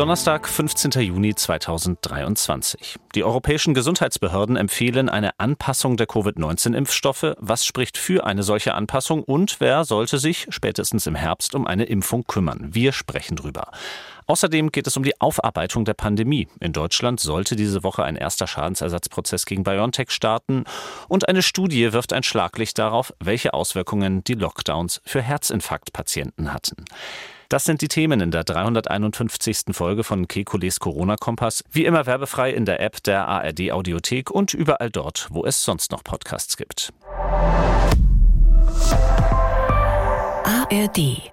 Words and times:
Donnerstag, 0.00 0.48
15. 0.48 0.92
Juni 1.02 1.34
2023. 1.34 2.96
Die 3.14 3.22
europäischen 3.22 3.74
Gesundheitsbehörden 3.74 4.56
empfehlen 4.56 5.10
eine 5.10 5.38
Anpassung 5.38 5.98
der 5.98 6.06
Covid-19-Impfstoffe. 6.06 7.34
Was 7.38 7.66
spricht 7.66 7.98
für 7.98 8.24
eine 8.24 8.42
solche 8.42 8.72
Anpassung 8.72 9.22
und 9.22 9.60
wer 9.60 9.84
sollte 9.84 10.16
sich 10.16 10.46
spätestens 10.48 11.06
im 11.06 11.16
Herbst 11.16 11.54
um 11.54 11.66
eine 11.66 11.84
Impfung 11.84 12.24
kümmern? 12.24 12.70
Wir 12.72 12.92
sprechen 12.92 13.36
drüber. 13.36 13.72
Außerdem 14.26 14.72
geht 14.72 14.86
es 14.86 14.96
um 14.96 15.02
die 15.02 15.20
Aufarbeitung 15.20 15.84
der 15.84 15.92
Pandemie. 15.92 16.48
In 16.60 16.72
Deutschland 16.72 17.20
sollte 17.20 17.54
diese 17.54 17.84
Woche 17.84 18.02
ein 18.02 18.16
erster 18.16 18.46
Schadensersatzprozess 18.46 19.44
gegen 19.44 19.64
BioNTech 19.64 20.12
starten. 20.12 20.64
Und 21.08 21.28
eine 21.28 21.42
Studie 21.42 21.92
wirft 21.92 22.14
ein 22.14 22.22
Schlaglicht 22.22 22.78
darauf, 22.78 23.12
welche 23.20 23.52
Auswirkungen 23.52 24.24
die 24.24 24.32
Lockdowns 24.32 25.02
für 25.04 25.20
Herzinfarktpatienten 25.20 26.54
hatten. 26.54 26.86
Das 27.50 27.64
sind 27.64 27.82
die 27.82 27.88
Themen 27.88 28.20
in 28.20 28.30
der 28.30 28.44
351. 28.44 29.72
Folge 29.72 30.04
von 30.04 30.28
Kekules 30.28 30.78
Corona-Kompass. 30.78 31.64
Wie 31.72 31.84
immer 31.84 32.06
werbefrei 32.06 32.52
in 32.52 32.64
der 32.64 32.78
App 32.78 33.02
der 33.02 33.26
ARD 33.26 33.72
Audiothek 33.72 34.30
und 34.30 34.54
überall 34.54 34.88
dort, 34.88 35.26
wo 35.32 35.44
es 35.44 35.64
sonst 35.64 35.90
noch 35.90 36.04
Podcasts 36.04 36.56
gibt. 36.56 36.92
ARD 40.44 41.32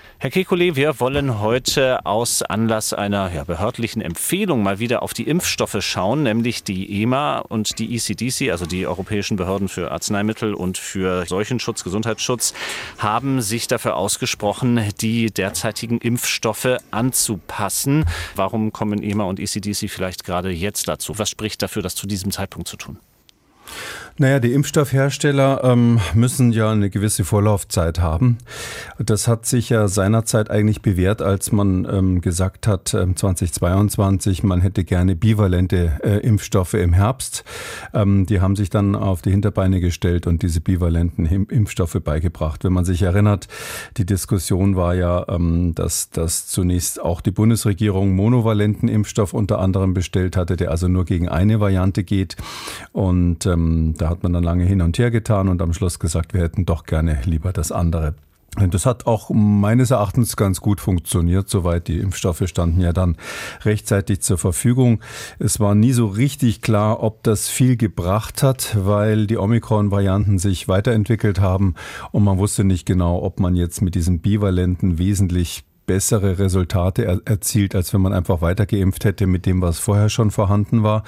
Herr 0.21 0.29
Kekulé, 0.29 0.75
wir 0.75 0.99
wollen 0.99 1.39
heute 1.39 2.05
aus 2.05 2.43
Anlass 2.43 2.93
einer 2.93 3.33
ja, 3.33 3.43
behördlichen 3.43 4.03
Empfehlung 4.03 4.61
mal 4.61 4.77
wieder 4.77 5.01
auf 5.01 5.15
die 5.15 5.27
Impfstoffe 5.27 5.77
schauen, 5.79 6.21
nämlich 6.21 6.63
die 6.63 7.01
EMA 7.01 7.39
und 7.39 7.79
die 7.79 7.95
ECDC, 7.95 8.51
also 8.51 8.67
die 8.67 8.85
Europäischen 8.85 9.35
Behörden 9.35 9.67
für 9.67 9.89
Arzneimittel 9.89 10.53
und 10.53 10.77
für 10.77 11.25
Seuchenschutz, 11.25 11.83
Gesundheitsschutz, 11.83 12.53
haben 12.99 13.41
sich 13.41 13.67
dafür 13.67 13.95
ausgesprochen, 13.95 14.91
die 15.01 15.31
derzeitigen 15.31 15.97
Impfstoffe 15.97 16.77
anzupassen. 16.91 18.05
Warum 18.35 18.71
kommen 18.71 19.01
EMA 19.01 19.23
und 19.23 19.39
ECDC 19.39 19.89
vielleicht 19.89 20.23
gerade 20.23 20.51
jetzt 20.51 20.87
dazu? 20.87 21.17
Was 21.17 21.31
spricht 21.31 21.63
dafür, 21.63 21.81
das 21.81 21.95
zu 21.95 22.05
diesem 22.05 22.29
Zeitpunkt 22.29 22.67
zu 22.67 22.77
tun? 22.77 22.99
Naja, 24.17 24.39
die 24.39 24.53
Impfstoffhersteller 24.53 25.63
ähm, 25.63 25.99
müssen 26.13 26.51
ja 26.51 26.71
eine 26.71 26.89
gewisse 26.89 27.23
Vorlaufzeit 27.23 27.99
haben. 27.99 28.37
Das 28.99 29.27
hat 29.27 29.45
sich 29.45 29.69
ja 29.69 29.87
seinerzeit 29.87 30.51
eigentlich 30.51 30.81
bewährt, 30.81 31.21
als 31.21 31.51
man 31.51 31.87
ähm, 31.89 32.21
gesagt 32.21 32.67
hat, 32.67 32.93
äh, 32.93 33.15
2022, 33.15 34.43
man 34.43 34.61
hätte 34.61 34.83
gerne 34.83 35.15
bivalente 35.15 35.99
äh, 36.03 36.17
Impfstoffe 36.17 36.73
im 36.73 36.93
Herbst. 36.93 37.45
Ähm, 37.93 38.25
die 38.25 38.41
haben 38.41 38.55
sich 38.55 38.69
dann 38.69 38.95
auf 38.95 39.21
die 39.21 39.31
Hinterbeine 39.31 39.79
gestellt 39.79 40.27
und 40.27 40.43
diese 40.43 40.59
bivalenten 40.59 41.25
Impfstoffe 41.25 41.97
beigebracht. 42.03 42.63
Wenn 42.63 42.73
man 42.73 42.85
sich 42.85 43.01
erinnert, 43.01 43.47
die 43.97 44.05
Diskussion 44.05 44.75
war 44.75 44.93
ja, 44.93 45.25
ähm, 45.29 45.73
dass, 45.73 46.09
dass 46.09 46.47
zunächst 46.47 47.01
auch 47.01 47.21
die 47.21 47.31
Bundesregierung 47.31 48.13
monovalenten 48.15 48.89
Impfstoff 48.89 49.33
unter 49.33 49.59
anderem 49.59 49.93
bestellt 49.93 50.35
hatte, 50.35 50.57
der 50.57 50.69
also 50.69 50.87
nur 50.87 51.05
gegen 51.05 51.29
eine 51.29 51.59
Variante 51.59 52.03
geht. 52.03 52.35
Und 52.91 53.45
ähm, 53.45 53.95
da 54.01 54.09
hat 54.09 54.23
man 54.23 54.33
dann 54.33 54.43
lange 54.43 54.65
hin 54.65 54.81
und 54.81 54.97
her 54.97 55.11
getan 55.11 55.47
und 55.47 55.61
am 55.61 55.73
Schluss 55.73 55.99
gesagt, 55.99 56.33
wir 56.33 56.41
hätten 56.41 56.65
doch 56.65 56.85
gerne 56.85 57.19
lieber 57.25 57.53
das 57.53 57.71
andere. 57.71 58.15
Das 58.69 58.85
hat 58.85 59.07
auch 59.07 59.29
meines 59.29 59.91
Erachtens 59.91 60.35
ganz 60.35 60.59
gut 60.59 60.81
funktioniert, 60.81 61.49
soweit 61.49 61.87
die 61.87 61.99
Impfstoffe 61.99 62.43
standen 62.47 62.81
ja 62.81 62.91
dann 62.91 63.15
rechtzeitig 63.61 64.21
zur 64.21 64.37
Verfügung. 64.37 64.99
Es 65.39 65.61
war 65.61 65.73
nie 65.73 65.93
so 65.93 66.07
richtig 66.07 66.61
klar, 66.61 67.01
ob 67.01 67.23
das 67.23 67.47
viel 67.47 67.77
gebracht 67.77 68.43
hat, 68.43 68.75
weil 68.77 69.25
die 69.25 69.37
Omikron-Varianten 69.37 70.37
sich 70.37 70.67
weiterentwickelt 70.67 71.39
haben 71.39 71.75
und 72.11 72.25
man 72.25 72.39
wusste 72.39 72.65
nicht 72.65 72.85
genau, 72.85 73.23
ob 73.23 73.39
man 73.39 73.55
jetzt 73.55 73.81
mit 73.81 73.95
diesem 73.95 74.19
Bivalenten 74.19 74.97
wesentlich 74.97 75.63
bessere 75.85 76.39
Resultate 76.39 77.05
er 77.05 77.21
erzielt, 77.25 77.75
als 77.75 77.93
wenn 77.93 78.01
man 78.01 78.13
einfach 78.13 78.41
weiter 78.41 78.65
geimpft 78.65 79.05
hätte 79.05 79.27
mit 79.27 79.45
dem, 79.45 79.61
was 79.61 79.79
vorher 79.79 80.09
schon 80.09 80.31
vorhanden 80.31 80.83
war. 80.83 81.03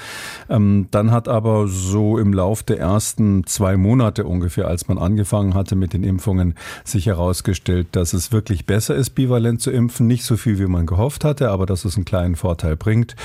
Ähm, 0.50 0.88
dann 0.92 1.12
hat 1.12 1.28
aber 1.28 1.68
so 1.68 2.18
im 2.18 2.34
Lauf 2.34 2.64
der 2.64 2.80
ersten 2.80 3.46
zwei 3.46 3.78
Monate 3.78 4.26
ungefähr, 4.26 4.68
als 4.68 4.88
man 4.88 4.98
angefangen 4.98 5.54
hatte 5.54 5.76
mit 5.76 5.94
den 5.94 6.04
Impfungen, 6.04 6.56
sich 6.84 7.06
herausgestellt, 7.06 7.88
dass 7.94 8.12
es 8.14 8.32
wirklich 8.32 8.66
besser 8.66 8.96
ist, 8.96 9.12
bivalent 9.12 9.62
zu 9.62 9.72
impfen. 9.72 10.06
Nicht 10.08 10.26
so 10.26 10.36
viel, 10.36 10.60
wie 10.60 10.68
man 10.68 10.86
gehofft 10.86 11.24
hatte, 11.24 11.50
aber 11.50 11.66
dass 11.66 11.86
es 11.86 11.96
einen 11.96 12.06
kleinen 12.06 12.36
Vorteil 12.36 12.76
bringt. 12.76 13.16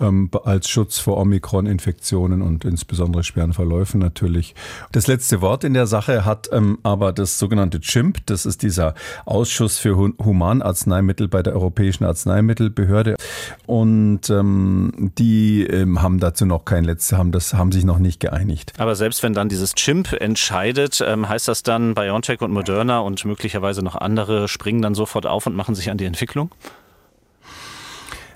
Ähm, 0.00 0.30
als 0.44 0.68
Schutz 0.68 0.98
vor 0.98 1.16
Omikron-Infektionen 1.18 2.42
und 2.42 2.64
insbesondere 2.64 3.24
schweren 3.24 3.54
Verläufen 3.54 3.98
natürlich. 3.98 4.54
Das 4.92 5.06
letzte 5.06 5.40
Wort 5.40 5.64
in 5.64 5.74
der 5.74 5.88
Sache 5.88 6.24
hat 6.24 6.48
ähm, 6.52 6.78
aber 6.84 7.12
das 7.12 7.38
sogenannte 7.40 7.80
CHIMP. 7.80 8.24
Das 8.26 8.46
ist 8.46 8.62
dieser 8.62 8.94
Ausschuss 9.24 9.78
für 9.78 9.96
Humanarzneimittel 9.96 11.07
Arzneimittel 11.08 11.28
bei 11.28 11.42
der 11.42 11.54
Europäischen 11.54 12.04
Arzneimittelbehörde. 12.04 13.16
Und 13.66 14.28
ähm, 14.30 15.12
die 15.18 15.64
ähm, 15.64 16.02
haben 16.02 16.20
dazu 16.20 16.44
noch 16.46 16.64
kein 16.64 16.84
letztes, 16.84 17.16
haben 17.16 17.32
das 17.32 17.54
haben 17.54 17.72
sich 17.72 17.84
noch 17.84 17.98
nicht 17.98 18.20
geeinigt. 18.20 18.72
Aber 18.78 18.94
selbst 18.94 19.22
wenn 19.22 19.32
dann 19.32 19.48
dieses 19.48 19.74
Chimp 19.74 20.12
entscheidet, 20.12 21.02
ähm, 21.06 21.28
heißt 21.28 21.48
das 21.48 21.62
dann 21.62 21.94
BioNTech 21.94 22.40
und 22.42 22.52
Moderna 22.52 23.00
und 23.00 23.24
möglicherweise 23.24 23.82
noch 23.82 23.96
andere 23.96 24.48
springen 24.48 24.82
dann 24.82 24.94
sofort 24.94 25.26
auf 25.26 25.46
und 25.46 25.56
machen 25.56 25.74
sich 25.74 25.90
an 25.90 25.98
die 25.98 26.04
Entwicklung? 26.04 26.50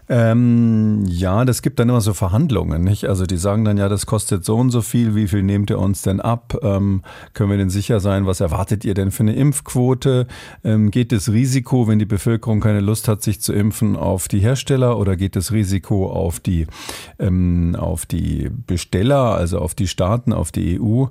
Ähm, 0.09 1.05
ja, 1.07 1.45
das 1.45 1.63
gibt 1.63 1.79
dann 1.79 1.89
immer 1.89 2.01
so 2.01 2.13
Verhandlungen, 2.13 2.83
nicht? 2.83 3.05
Also 3.05 3.25
die 3.25 3.37
sagen 3.37 3.65
dann 3.65 3.79
ja, 3.79 3.89
das 3.89 4.07
kostet 4.07 4.45
so 4.45 4.57
und 4.57 4.71
so 4.71 4.83
viel, 4.83 5.15
wie 5.15 5.29
viel 5.29 5.43
nehmt 5.43 5.71
ihr 5.71 5.79
uns 5.79 6.03
denn 6.03 6.21
ab? 6.21 6.57
Ähm, 6.63 7.03
können 7.35 7.51
wir 7.51 7.57
denn 7.57 7.71
sicher 7.71 8.01
sein? 8.01 8.27
Was 8.27 8.41
erwartet 8.41 8.85
ihr 8.85 8.95
denn 8.95 9.13
für 9.13 9.23
eine 9.23 9.35
Impfquote? 9.35 10.27
Ähm, 10.65 10.91
geht 10.91 11.13
das 11.13 11.31
Risiko, 11.31 11.87
wenn 11.87 11.99
die 11.99 12.05
Bevölkerung 12.05 12.61
keine 12.61 12.81
Lust 12.81 13.07
hat, 13.07 13.23
sich 13.23 13.41
zu 13.41 13.53
impfen, 13.53 13.97
auf 13.97 14.29
die 14.29 14.41
Hersteller 14.41 14.99
oder 14.99 15.17
geht 15.17 15.37
das 15.37 15.53
Risiko 15.53 16.11
auf 16.11 16.41
die, 16.41 16.67
ähm, 17.19 17.77
auf 17.79 18.05
die 18.05 18.51
Besteller, 18.67 19.35
also 19.37 19.61
auf 19.61 19.75
die 19.75 19.89
Staaten, 19.89 20.33
auf 20.33 20.51
die 20.51 20.81
EU? 20.81 21.07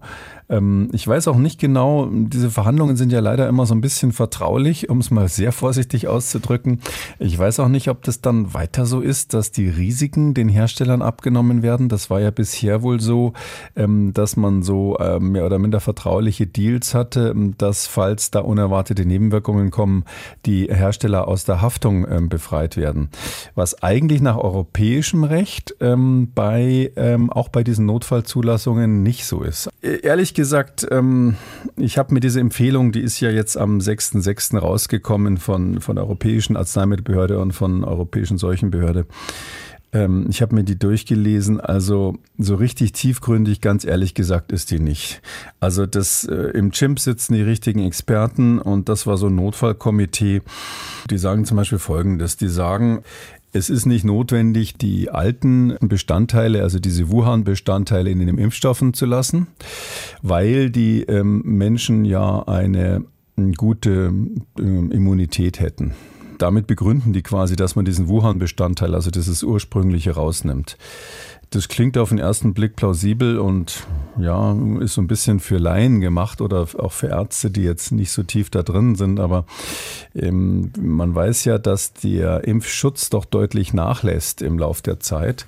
Ähm, 0.51 0.89
ich 0.91 1.07
weiß 1.07 1.29
auch 1.29 1.37
nicht 1.37 1.59
genau, 1.59 2.09
diese 2.11 2.51
Verhandlungen 2.51 2.97
sind 2.97 3.11
ja 3.11 3.21
leider 3.21 3.47
immer 3.47 3.65
so 3.65 3.73
ein 3.73 3.81
bisschen 3.81 4.11
vertraulich, 4.11 4.89
um 4.89 4.99
es 4.99 5.09
mal 5.09 5.29
sehr 5.29 5.51
vorsichtig 5.51 6.07
auszudrücken. 6.07 6.81
Ich 7.17 7.37
weiß 7.37 7.61
auch 7.61 7.69
nicht, 7.69 7.87
ob 7.87 8.03
das 8.03 8.21
dann 8.21 8.53
weiter 8.53 8.85
so 8.85 8.99
ist, 8.99 9.33
dass 9.33 9.51
die 9.51 9.69
Risiken 9.69 10.33
den 10.33 10.49
Herstellern 10.49 11.01
abgenommen 11.01 11.63
werden. 11.63 11.87
Das 11.87 12.09
war 12.09 12.19
ja 12.19 12.31
bisher 12.31 12.83
wohl 12.83 12.99
so, 12.99 13.33
ähm, 13.75 14.13
dass 14.13 14.35
man 14.35 14.61
so 14.61 14.97
ähm, 14.99 15.31
mehr 15.31 15.45
oder 15.45 15.57
minder 15.57 15.79
vertrauliche 15.79 16.45
Deals 16.45 16.93
hatte, 16.93 17.33
dass 17.57 17.87
falls 17.87 18.31
da 18.31 18.41
unerwartete 18.41 19.05
Nebenwirkungen 19.05 19.71
kommen, 19.71 20.03
die 20.45 20.65
Hersteller 20.65 21.27
aus 21.27 21.45
der 21.45 21.61
Haftung 21.61 22.05
befreit 22.27 22.75
werden. 22.75 23.09
Was 23.55 23.81
eigentlich 23.83 24.21
nach 24.21 24.37
europäischem 24.37 25.23
Recht 25.23 25.75
bei, 25.79 26.91
auch 27.29 27.49
bei 27.49 27.63
diesen 27.63 27.85
Notfallzulassungen 27.85 29.03
nicht 29.03 29.25
so 29.25 29.43
ist. 29.43 29.69
E-, 29.81 29.99
ehrlich 30.01 30.33
gesagt, 30.33 30.40
gesagt, 30.41 30.87
ähm, 30.89 31.35
ich 31.77 31.99
habe 31.99 32.15
mir 32.15 32.19
diese 32.19 32.39
Empfehlung, 32.39 32.91
die 32.91 33.01
ist 33.01 33.19
ja 33.19 33.29
jetzt 33.29 33.57
am 33.57 33.77
6.6. 33.77 34.57
rausgekommen 34.57 35.37
von, 35.37 35.81
von 35.81 35.95
der 35.95 36.05
Europäischen 36.05 36.57
Arzneimittelbehörde 36.57 37.37
und 37.37 37.51
von 37.51 37.81
der 37.81 37.89
Europäischen 37.91 38.39
Seuchenbehörde. 38.39 39.05
Ähm, 39.93 40.25
ich 40.29 40.41
habe 40.41 40.55
mir 40.55 40.63
die 40.63 40.79
durchgelesen, 40.79 41.61
also 41.61 42.15
so 42.39 42.55
richtig 42.55 42.93
tiefgründig, 42.93 43.61
ganz 43.61 43.85
ehrlich 43.85 44.15
gesagt, 44.15 44.51
ist 44.51 44.71
die 44.71 44.79
nicht. 44.79 45.21
Also 45.59 45.85
das 45.85 46.23
äh, 46.23 46.33
im 46.33 46.71
Chimp 46.71 46.99
sitzen 46.99 47.35
die 47.35 47.43
richtigen 47.43 47.85
Experten 47.85 48.57
und 48.57 48.89
das 48.89 49.05
war 49.05 49.17
so 49.17 49.27
ein 49.27 49.35
Notfallkomitee. 49.35 50.41
Die 51.11 51.17
sagen 51.19 51.45
zum 51.45 51.57
Beispiel 51.57 51.77
Folgendes: 51.77 52.35
Die 52.35 52.47
sagen, 52.47 53.03
es 53.53 53.69
ist 53.69 53.85
nicht 53.85 54.05
notwendig, 54.05 54.77
die 54.77 55.09
alten 55.09 55.75
Bestandteile, 55.81 56.61
also 56.63 56.79
diese 56.79 57.09
Wuhan-Bestandteile 57.09 58.09
in 58.09 58.19
den 58.19 58.37
Impfstoffen 58.37 58.93
zu 58.93 59.05
lassen, 59.05 59.47
weil 60.21 60.69
die 60.69 61.01
ähm, 61.03 61.41
Menschen 61.43 62.05
ja 62.05 62.43
eine 62.43 63.03
gute 63.57 64.13
ähm, 64.59 64.91
Immunität 64.91 65.59
hätten. 65.59 65.93
Damit 66.37 66.65
begründen 66.65 67.13
die 67.13 67.21
quasi, 67.21 67.55
dass 67.55 67.75
man 67.75 67.85
diesen 67.85 68.07
Wuhan-Bestandteil, 68.07 68.95
also 68.95 69.11
dieses 69.11 69.43
ursprüngliche, 69.43 70.11
rausnimmt. 70.11 70.77
Das 71.53 71.67
klingt 71.67 71.97
auf 71.97 72.09
den 72.09 72.17
ersten 72.17 72.53
Blick 72.53 72.77
plausibel 72.77 73.37
und 73.37 73.85
ja, 74.17 74.55
ist 74.79 74.93
so 74.93 75.01
ein 75.01 75.07
bisschen 75.07 75.41
für 75.41 75.57
Laien 75.57 75.99
gemacht 75.99 76.39
oder 76.39 76.65
auch 76.77 76.93
für 76.93 77.07
Ärzte, 77.07 77.51
die 77.51 77.63
jetzt 77.63 77.91
nicht 77.91 78.11
so 78.11 78.23
tief 78.23 78.49
da 78.49 78.63
drin 78.63 78.95
sind. 78.95 79.19
Aber 79.19 79.45
ähm, 80.15 80.71
man 80.79 81.13
weiß 81.13 81.43
ja, 81.43 81.57
dass 81.57 81.91
der 81.91 82.45
Impfschutz 82.45 83.09
doch 83.09 83.25
deutlich 83.25 83.73
nachlässt 83.73 84.41
im 84.41 84.59
Lauf 84.59 84.81
der 84.81 85.01
Zeit. 85.01 85.45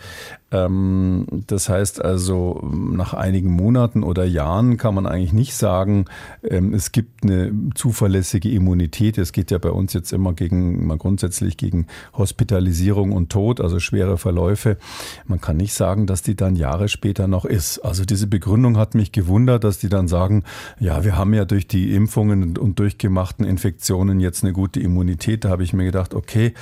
Ähm, 0.53 1.25
das 1.47 1.67
heißt 1.67 2.03
also, 2.03 2.61
nach 2.63 3.13
einigen 3.13 3.51
Monaten 3.51 4.03
oder 4.03 4.23
Jahren 4.23 4.77
kann 4.77 4.93
man 4.93 5.07
eigentlich 5.07 5.33
nicht 5.33 5.55
sagen, 5.55 6.05
ähm, 6.47 6.73
es 6.73 6.91
gibt 6.91 7.23
eine 7.23 7.51
zuverlässige 7.75 8.49
Immunität. 8.49 9.17
Es 9.17 9.31
geht 9.31 9.51
ja 9.51 9.57
bei 9.57 9.71
uns 9.71 9.93
jetzt 9.93 10.13
immer 10.13 10.33
gegen, 10.33 10.85
mal 10.85 10.97
grundsätzlich 10.97 11.57
gegen 11.57 11.87
Hospitalisierung 12.15 13.11
und 13.11 13.31
Tod, 13.31 13.59
also 13.59 13.79
schwere 13.79 14.17
Verläufe. 14.17 14.77
Man 15.25 15.41
kann 15.41 15.57
nicht 15.57 15.73
sagen, 15.73 15.92
dass 16.07 16.21
die 16.21 16.35
dann 16.35 16.55
Jahre 16.55 16.89
später 16.89 17.27
noch 17.27 17.45
ist. 17.45 17.79
Also 17.79 18.05
diese 18.05 18.27
Begründung 18.27 18.77
hat 18.77 18.95
mich 18.95 19.11
gewundert, 19.11 19.63
dass 19.63 19.79
die 19.79 19.89
dann 19.89 20.07
sagen, 20.07 20.43
ja, 20.79 21.03
wir 21.03 21.15
haben 21.15 21.33
ja 21.33 21.45
durch 21.45 21.67
die 21.67 21.93
Impfungen 21.93 22.57
und 22.57 22.79
durchgemachten 22.79 23.45
Infektionen 23.45 24.19
jetzt 24.19 24.43
eine 24.43 24.53
gute 24.53 24.79
Immunität. 24.79 25.45
Da 25.45 25.49
habe 25.49 25.63
ich 25.63 25.73
mir 25.73 25.85
gedacht, 25.85 26.13
okay, 26.13 26.53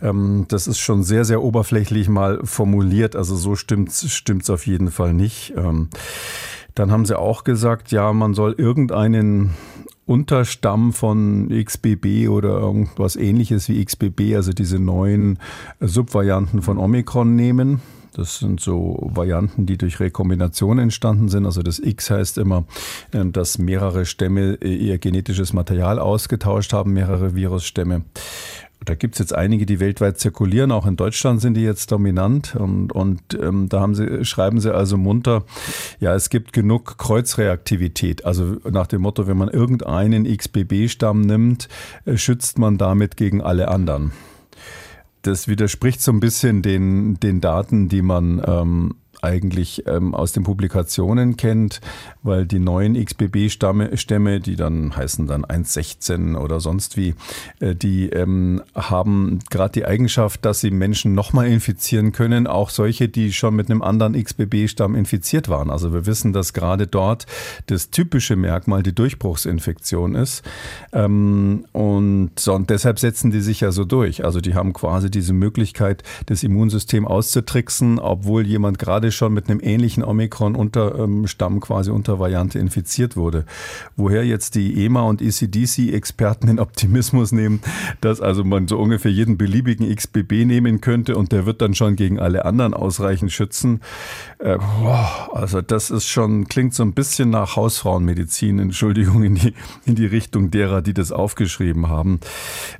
ähm, 0.00 0.46
das 0.48 0.66
ist 0.66 0.78
schon 0.78 1.02
sehr, 1.02 1.24
sehr 1.24 1.42
oberflächlich 1.42 2.08
mal 2.08 2.40
formuliert. 2.44 3.14
Also 3.14 3.36
so 3.36 3.54
stimmt 3.54 3.90
es 3.90 4.50
auf 4.50 4.66
jeden 4.66 4.90
Fall 4.90 5.14
nicht. 5.14 5.52
Ähm, 5.56 5.88
dann 6.74 6.90
haben 6.90 7.04
sie 7.04 7.18
auch 7.18 7.44
gesagt, 7.44 7.92
ja, 7.92 8.12
man 8.12 8.34
soll 8.34 8.54
irgendeinen 8.56 9.50
Unterstamm 10.06 10.92
von 10.92 11.48
XBB 11.48 12.28
oder 12.28 12.58
irgendwas 12.58 13.16
ähnliches 13.16 13.68
wie 13.68 13.84
XBB, 13.84 14.34
also 14.34 14.52
diese 14.52 14.78
neuen 14.78 15.38
Subvarianten 15.80 16.62
von 16.62 16.78
Omikron 16.78 17.36
nehmen. 17.36 17.80
Das 18.14 18.38
sind 18.38 18.60
so 18.60 18.98
Varianten, 19.12 19.66
die 19.66 19.78
durch 19.78 20.00
Rekombination 20.00 20.78
entstanden 20.78 21.28
sind. 21.28 21.46
Also 21.46 21.62
das 21.62 21.78
X 21.78 22.10
heißt 22.10 22.38
immer, 22.38 22.64
ähm, 23.12 23.32
dass 23.32 23.58
mehrere 23.58 24.04
Stämme 24.04 24.56
ihr 24.56 24.98
genetisches 24.98 25.52
Material 25.52 25.98
ausgetauscht 25.98 26.72
haben, 26.72 26.92
mehrere 26.92 27.34
Virusstämme 27.34 28.02
da 28.84 28.94
gibt 28.94 29.14
es 29.14 29.18
jetzt 29.20 29.34
einige, 29.34 29.66
die 29.66 29.80
weltweit 29.80 30.18
zirkulieren. 30.18 30.72
Auch 30.72 30.86
in 30.86 30.96
Deutschland 30.96 31.40
sind 31.40 31.54
die 31.54 31.62
jetzt 31.62 31.92
dominant. 31.92 32.56
Und, 32.56 32.92
und 32.92 33.20
ähm, 33.40 33.68
da 33.68 33.80
haben 33.80 33.94
sie, 33.94 34.24
schreiben 34.24 34.60
sie 34.60 34.74
also 34.74 34.96
munter, 34.96 35.44
ja, 36.00 36.14
es 36.14 36.30
gibt 36.30 36.52
genug 36.52 36.98
Kreuzreaktivität. 36.98 38.24
Also 38.24 38.56
nach 38.68 38.86
dem 38.86 39.02
Motto, 39.02 39.26
wenn 39.26 39.36
man 39.36 39.48
irgendeinen 39.48 40.24
XBB-Stamm 40.24 41.20
nimmt, 41.20 41.68
äh, 42.04 42.16
schützt 42.16 42.58
man 42.58 42.78
damit 42.78 43.16
gegen 43.16 43.40
alle 43.40 43.68
anderen. 43.68 44.12
Das 45.22 45.48
widerspricht 45.48 46.00
so 46.00 46.12
ein 46.12 46.20
bisschen 46.20 46.62
den, 46.62 47.18
den 47.20 47.40
Daten, 47.40 47.88
die 47.88 48.02
man 48.02 48.42
ähm, 48.44 48.94
eigentlich 49.22 49.86
ähm, 49.86 50.14
aus 50.14 50.32
den 50.32 50.42
Publikationen 50.42 51.36
kennt, 51.36 51.80
weil 52.22 52.44
die 52.44 52.58
neuen 52.58 53.02
XBB-Stämme, 53.02 54.40
die 54.40 54.56
dann 54.56 54.96
heißen 54.96 55.26
dann 55.26 55.44
1.16 55.44 56.36
oder 56.36 56.60
sonst 56.60 56.96
wie, 56.96 57.14
äh, 57.60 57.74
die 57.74 58.08
ähm, 58.10 58.62
haben 58.74 59.38
gerade 59.50 59.72
die 59.72 59.86
Eigenschaft, 59.86 60.44
dass 60.44 60.60
sie 60.60 60.72
Menschen 60.72 61.14
nochmal 61.14 61.46
infizieren 61.46 62.10
können, 62.12 62.46
auch 62.48 62.70
solche, 62.70 63.08
die 63.08 63.32
schon 63.32 63.54
mit 63.54 63.70
einem 63.70 63.82
anderen 63.82 64.20
XBB-Stamm 64.20 64.96
infiziert 64.96 65.48
waren. 65.48 65.70
Also 65.70 65.92
wir 65.92 66.04
wissen, 66.06 66.32
dass 66.32 66.52
gerade 66.52 66.88
dort 66.88 67.26
das 67.66 67.90
typische 67.90 68.34
Merkmal 68.34 68.82
die 68.82 68.94
Durchbruchsinfektion 68.94 70.16
ist. 70.16 70.42
Ähm, 70.92 71.64
und, 71.72 72.48
und 72.48 72.70
deshalb 72.70 72.98
setzen 72.98 73.30
die 73.30 73.40
sich 73.40 73.60
ja 73.60 73.70
so 73.70 73.84
durch. 73.84 74.24
Also 74.24 74.40
die 74.40 74.54
haben 74.54 74.72
quasi 74.72 75.10
diese 75.10 75.32
Möglichkeit, 75.32 76.02
das 76.26 76.42
Immunsystem 76.42 77.06
auszutricksen, 77.06 78.00
obwohl 78.00 78.46
jemand 78.46 78.80
gerade 78.80 79.11
schon 79.12 79.32
mit 79.32 79.48
einem 79.48 79.60
ähnlichen 79.62 80.04
Omikron-Stamm 80.04 81.60
quasi 81.60 81.90
unter 81.90 82.18
Variante 82.18 82.58
infiziert 82.58 83.16
wurde. 83.16 83.44
Woher 83.96 84.24
jetzt 84.24 84.54
die 84.54 84.84
EMA 84.84 85.02
und 85.02 85.22
ECDC-Experten 85.22 86.46
den 86.46 86.58
Optimismus 86.58 87.32
nehmen, 87.32 87.60
dass 88.00 88.20
also 88.20 88.44
man 88.44 88.68
so 88.68 88.78
ungefähr 88.78 89.10
jeden 89.10 89.38
beliebigen 89.38 89.94
XBB 89.94 90.44
nehmen 90.44 90.80
könnte 90.80 91.16
und 91.16 91.32
der 91.32 91.46
wird 91.46 91.62
dann 91.62 91.74
schon 91.74 91.96
gegen 91.96 92.18
alle 92.18 92.44
anderen 92.44 92.74
ausreichend 92.74 93.32
schützen. 93.32 93.80
Äh, 94.38 94.58
also 95.32 95.60
das 95.60 95.90
ist 95.90 96.06
schon, 96.06 96.48
klingt 96.48 96.74
so 96.74 96.82
ein 96.82 96.92
bisschen 96.92 97.30
nach 97.30 97.56
Hausfrauenmedizin, 97.56 98.58
Entschuldigung, 98.58 99.22
in 99.22 99.34
die, 99.36 99.54
in 99.84 99.94
die 99.94 100.06
Richtung 100.06 100.50
derer, 100.50 100.82
die 100.82 100.94
das 100.94 101.12
aufgeschrieben 101.12 101.88
haben. 101.88 102.20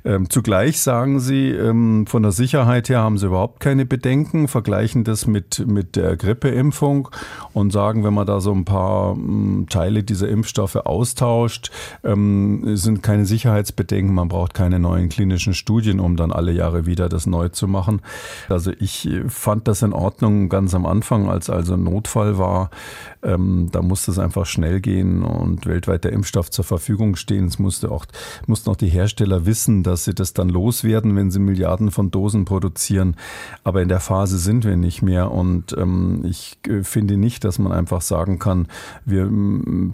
Ähm, 0.05 0.29
zugleich 0.29 0.81
sagen 0.81 1.19
sie, 1.19 1.49
ähm, 1.49 2.05
von 2.07 2.23
der 2.23 2.31
Sicherheit 2.31 2.89
her 2.89 2.99
haben 2.99 3.17
sie 3.17 3.27
überhaupt 3.27 3.59
keine 3.59 3.85
Bedenken, 3.85 4.47
vergleichen 4.47 5.03
das 5.03 5.27
mit, 5.27 5.65
mit 5.67 5.95
der 5.95 6.17
Grippeimpfung 6.23 7.09
und 7.53 7.71
sagen, 7.71 8.03
wenn 8.03 8.13
man 8.13 8.25
da 8.25 8.39
so 8.39 8.51
ein 8.51 8.65
paar 8.65 9.13
ähm, 9.13 9.67
Teile 9.69 10.03
dieser 10.03 10.29
Impfstoffe 10.29 10.75
austauscht, 10.77 11.71
ähm, 12.03 12.75
sind 12.75 13.03
keine 13.03 13.25
Sicherheitsbedenken. 13.25 14.13
Man 14.13 14.29
braucht 14.29 14.53
keine 14.53 14.79
neuen 14.79 15.09
klinischen 15.09 15.53
Studien, 15.53 15.99
um 15.99 16.15
dann 16.15 16.31
alle 16.31 16.51
Jahre 16.51 16.85
wieder 16.85 17.09
das 17.09 17.25
neu 17.25 17.49
zu 17.49 17.67
machen. 17.67 18.01
Also 18.49 18.71
ich 18.79 19.09
fand 19.27 19.67
das 19.67 19.81
in 19.81 19.93
Ordnung 19.93 20.49
ganz 20.49 20.73
am 20.73 20.85
Anfang, 20.85 21.29
als 21.29 21.49
also 21.49 21.73
ein 21.73 21.83
Notfall 21.83 22.37
war. 22.37 22.69
Ähm, 23.21 23.69
da 23.71 23.81
musste 23.81 24.11
es 24.11 24.19
einfach 24.19 24.45
schnell 24.45 24.81
gehen 24.81 25.23
und 25.23 25.65
weltweit 25.65 26.03
der 26.03 26.13
Impfstoff 26.13 26.51
zur 26.51 26.65
Verfügung 26.65 27.15
stehen. 27.15 27.45
Es 27.45 27.59
musste 27.59 27.91
auch, 27.91 28.05
mussten 28.47 28.69
auch 28.69 28.75
die 28.75 28.89
Hersteller 28.89 29.45
wissen, 29.45 29.83
dass 29.83 30.03
sie 30.05 30.13
das 30.13 30.33
dann 30.33 30.49
loswerden, 30.49 31.15
wenn 31.15 31.31
sie 31.31 31.39
Milliarden 31.39 31.91
von 31.91 32.11
Dosen 32.11 32.45
produzieren. 32.45 33.15
Aber 33.63 33.81
in 33.81 33.89
der 33.89 33.99
Phase 33.99 34.37
sind 34.37 34.65
wir 34.65 34.75
nicht 34.75 35.01
mehr 35.01 35.31
und 35.31 35.75
ähm, 35.77 36.12
ich 36.23 36.57
äh, 36.67 36.83
finde 36.83 37.17
nicht, 37.17 37.43
dass 37.43 37.59
man 37.59 37.71
einfach 37.71 38.01
sagen 38.01 38.39
kann, 38.39 38.67
wir 39.05 39.29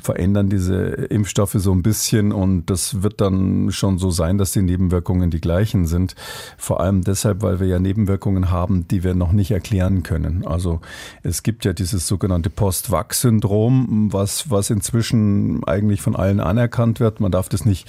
verändern 0.01 0.49
diese 0.49 0.75
Impfstoffe 0.85 1.55
so 1.55 1.71
ein 1.71 1.83
bisschen 1.83 2.31
und 2.31 2.65
das 2.69 3.01
wird 3.01 3.21
dann 3.21 3.71
schon 3.71 3.97
so 3.97 4.11
sein, 4.11 4.37
dass 4.37 4.51
die 4.51 4.61
Nebenwirkungen 4.61 5.29
die 5.29 5.41
gleichen 5.41 5.85
sind. 5.85 6.15
Vor 6.57 6.79
allem 6.81 7.03
deshalb, 7.03 7.41
weil 7.41 7.59
wir 7.59 7.67
ja 7.67 7.79
Nebenwirkungen 7.79 8.51
haben, 8.51 8.87
die 8.87 9.03
wir 9.03 9.15
noch 9.15 9.31
nicht 9.31 9.51
erklären 9.51 10.03
können. 10.03 10.45
Also 10.45 10.81
es 11.23 11.43
gibt 11.43 11.65
ja 11.65 11.73
dieses 11.73 12.07
sogenannte 12.07 12.49
Post-Vax-Syndrom, 12.49 14.09
was, 14.11 14.49
was 14.49 14.69
inzwischen 14.69 15.63
eigentlich 15.65 16.01
von 16.01 16.15
allen 16.15 16.39
anerkannt 16.39 16.99
wird. 16.99 17.19
Man 17.19 17.31
darf 17.31 17.49
das 17.49 17.65
nicht 17.65 17.87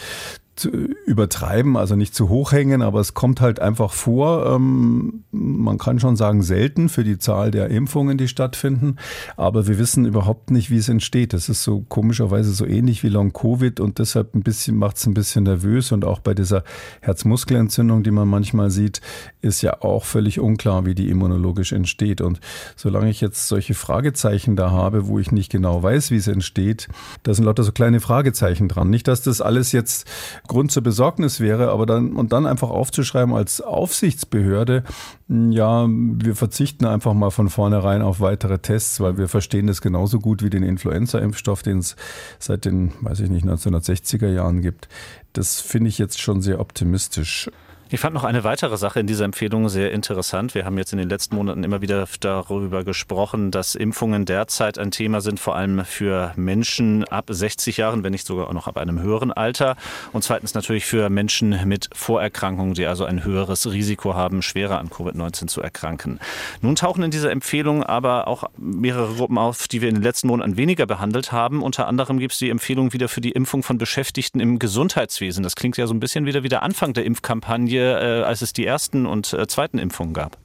übertreiben, 0.69 1.77
also 1.77 1.97
nicht 1.97 2.15
zu 2.15 2.29
hoch 2.29 2.53
hängen, 2.53 2.83
aber 2.83 3.01
es 3.01 3.15
kommt 3.15 3.41
halt 3.41 3.61
einfach 3.61 3.93
vor. 3.93 4.47
Ähm, 4.47 5.25
man 5.31 5.79
kann 5.79 6.01
schon 6.01 6.17
sagen, 6.17 6.43
selten 6.43 6.89
für 6.89 7.05
die 7.05 7.19
Zahl 7.19 7.51
der 7.51 7.69
Impfungen, 7.69 8.19
die 8.19 8.29
stattfinden, 8.29 8.97
aber 9.37 9.67
wir 9.67 9.79
wissen 9.79 10.05
überhaupt 10.05 10.51
nicht, 10.51 10.71
wie 10.71 10.79
es 10.79 10.89
entsteht. 10.89 11.33
Das 11.33 11.49
ist 11.49 11.63
so 11.63 11.85
komischerweise 11.89 12.53
so 12.53 12.67
ähnlich 12.67 13.03
wie 13.03 13.09
Long 13.09 13.33
Covid 13.33 13.81
und 13.81 13.99
deshalb 13.99 14.35
ein 14.35 14.43
bisschen 14.43 14.77
macht 14.77 14.97
es 14.97 15.07
ein 15.07 15.15
bisschen 15.15 15.45
nervös 15.45 15.93
und 15.93 16.05
auch 16.05 16.21
bei 16.21 16.35
dieser 16.35 16.65
Herzmuskelentzündung, 17.01 18.03
die 18.03 18.11
man 18.11 18.29
manchmal 18.29 18.71
sieht, 18.71 19.01
ist 19.43 19.63
ja 19.63 19.83
auch 19.83 20.05
völlig 20.05 20.41
unklar, 20.41 20.87
wie 20.87 20.95
die 20.95 21.11
immunologisch 21.11 21.73
entsteht. 21.73 22.21
Und 22.21 22.41
solange 22.77 23.11
ich 23.11 23.21
jetzt 23.21 23.49
solche 23.49 23.75
Fragezeichen 23.75 24.57
da 24.57 24.71
habe, 24.71 25.07
wo 25.07 25.19
ich 25.19 25.33
nicht 25.33 25.51
genau 25.51 25.83
weiß, 25.83 26.11
wie 26.11 26.17
es 26.17 26.29
entsteht, 26.29 26.89
da 27.23 27.35
sind 27.35 27.45
lauter 27.45 27.63
so 27.63 27.73
kleine 27.73 28.01
Fragezeichen 28.01 28.69
dran. 28.69 28.91
Nicht, 28.91 29.09
dass 29.09 29.23
das 29.23 29.41
alles 29.41 29.73
jetzt 29.73 30.09
Grund 30.51 30.73
zur 30.73 30.83
Besorgnis 30.83 31.39
wäre, 31.39 31.71
aber 31.71 31.87
dann 31.87 32.17
und 32.17 32.33
dann 32.33 32.45
einfach 32.45 32.71
aufzuschreiben 32.71 33.33
als 33.33 33.61
Aufsichtsbehörde, 33.61 34.83
hm, 35.29 35.53
ja, 35.53 35.87
wir 35.89 36.35
verzichten 36.35 36.87
einfach 36.87 37.15
mal 37.15 37.31
von 37.31 37.49
vornherein 37.49 38.03
auf 38.03 38.21
weitere 38.21 38.59
Tests, 38.59 38.99
weil 38.99 39.17
wir 39.17 39.29
verstehen 39.29 39.69
das 39.69 39.81
genauso 39.81 40.19
gut 40.19 40.43
wie 40.43 40.51
den 40.51 40.65
Influenza-Impfstoff, 40.65 41.63
den 41.63 41.79
es 41.79 41.95
seit 42.41 42.65
den, 42.65 42.93
weiß 43.01 43.21
ich 43.21 43.31
nicht, 43.31 43.47
1960er 43.47 44.29
Jahren 44.29 44.61
gibt. 44.61 44.89
Das 45.33 45.61
finde 45.61 45.89
ich 45.89 45.99
jetzt 45.99 46.21
schon 46.21 46.43
sehr 46.43 46.59
optimistisch. 46.59 47.49
Ich 47.93 47.99
fand 47.99 48.15
noch 48.15 48.23
eine 48.23 48.45
weitere 48.45 48.77
Sache 48.77 49.01
in 49.01 49.09
dieser 49.09 49.25
Empfehlung 49.25 49.69
sehr 49.69 49.91
interessant. 49.91 50.55
Wir 50.55 50.65
haben 50.65 50.79
jetzt 50.79 50.93
in 50.93 50.99
den 51.01 51.09
letzten 51.09 51.35
Monaten 51.35 51.65
immer 51.65 51.81
wieder 51.81 52.07
darüber 52.21 52.85
gesprochen, 52.85 53.51
dass 53.51 53.75
Impfungen 53.75 54.27
derzeit 54.27 54.79
ein 54.79 54.93
Thema 54.93 55.21
sind, 55.21 55.41
vor 55.41 55.57
allem 55.57 55.85
für 55.85 56.33
Menschen 56.37 57.03
ab 57.03 57.25
60 57.29 57.79
Jahren, 57.79 58.05
wenn 58.05 58.13
nicht 58.13 58.29
sogar 58.29 58.47
auch 58.47 58.53
noch 58.53 58.69
ab 58.69 58.77
einem 58.77 59.03
höheren 59.03 59.33
Alter. 59.33 59.75
Und 60.13 60.23
zweitens 60.23 60.55
natürlich 60.55 60.85
für 60.85 61.11
Menschen 61.11 61.67
mit 61.67 61.91
Vorerkrankungen, 61.93 62.75
die 62.75 62.87
also 62.87 63.07
ein 63.07 63.25
höheres 63.25 63.69
Risiko 63.69 64.15
haben, 64.15 64.41
schwerer 64.43 64.79
an 64.79 64.89
Covid-19 64.89 65.49
zu 65.49 65.61
erkranken. 65.61 66.21
Nun 66.61 66.77
tauchen 66.77 67.03
in 67.03 67.11
dieser 67.11 67.33
Empfehlung 67.33 67.83
aber 67.83 68.29
auch 68.29 68.45
mehrere 68.57 69.15
Gruppen 69.15 69.37
auf, 69.37 69.67
die 69.67 69.83
wir 69.83 69.89
in 69.89 69.97
den 69.97 70.05
letzten 70.05 70.29
Monaten 70.29 70.57
weniger 70.57 70.87
behandelt 70.87 71.33
haben. 71.33 71.61
Unter 71.61 71.89
anderem 71.89 72.21
gibt 72.21 72.35
es 72.35 72.39
die 72.39 72.51
Empfehlung 72.51 72.93
wieder 72.93 73.09
für 73.09 73.21
die 73.21 73.33
Impfung 73.33 73.65
von 73.65 73.79
Beschäftigten 73.79 74.39
im 74.39 74.61
Gesundheitswesen. 74.61 75.43
Das 75.43 75.57
klingt 75.57 75.77
ja 75.77 75.89
so 75.89 75.95
ein 75.95 75.99
bisschen 75.99 76.25
wieder 76.25 76.45
wie 76.45 76.49
der 76.49 76.63
Anfang 76.63 76.93
der 76.93 77.05
Impfkampagne 77.05 77.80
äh, 77.81 78.23
als 78.23 78.43
es 78.43 78.53
die 78.53 78.67
ersten 78.67 79.07
und 79.07 79.33
äh, 79.33 79.47
zweiten 79.47 79.79
Impfungen 79.79 80.15
gab? 80.15 80.37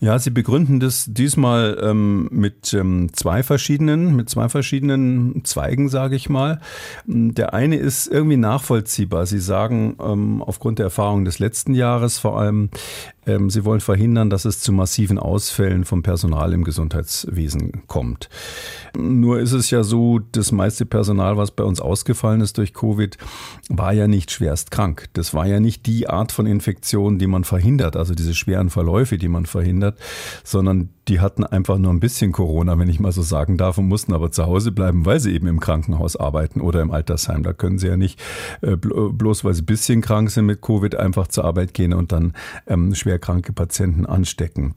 Ja, 0.00 0.18
Sie 0.18 0.30
begründen 0.30 0.80
das 0.80 1.06
diesmal 1.08 1.78
ähm, 1.82 2.28
mit 2.30 2.72
ähm, 2.72 3.08
zwei 3.12 3.42
verschiedenen, 3.42 4.14
mit 4.14 4.30
zwei 4.30 4.48
verschiedenen 4.48 5.44
Zweigen, 5.44 5.88
sage 5.88 6.14
ich 6.14 6.28
mal. 6.28 6.60
Der 7.06 7.52
eine 7.52 7.76
ist 7.76 8.06
irgendwie 8.06 8.36
nachvollziehbar. 8.36 9.26
Sie 9.26 9.40
sagen 9.40 9.96
ähm, 10.00 10.42
aufgrund 10.42 10.78
der 10.78 10.84
Erfahrung 10.84 11.24
des 11.24 11.38
letzten 11.40 11.74
Jahres 11.74 12.18
vor 12.18 12.38
allem, 12.38 12.70
Ähm, 13.28 13.50
sie 13.50 13.64
wollen 13.64 13.80
verhindern, 13.80 14.30
dass 14.30 14.46
es 14.46 14.60
zu 14.60 14.72
massiven 14.72 15.18
Ausfällen 15.18 15.84
vom 15.84 16.02
Personal 16.02 16.52
im 16.54 16.64
Gesundheitswesen 16.64 17.82
kommt. 17.86 18.28
Nur 18.96 19.38
ist 19.40 19.52
es 19.52 19.70
ja 19.70 19.82
so, 19.82 20.18
das 20.32 20.50
meiste 20.50 20.86
Personal, 20.86 21.36
was 21.36 21.50
bei 21.50 21.64
uns 21.64 21.80
ausgefallen 21.80 22.40
ist 22.40 22.56
durch 22.56 22.72
Covid, 22.72 23.18
war 23.68 23.92
ja 23.92 24.08
nicht 24.08 24.30
schwerst 24.30 24.70
krank. 24.70 25.08
Das 25.12 25.34
war 25.34 25.46
ja 25.46 25.60
nicht 25.60 25.84
die 25.84 26.08
Art 26.08 26.32
von 26.32 26.46
Infektion, 26.46 27.18
die 27.18 27.26
man 27.26 27.44
verhindert, 27.44 27.96
also 27.96 28.14
diese 28.14 28.34
schweren 28.34 28.70
Verläufe, 28.70 29.18
die 29.18 29.28
man 29.28 29.44
verhindert, 29.44 29.87
sondern 30.44 30.90
die 31.08 31.20
hatten 31.20 31.44
einfach 31.44 31.78
nur 31.78 31.92
ein 31.92 32.00
bisschen 32.00 32.32
Corona, 32.32 32.78
wenn 32.78 32.88
ich 32.88 33.00
mal 33.00 33.12
so 33.12 33.22
sagen 33.22 33.56
darf, 33.56 33.78
und 33.78 33.88
mussten 33.88 34.12
aber 34.12 34.30
zu 34.30 34.46
Hause 34.46 34.72
bleiben, 34.72 35.06
weil 35.06 35.20
sie 35.20 35.32
eben 35.32 35.46
im 35.46 35.60
Krankenhaus 35.60 36.16
arbeiten 36.16 36.60
oder 36.60 36.82
im 36.82 36.90
Altersheim. 36.90 37.42
Da 37.42 37.52
können 37.52 37.78
sie 37.78 37.88
ja 37.88 37.96
nicht 37.96 38.20
äh, 38.60 38.76
bloß, 38.76 39.44
weil 39.44 39.54
sie 39.54 39.62
ein 39.62 39.66
bisschen 39.66 40.00
krank 40.00 40.30
sind 40.30 40.46
mit 40.46 40.60
Covid, 40.60 40.96
einfach 40.96 41.28
zur 41.28 41.44
Arbeit 41.44 41.74
gehen 41.74 41.92
und 41.92 42.12
dann 42.12 42.34
ähm, 42.66 42.94
schwer 42.94 43.18
kranke 43.18 43.52
Patienten 43.52 44.06
anstecken. 44.06 44.74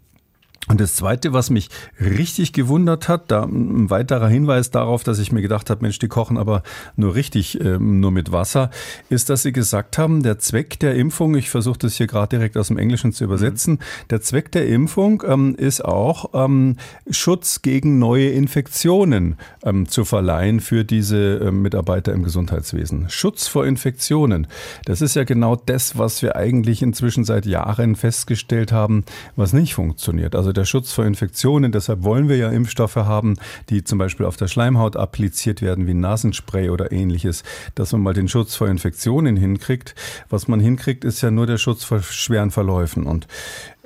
Und 0.68 0.80
das 0.80 0.96
Zweite, 0.96 1.34
was 1.34 1.50
mich 1.50 1.70
richtig 2.00 2.54
gewundert 2.54 3.10
hat, 3.10 3.32
da 3.32 3.44
ein 3.44 3.90
weiterer 3.90 4.28
Hinweis 4.28 4.70
darauf, 4.70 5.04
dass 5.04 5.18
ich 5.18 5.32
mir 5.32 5.42
gedacht 5.42 5.72
habe, 5.72 5.82
Mensch, 5.82 5.98
die 5.98 6.08
kochen 6.08 6.38
aber 6.38 6.62
nur 6.96 7.16
richtig, 7.16 7.60
ähm, 7.60 8.00
nur 8.00 8.12
mit 8.12 8.32
Wasser, 8.32 8.70
ist, 9.10 9.32
dass 9.32 9.42
sie 9.42 9.52
gesagt 9.52 9.98
haben, 9.98 10.22
der 10.22 10.38
Zweck 10.38 10.80
der 10.80 10.96
Impfung, 10.96 11.36
ich 11.36 11.50
versuche 11.50 11.80
das 11.80 11.96
hier 11.96 12.06
gerade 12.06 12.38
direkt 12.38 12.58
aus 12.58 12.68
dem 12.68 12.78
Englischen 12.78 13.12
zu 13.12 13.24
übersetzen, 13.24 13.74
mhm. 13.74 14.08
der 14.12 14.22
Zweck 14.22 14.52
der 14.52 14.68
Impfung 14.68 15.24
ähm, 15.28 15.56
ist 15.56 15.84
auch 15.84 16.30
ähm, 16.34 16.78
Schutz 17.10 17.64
gegen 17.64 17.98
neue 17.98 18.30
Infektionen 18.30 19.38
ähm, 19.64 19.88
zu 19.90 20.06
verleihen 20.06 20.60
für 20.60 20.86
diese 20.86 21.38
ähm, 21.38 21.64
Mitarbeiter 21.64 22.14
im 22.14 22.22
Gesundheitswesen. 22.22 23.10
Schutz 23.10 23.48
vor 23.48 23.66
Infektionen, 23.66 24.46
das 24.86 25.02
ist 25.02 25.16
ja 25.16 25.24
genau 25.24 25.56
das, 25.56 25.98
was 25.98 26.22
wir 26.22 26.36
eigentlich 26.36 26.84
inzwischen 26.84 27.24
seit 27.24 27.48
Jahren 27.48 27.96
festgestellt 27.96 28.72
haben, 28.72 29.06
was 29.36 29.54
nicht 29.54 29.74
funktioniert. 29.74 30.36
Also 30.36 30.51
der 30.54 30.66
Schutz 30.66 30.92
vor 30.92 31.06
Infektionen. 31.06 31.72
Deshalb 31.72 32.04
wollen 32.04 32.30
wir 32.30 32.38
ja 32.38 32.50
Impfstoffe 32.50 32.96
haben, 32.96 33.38
die 33.70 33.84
zum 33.84 33.98
Beispiel 33.98 34.26
auf 34.26 34.38
der 34.38 34.48
Schleimhaut 34.48 34.96
appliziert 34.96 35.62
werden, 35.62 35.88
wie 35.88 35.94
Nasenspray 35.94 36.70
oder 36.70 36.92
ähnliches, 36.92 37.44
dass 37.76 37.92
man 37.92 38.02
mal 38.02 38.14
den 38.14 38.28
Schutz 38.28 38.56
vor 38.56 38.68
Infektionen 38.68 39.38
hinkriegt. 39.38 39.96
Was 40.30 40.48
man 40.48 40.60
hinkriegt, 40.60 41.04
ist 41.04 41.22
ja 41.22 41.32
nur 41.32 41.48
der 41.48 41.58
Schutz 41.58 41.84
vor 41.84 42.02
schweren 42.02 42.52
Verläufen. 42.52 43.06
Und 43.06 43.28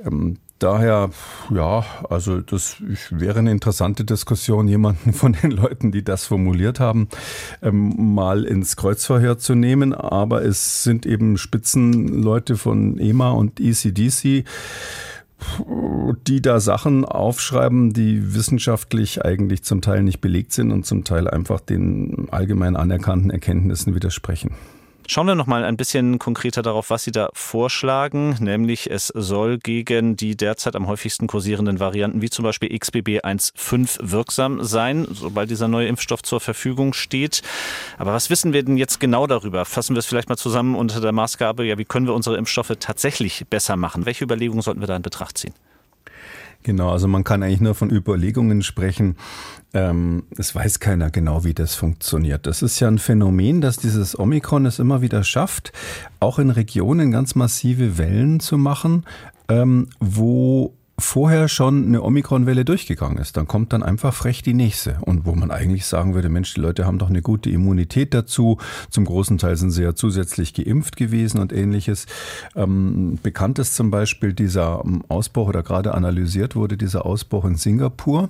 ähm, 0.03 0.38
Daher, 0.60 1.10
ja, 1.53 1.86
also 2.10 2.39
das 2.39 2.77
wäre 3.10 3.39
eine 3.39 3.51
interessante 3.51 4.05
Diskussion, 4.05 4.69
jemanden 4.69 5.12
von 5.12 5.34
den 5.34 5.51
Leuten, 5.51 5.91
die 5.91 6.01
das 6.01 6.25
formuliert 6.25 6.79
haben, 6.79 7.10
ähm, 7.62 8.13
mal 8.15 8.45
ins 8.45 8.77
Kreuzverhör 8.77 9.38
zu 9.38 9.53
nehmen. 9.53 9.93
Aber 9.93 10.45
es 10.45 10.84
sind 10.84 11.05
eben 11.05 11.38
Spitzenleute 11.38 12.55
von 12.55 12.98
EMA 12.98 13.31
und 13.31 13.60
ECDC 13.60 14.45
die 16.27 16.42
da 16.42 16.60
Sachen 16.60 17.06
aufschreiben, 17.06 17.94
die 17.94 18.36
wissenschaftlich 18.36 19.24
eigentlich 19.24 19.63
zum 19.63 19.82
Teil 19.82 20.04
nicht 20.04 20.22
belegt 20.22 20.54
sind 20.54 20.72
und 20.72 20.86
zum 20.86 21.04
Teil 21.04 21.27
einfach 21.27 21.60
den 21.60 22.27
allgemein 22.32 22.75
anerkannten 22.75 23.30
Erkenntnissen 23.30 23.96
widersprechen. 23.96 24.51
Schauen 25.07 25.27
wir 25.27 25.35
noch 25.35 25.45
mal 25.45 25.63
ein 25.63 25.77
bisschen 25.77 26.17
konkreter 26.17 26.63
darauf, 26.63 26.89
was 26.89 27.03
Sie 27.03 27.12
da 27.12 27.29
vorschlagen, 27.33 28.38
nämlich 28.39 28.89
es 28.89 29.07
soll 29.07 29.59
gegen 29.59 30.15
die 30.15 30.35
derzeit 30.35 30.75
am 30.75 30.88
häufigsten 30.88 31.27
kursierenden 31.27 31.79
Varianten 31.79 32.24
wie 32.24 32.31
zum 32.31 32.43
Beispiel 32.43 32.75
XBB 32.77 33.24
1.5 33.24 34.00
wirksam 34.01 34.63
sein, 34.63 35.07
sobald 35.12 35.51
dieser 35.51 35.67
neue 35.67 35.88
Impfstoff 35.88 36.24
zur 36.24 36.39
Verfügung 36.39 36.93
steht. 36.93 37.43
Aber 38.00 38.13
was 38.13 38.31
wissen 38.31 38.51
wir 38.51 38.63
denn 38.63 38.77
jetzt 38.77 39.00
genau 39.00 39.27
darüber? 39.27 39.63
Fassen 39.65 39.95
wir 39.95 40.00
es 40.00 40.07
vielleicht 40.07 40.29
mal 40.29 40.38
zusammen 40.38 40.74
unter 40.74 41.00
der 41.01 41.12
Maßgabe, 41.12 41.65
ja, 41.65 41.77
wie 41.77 41.85
können 41.85 42.07
wir 42.07 42.15
unsere 42.15 42.38
Impfstoffe 42.38 42.74
tatsächlich 42.79 43.45
besser 43.47 43.75
machen? 43.75 44.07
Welche 44.07 44.24
Überlegungen 44.24 44.63
sollten 44.63 44.79
wir 44.79 44.88
da 44.88 44.95
in 44.95 45.03
Betracht 45.03 45.38
ziehen? 45.38 45.53
Genau, 46.65 46.89
also 46.89 47.07
man 47.07 47.24
kann 47.24 47.43
eigentlich 47.43 47.62
nur 47.62 47.75
von 47.75 47.91
Überlegungen 47.91 48.63
sprechen. 48.63 49.17
Ähm, 49.75 50.24
es 50.36 50.55
weiß 50.55 50.79
keiner 50.79 51.12
genau, 51.12 51.43
wie 51.43 51.53
das 51.53 51.75
funktioniert. 51.75 52.48
Das 52.48 52.63
ist 52.63 52.79
ja 52.79 52.88
ein 52.88 52.98
Phänomen, 52.98 53.62
dass 53.62 53.77
dieses 53.77 54.17
Omikron 54.17 54.65
es 54.65 54.79
immer 54.79 55.03
wieder 55.03 55.24
schafft, 55.24 55.74
auch 56.19 56.39
in 56.39 56.50
Regionen 56.50 57.12
ganz 57.12 57.36
massive 57.36 58.00
Wellen 58.00 58.39
zu 58.39 58.57
machen, 58.57 59.05
ähm, 59.48 59.89
wo 60.00 60.75
vorher 60.97 61.49
schon 61.49 61.87
eine 61.87 62.01
Omikron-Welle 62.03 62.63
durchgegangen 62.63 63.17
ist, 63.17 63.35
dann 63.35 63.47
kommt 63.47 63.73
dann 63.73 63.83
einfach 63.83 64.13
frech 64.13 64.43
die 64.43 64.53
nächste. 64.53 64.97
Und 65.01 65.25
wo 65.25 65.35
man 65.35 65.51
eigentlich 65.51 65.85
sagen 65.85 66.13
würde, 66.13 66.29
Mensch, 66.29 66.53
die 66.53 66.61
Leute 66.61 66.85
haben 66.85 66.99
doch 66.99 67.09
eine 67.09 67.21
gute 67.21 67.49
Immunität 67.49 68.13
dazu. 68.13 68.57
Zum 68.89 69.03
großen 69.03 69.37
Teil 69.37 69.57
sind 69.57 69.71
sie 69.71 69.83
ja 69.83 69.95
zusätzlich 69.95 70.53
geimpft 70.53 70.95
gewesen 70.95 71.39
und 71.39 71.51
ähnliches. 71.51 72.05
Ähm, 72.55 73.19
bekannt 73.21 73.59
ist 73.59 73.75
zum 73.75 73.91
Beispiel 73.91 74.31
dieser 74.31 74.83
ähm, 74.85 75.03
Ausbruch 75.09 75.49
oder 75.49 75.63
gerade 75.63 75.93
analysiert 75.93 76.55
wurde 76.55 76.77
dieser 76.77 77.05
Ausbruch 77.05 77.43
in 77.43 77.55
Singapur 77.55 78.29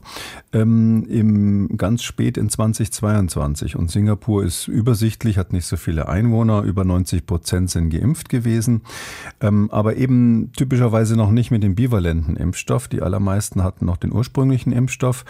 ähm, 0.51 1.05
im, 1.07 1.77
ganz 1.77 2.01
spät 2.01 2.35
in 2.35 2.49
2022. 2.49 3.75
Und 3.75 3.91
Singapur 3.91 4.43
ist 4.43 4.67
übersichtlich, 4.67 5.37
hat 5.37 5.53
nicht 5.53 5.65
so 5.65 5.77
viele 5.77 6.09
Einwohner, 6.09 6.63
über 6.63 6.83
90 6.83 7.27
Prozent 7.27 7.69
sind 7.69 7.89
geimpft 7.91 8.29
gewesen, 8.29 8.81
aber 9.39 9.95
eben 9.97 10.51
typischerweise 10.53 11.15
noch 11.15 11.31
nicht 11.31 11.51
mit 11.51 11.63
dem 11.63 11.75
bivalenten 11.75 12.35
Impfstoff. 12.35 12.54
Impfstoff. 12.55 12.87
Die 12.87 13.01
allermeisten 13.01 13.63
hatten 13.63 13.85
noch 13.85 13.97
den 13.97 14.13
ursprünglichen 14.13 14.71
Impfstoff. 14.71 15.25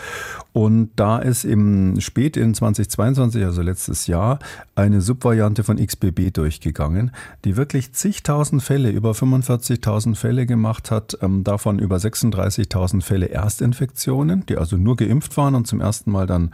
Und 0.53 0.91
da 0.95 1.17
ist 1.17 1.43
im 1.43 1.99
spät 1.99 2.37
in 2.37 2.53
2022, 2.53 3.43
also 3.43 3.63
letztes 3.63 4.05
Jahr, 4.05 4.39
eine 4.75 5.01
Subvariante 5.01 5.63
von 5.63 5.83
XBB 5.83 6.31
durchgegangen, 6.31 7.11
die 7.43 7.57
wirklich 7.57 7.93
zigtausend 7.93 8.61
Fälle, 8.61 8.91
über 8.91 9.11
45.000 9.11 10.15
Fälle 10.15 10.45
gemacht 10.45 10.91
hat, 10.91 11.17
ähm, 11.21 11.43
davon 11.43 11.79
über 11.79 11.97
36.000 11.97 13.01
Fälle 13.01 13.29
Erstinfektionen, 13.29 14.45
die 14.45 14.57
also 14.57 14.77
nur 14.77 14.95
geimpft 14.95 15.35
waren 15.37 15.55
und 15.55 15.65
zum 15.65 15.81
ersten 15.81 16.11
Mal 16.11 16.27
dann 16.27 16.51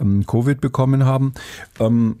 ähm, 0.00 0.24
Covid 0.26 0.60
bekommen 0.60 1.04
haben. 1.04 1.34
Ähm, 1.80 2.16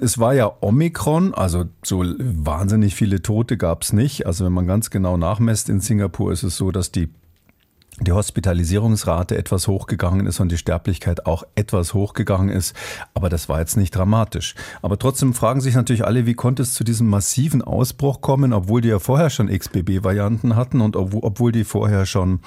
es 0.00 0.18
war 0.18 0.34
ja 0.34 0.52
Omikron, 0.60 1.34
also 1.34 1.64
so 1.84 2.04
wahnsinnig 2.04 2.94
viele 2.94 3.22
Tote 3.22 3.56
gab 3.56 3.82
es 3.82 3.92
nicht. 3.92 4.26
Also 4.26 4.44
wenn 4.44 4.52
man 4.52 4.66
ganz 4.66 4.90
genau 4.90 5.16
nachmesst 5.16 5.68
in 5.68 5.80
Singapur, 5.80 6.32
ist 6.32 6.44
es 6.44 6.56
so, 6.56 6.70
dass 6.70 6.92
die 6.92 7.08
die 8.00 8.12
Hospitalisierungsrate 8.12 9.36
etwas 9.36 9.68
hochgegangen 9.68 10.26
ist 10.26 10.40
und 10.40 10.50
die 10.50 10.58
Sterblichkeit 10.58 11.26
auch 11.26 11.44
etwas 11.54 11.94
hochgegangen 11.94 12.48
ist. 12.48 12.74
Aber 13.14 13.28
das 13.28 13.48
war 13.48 13.60
jetzt 13.60 13.76
nicht 13.76 13.94
dramatisch. 13.94 14.54
Aber 14.82 14.98
trotzdem 14.98 15.32
fragen 15.32 15.60
sich 15.60 15.74
natürlich 15.74 16.04
alle, 16.04 16.26
wie 16.26 16.34
konnte 16.34 16.62
es 16.62 16.74
zu 16.74 16.82
diesem 16.82 17.08
massiven 17.08 17.62
Ausbruch 17.62 18.20
kommen, 18.20 18.52
obwohl 18.52 18.80
die 18.80 18.88
ja 18.88 18.98
vorher 18.98 19.30
schon 19.30 19.48
XBB-Varianten 19.48 20.56
hatten 20.56 20.80
und 20.80 20.96
obwohl 20.96 21.52
die 21.52 21.64
vorher 21.64 22.04
schon 22.04 22.40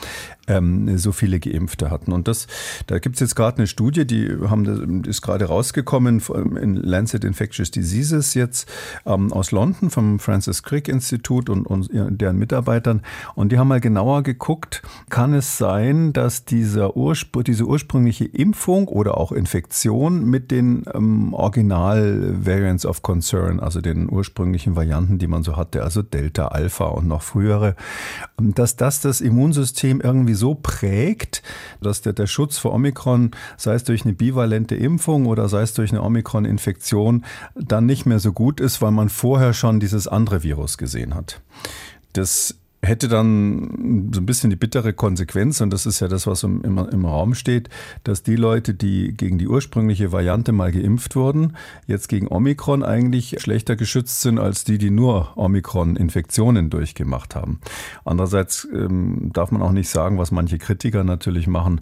ähm, 0.48 0.98
so 0.98 1.12
viele 1.12 1.39
Geimpfte 1.39 1.92
hatten. 1.92 2.12
Und 2.12 2.27
das, 2.27 2.48
da 2.88 3.00
gibt 3.00 3.16
es 3.16 3.20
jetzt 3.20 3.36
gerade 3.36 3.58
eine 3.58 3.68
Studie, 3.68 4.06
die 4.06 4.30
haben, 4.50 5.04
ist 5.04 5.22
gerade 5.22 5.46
rausgekommen 5.46 6.22
in 6.62 6.75
Lancet 6.75 7.24
Infectious 7.24 7.72
Diseases 7.72 8.34
jetzt 8.34 8.70
ähm, 9.06 9.32
aus 9.34 9.51
London 9.51 9.89
vom 9.89 10.20
Francis 10.20 10.63
Crick 10.63 10.88
Institut 10.88 11.50
und, 11.50 11.66
und 11.66 11.89
deren 11.92 12.38
Mitarbeitern. 12.38 13.01
Und 13.36 13.51
die 13.51 13.60
haben 13.60 13.68
mal 13.68 13.82
genauer 13.82 14.24
geguckt, 14.24 14.82
kann 15.10 15.34
es 15.34 15.58
sein, 15.58 16.13
dass 16.13 16.46
dieser 16.46 16.96
Urspr 16.96 17.44
diese 17.44 17.66
ursprüngliche 17.66 18.25
Impfung 18.25 18.88
oder 18.88 19.18
auch 19.18 19.32
Infektion 19.32 20.25
mit 20.25 20.51
den 20.51 20.86
ähm, 20.94 21.34
Original-Variants 21.34 22.86
of 22.86 23.01
Concern, 23.01 23.60
also 23.60 23.82
den 23.82 24.12
ursprünglichen 24.12 24.75
Varianten, 24.75 25.18
die 25.18 25.27
man 25.27 25.44
so 25.44 25.58
hatte, 25.58 25.84
also 25.84 26.01
Delta, 26.01 26.48
Alpha 26.48 26.86
und 26.86 27.08
noch 27.08 27.22
frühere, 27.22 27.75
dass 28.38 28.75
das 28.75 29.01
das 29.01 29.22
Immunsystem 29.22 30.01
irgendwie 30.01 30.34
so 30.38 30.56
prägt, 30.56 31.44
dass 31.82 32.01
der, 32.01 32.13
der 32.13 32.27
Schutz 32.27 32.58
vor 32.58 32.74
Omikron, 32.74 33.32
sei 33.58 33.74
es 33.74 33.84
durch 33.84 34.06
eine 34.06 34.13
bivalente 34.13 34.75
Impfung 34.75 35.25
oder 35.25 35.50
sei 35.50 35.62
es 35.63 35.74
durch 35.74 35.91
eine 35.91 36.01
Omikron-Infektion, 36.03 37.25
dann 37.56 37.86
nicht 37.86 38.06
mehr 38.06 38.20
so 38.20 38.32
gut 38.32 38.62
ist, 38.62 38.82
weil 38.82 38.91
man 38.91 39.10
vorher 39.10 39.53
schon 39.53 39.82
dieses 39.82 40.08
andere 40.08 40.44
Virus 40.44 40.77
gesehen 40.77 41.13
hat. 41.13 41.41
Das 42.13 42.56
hätte 42.84 43.07
dann 43.07 44.12
so 44.13 44.22
ein 44.22 44.25
bisschen 44.25 44.50
die 44.50 44.55
bittere 44.55 44.93
Konsequenz, 44.93 45.62
und 45.62 45.72
das 45.72 45.86
ist 45.86 46.00
ja 46.00 46.07
das, 46.07 46.27
was 46.27 46.43
im, 46.43 46.62
im, 46.63 47.05
Raum 47.05 47.34
steht, 47.34 47.69
dass 48.03 48.24
die 48.24 48.36
Leute, 48.36 48.74
die 48.74 49.13
gegen 49.13 49.38
die 49.38 49.48
ursprüngliche 49.48 50.12
Variante 50.12 50.51
mal 50.51 50.72
geimpft 50.72 51.15
wurden, 51.15 51.55
jetzt 51.88 52.07
gegen 52.07 52.27
Omikron 52.27 52.84
eigentlich 52.84 53.38
schlechter 53.39 53.75
geschützt 53.75 54.22
sind 54.22 54.39
als 54.39 54.63
die, 54.63 54.77
die 54.77 54.91
nur 54.91 55.36
Omikron-Infektionen 55.38 56.69
durchgemacht 56.69 57.36
haben. 57.36 57.60
Andererseits 58.05 58.67
ähm, 58.72 59.31
darf 59.34 59.51
man 59.51 59.62
auch 59.62 59.72
nicht 59.72 59.89
sagen, 59.89 60.17
was 60.17 60.31
manche 60.31 60.60
Kritiker 60.60 61.03
natürlich 61.03 61.48
machen, 61.48 61.81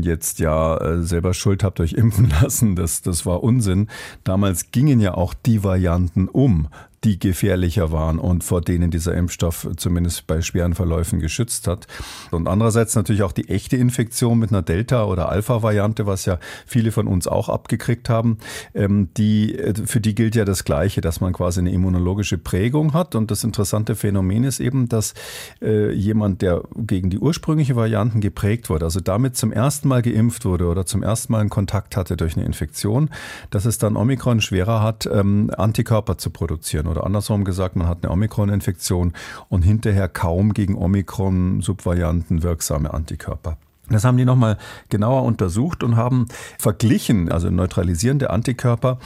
jetzt 0.00 0.38
ja 0.38 0.76
äh, 0.78 1.02
selber 1.02 1.34
Schuld 1.34 1.62
habt 1.62 1.80
euch 1.80 1.92
impfen 1.92 2.32
lassen, 2.42 2.76
das, 2.76 3.02
das 3.02 3.26
war 3.26 3.42
Unsinn. 3.42 3.88
Damals 4.24 4.70
gingen 4.70 5.00
ja 5.00 5.14
auch 5.14 5.34
die 5.34 5.62
Varianten 5.62 6.28
um 6.28 6.68
die 7.04 7.18
gefährlicher 7.18 7.92
waren 7.92 8.18
und 8.18 8.44
vor 8.44 8.60
denen 8.60 8.90
dieser 8.90 9.14
Impfstoff 9.14 9.68
zumindest 9.76 10.26
bei 10.26 10.40
schweren 10.40 10.74
Verläufen 10.74 11.20
geschützt 11.20 11.66
hat. 11.66 11.86
Und 12.30 12.48
andererseits 12.48 12.94
natürlich 12.94 13.22
auch 13.22 13.32
die 13.32 13.48
echte 13.48 13.76
Infektion 13.76 14.38
mit 14.38 14.50
einer 14.50 14.62
Delta- 14.62 15.04
oder 15.04 15.28
Alpha-Variante, 15.28 16.06
was 16.06 16.24
ja 16.24 16.38
viele 16.66 16.92
von 16.92 17.06
uns 17.06 17.28
auch 17.28 17.48
abgekriegt 17.48 18.08
haben. 18.08 18.38
Ähm, 18.74 19.10
die, 19.16 19.56
für 19.84 20.00
die 20.00 20.14
gilt 20.14 20.34
ja 20.34 20.44
das 20.44 20.64
Gleiche, 20.64 21.00
dass 21.00 21.20
man 21.20 21.32
quasi 21.32 21.60
eine 21.60 21.72
immunologische 21.72 22.38
Prägung 22.38 22.94
hat. 22.94 23.14
Und 23.14 23.30
das 23.30 23.44
interessante 23.44 23.96
Phänomen 23.96 24.44
ist 24.44 24.60
eben, 24.60 24.88
dass 24.88 25.14
äh, 25.60 25.92
jemand, 25.92 26.40
der 26.42 26.62
gegen 26.76 27.10
die 27.10 27.18
ursprüngliche 27.18 27.76
Varianten 27.76 28.20
geprägt 28.20 28.70
wurde, 28.70 28.86
also 28.86 29.00
damit 29.00 29.36
zum 29.36 29.52
ersten 29.52 29.88
Mal 29.88 30.02
geimpft 30.02 30.44
wurde 30.44 30.66
oder 30.66 30.86
zum 30.86 31.02
ersten 31.02 31.32
Mal 31.32 31.40
einen 31.40 31.50
Kontakt 31.50 31.96
hatte 31.96 32.16
durch 32.16 32.36
eine 32.36 32.46
Infektion, 32.46 33.10
dass 33.50 33.66
es 33.66 33.78
dann 33.78 33.96
Omikron 33.96 34.40
schwerer 34.40 34.82
hat, 34.82 35.06
ähm, 35.12 35.50
Antikörper 35.56 36.16
zu 36.16 36.30
produzieren. 36.30 36.93
Oder 36.94 37.06
andersrum 37.06 37.44
gesagt, 37.44 37.74
man 37.74 37.88
hat 37.88 37.98
eine 38.04 38.12
Omikron-Infektion 38.12 39.14
und 39.48 39.62
hinterher 39.62 40.08
kaum 40.08 40.54
gegen 40.54 40.76
Omikron-Subvarianten 40.76 42.44
wirksame 42.44 42.94
Antikörper. 42.94 43.56
Das 43.90 44.04
haben 44.04 44.16
die 44.16 44.24
nochmal 44.24 44.56
genauer 44.88 45.24
untersucht 45.24 45.82
und 45.82 45.96
haben 45.96 46.26
verglichen, 46.58 47.30
also 47.30 47.50
neutralisierende 47.50 48.30
Antikörper 48.30 48.98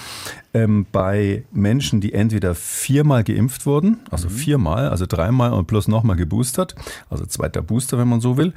ähm, 0.58 0.86
bei 0.90 1.44
Menschen, 1.52 2.00
die 2.00 2.12
entweder 2.12 2.54
viermal 2.54 3.22
geimpft 3.22 3.64
wurden, 3.66 4.00
also 4.10 4.28
mhm. 4.28 4.32
viermal, 4.32 4.88
also 4.88 5.06
dreimal 5.06 5.52
und 5.52 5.66
plus 5.66 5.88
nochmal 5.88 6.16
geboostert, 6.16 6.74
also 7.10 7.24
zweiter 7.26 7.62
Booster, 7.62 7.98
wenn 7.98 8.08
man 8.08 8.20
so 8.20 8.36
will, 8.36 8.52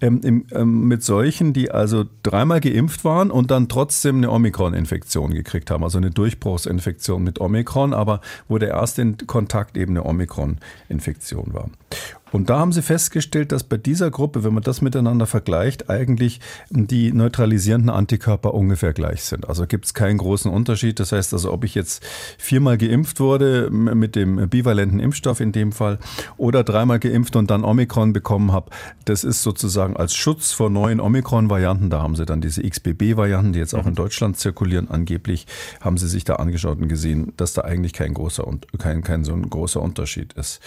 ähm, 0.00 0.20
im, 0.24 0.46
ähm, 0.52 0.88
mit 0.88 1.02
solchen, 1.02 1.52
die 1.52 1.70
also 1.70 2.04
dreimal 2.22 2.60
geimpft 2.60 3.04
waren 3.04 3.30
und 3.30 3.50
dann 3.50 3.68
trotzdem 3.68 4.16
eine 4.16 4.30
Omikron-Infektion 4.30 5.32
gekriegt 5.32 5.70
haben, 5.70 5.84
also 5.84 5.98
eine 5.98 6.10
Durchbruchsinfektion 6.10 7.22
mit 7.22 7.40
Omikron, 7.40 7.94
aber 7.94 8.20
wo 8.48 8.58
der 8.58 8.70
erste 8.70 9.12
Kontakt 9.26 9.76
eben 9.76 9.92
eine 9.92 10.04
Omikron-Infektion 10.04 11.54
war. 11.54 11.70
Und 12.34 12.50
da 12.50 12.58
haben 12.58 12.72
sie 12.72 12.82
festgestellt, 12.82 13.52
dass 13.52 13.62
bei 13.62 13.76
dieser 13.76 14.10
Gruppe, 14.10 14.42
wenn 14.42 14.52
man 14.54 14.64
das 14.64 14.80
miteinander 14.80 15.24
vergleicht, 15.24 15.88
eigentlich 15.88 16.40
die 16.68 17.12
neutralisierenden 17.12 17.90
Antikörper 17.90 18.54
ungefähr 18.54 18.92
gleich 18.92 19.22
sind. 19.22 19.48
Also 19.48 19.68
gibt 19.68 19.84
es 19.84 19.94
keinen 19.94 20.18
großen 20.18 20.50
Unterschied. 20.50 20.98
Das 20.98 21.12
heißt 21.12 21.32
also, 21.32 21.43
ob 21.52 21.64
ich 21.64 21.74
jetzt 21.74 22.04
viermal 22.38 22.78
geimpft 22.78 23.20
wurde 23.20 23.70
mit 23.70 24.16
dem 24.16 24.48
bivalenten 24.48 25.00
Impfstoff 25.00 25.40
in 25.40 25.52
dem 25.52 25.72
Fall 25.72 25.98
oder 26.36 26.64
dreimal 26.64 26.98
geimpft 26.98 27.36
und 27.36 27.50
dann 27.50 27.64
Omikron 27.64 28.12
bekommen 28.12 28.52
habe, 28.52 28.70
das 29.04 29.24
ist 29.24 29.42
sozusagen 29.42 29.96
als 29.96 30.14
Schutz 30.14 30.52
vor 30.52 30.70
neuen 30.70 31.00
Omikron-Varianten. 31.00 31.90
Da 31.90 32.02
haben 32.02 32.16
sie 32.16 32.26
dann 32.26 32.40
diese 32.40 32.62
XBB-Varianten, 32.62 33.52
die 33.52 33.58
jetzt 33.58 33.74
auch 33.74 33.86
in 33.86 33.92
mhm. 33.92 33.96
Deutschland 33.96 34.38
zirkulieren, 34.38 34.90
angeblich, 34.90 35.46
haben 35.80 35.96
sie 35.96 36.08
sich 36.08 36.24
da 36.24 36.36
angeschaut 36.36 36.80
und 36.80 36.88
gesehen, 36.88 37.32
dass 37.36 37.54
da 37.54 37.62
eigentlich 37.62 37.92
kein 37.92 38.14
großer, 38.14 38.46
kein, 38.78 39.02
kein 39.02 39.24
so 39.24 39.32
ein 39.32 39.48
großer 39.48 39.80
Unterschied 39.80 40.32
ist. 40.34 40.60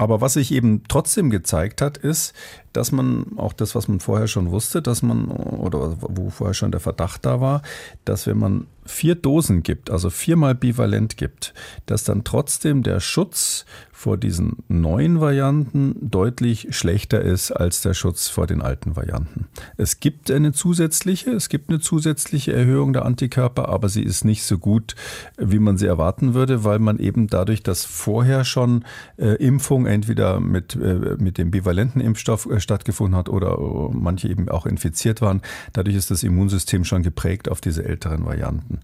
Aber 0.00 0.20
was 0.20 0.34
sich 0.34 0.52
eben 0.52 0.84
trotzdem 0.88 1.28
gezeigt 1.28 1.82
hat, 1.82 1.98
ist, 1.98 2.32
dass 2.78 2.92
man 2.92 3.26
auch 3.36 3.52
das, 3.52 3.74
was 3.74 3.88
man 3.88 3.98
vorher 3.98 4.28
schon 4.28 4.52
wusste, 4.52 4.80
dass 4.80 5.02
man, 5.02 5.26
oder 5.26 5.96
wo 6.00 6.30
vorher 6.30 6.54
schon 6.54 6.70
der 6.70 6.78
Verdacht 6.78 7.26
da 7.26 7.40
war, 7.40 7.62
dass 8.04 8.28
wenn 8.28 8.38
man 8.38 8.68
vier 8.88 9.16
Dosen 9.16 9.64
gibt, 9.64 9.90
also 9.90 10.10
viermal 10.10 10.54
bivalent 10.54 11.16
gibt, 11.16 11.54
dass 11.86 12.04
dann 12.04 12.22
trotzdem 12.22 12.84
der 12.84 13.00
Schutz 13.00 13.64
vor 13.92 14.16
diesen 14.16 14.58
neuen 14.68 15.20
Varianten 15.20 15.96
deutlich 16.00 16.68
schlechter 16.70 17.20
ist 17.20 17.50
als 17.50 17.80
der 17.80 17.94
Schutz 17.94 18.28
vor 18.28 18.46
den 18.46 18.62
alten 18.62 18.94
Varianten. 18.94 19.48
Es 19.76 19.98
gibt 19.98 20.30
eine 20.30 20.52
zusätzliche, 20.52 21.30
es 21.30 21.48
gibt 21.48 21.68
eine 21.68 21.80
zusätzliche 21.80 22.52
Erhöhung 22.52 22.92
der 22.92 23.04
Antikörper, 23.04 23.68
aber 23.68 23.88
sie 23.88 24.04
ist 24.04 24.24
nicht 24.24 24.44
so 24.44 24.56
gut, 24.56 24.94
wie 25.36 25.58
man 25.58 25.78
sie 25.78 25.86
erwarten 25.86 26.32
würde, 26.32 26.62
weil 26.62 26.78
man 26.78 27.00
eben 27.00 27.26
dadurch, 27.26 27.64
dass 27.64 27.84
vorher 27.84 28.44
schon 28.44 28.84
äh, 29.16 29.34
Impfung 29.44 29.86
entweder 29.86 30.38
mit, 30.38 30.76
äh, 30.76 31.16
mit 31.18 31.36
dem 31.36 31.50
bivalenten 31.50 32.00
Impfstoff 32.00 32.46
äh, 32.46 32.60
stattgefunden 32.68 33.16
hat 33.16 33.28
oder 33.30 33.58
äh, 33.58 33.96
manche 33.96 34.28
eben 34.28 34.48
auch 34.50 34.66
infiziert 34.66 35.22
waren, 35.22 35.40
dadurch 35.72 35.96
ist 35.96 36.10
das 36.10 36.22
Immunsystem 36.22 36.84
schon 36.84 37.02
geprägt 37.02 37.48
auf 37.48 37.60
diese 37.62 37.84
älteren 37.84 38.26
Varianten. 38.26 38.80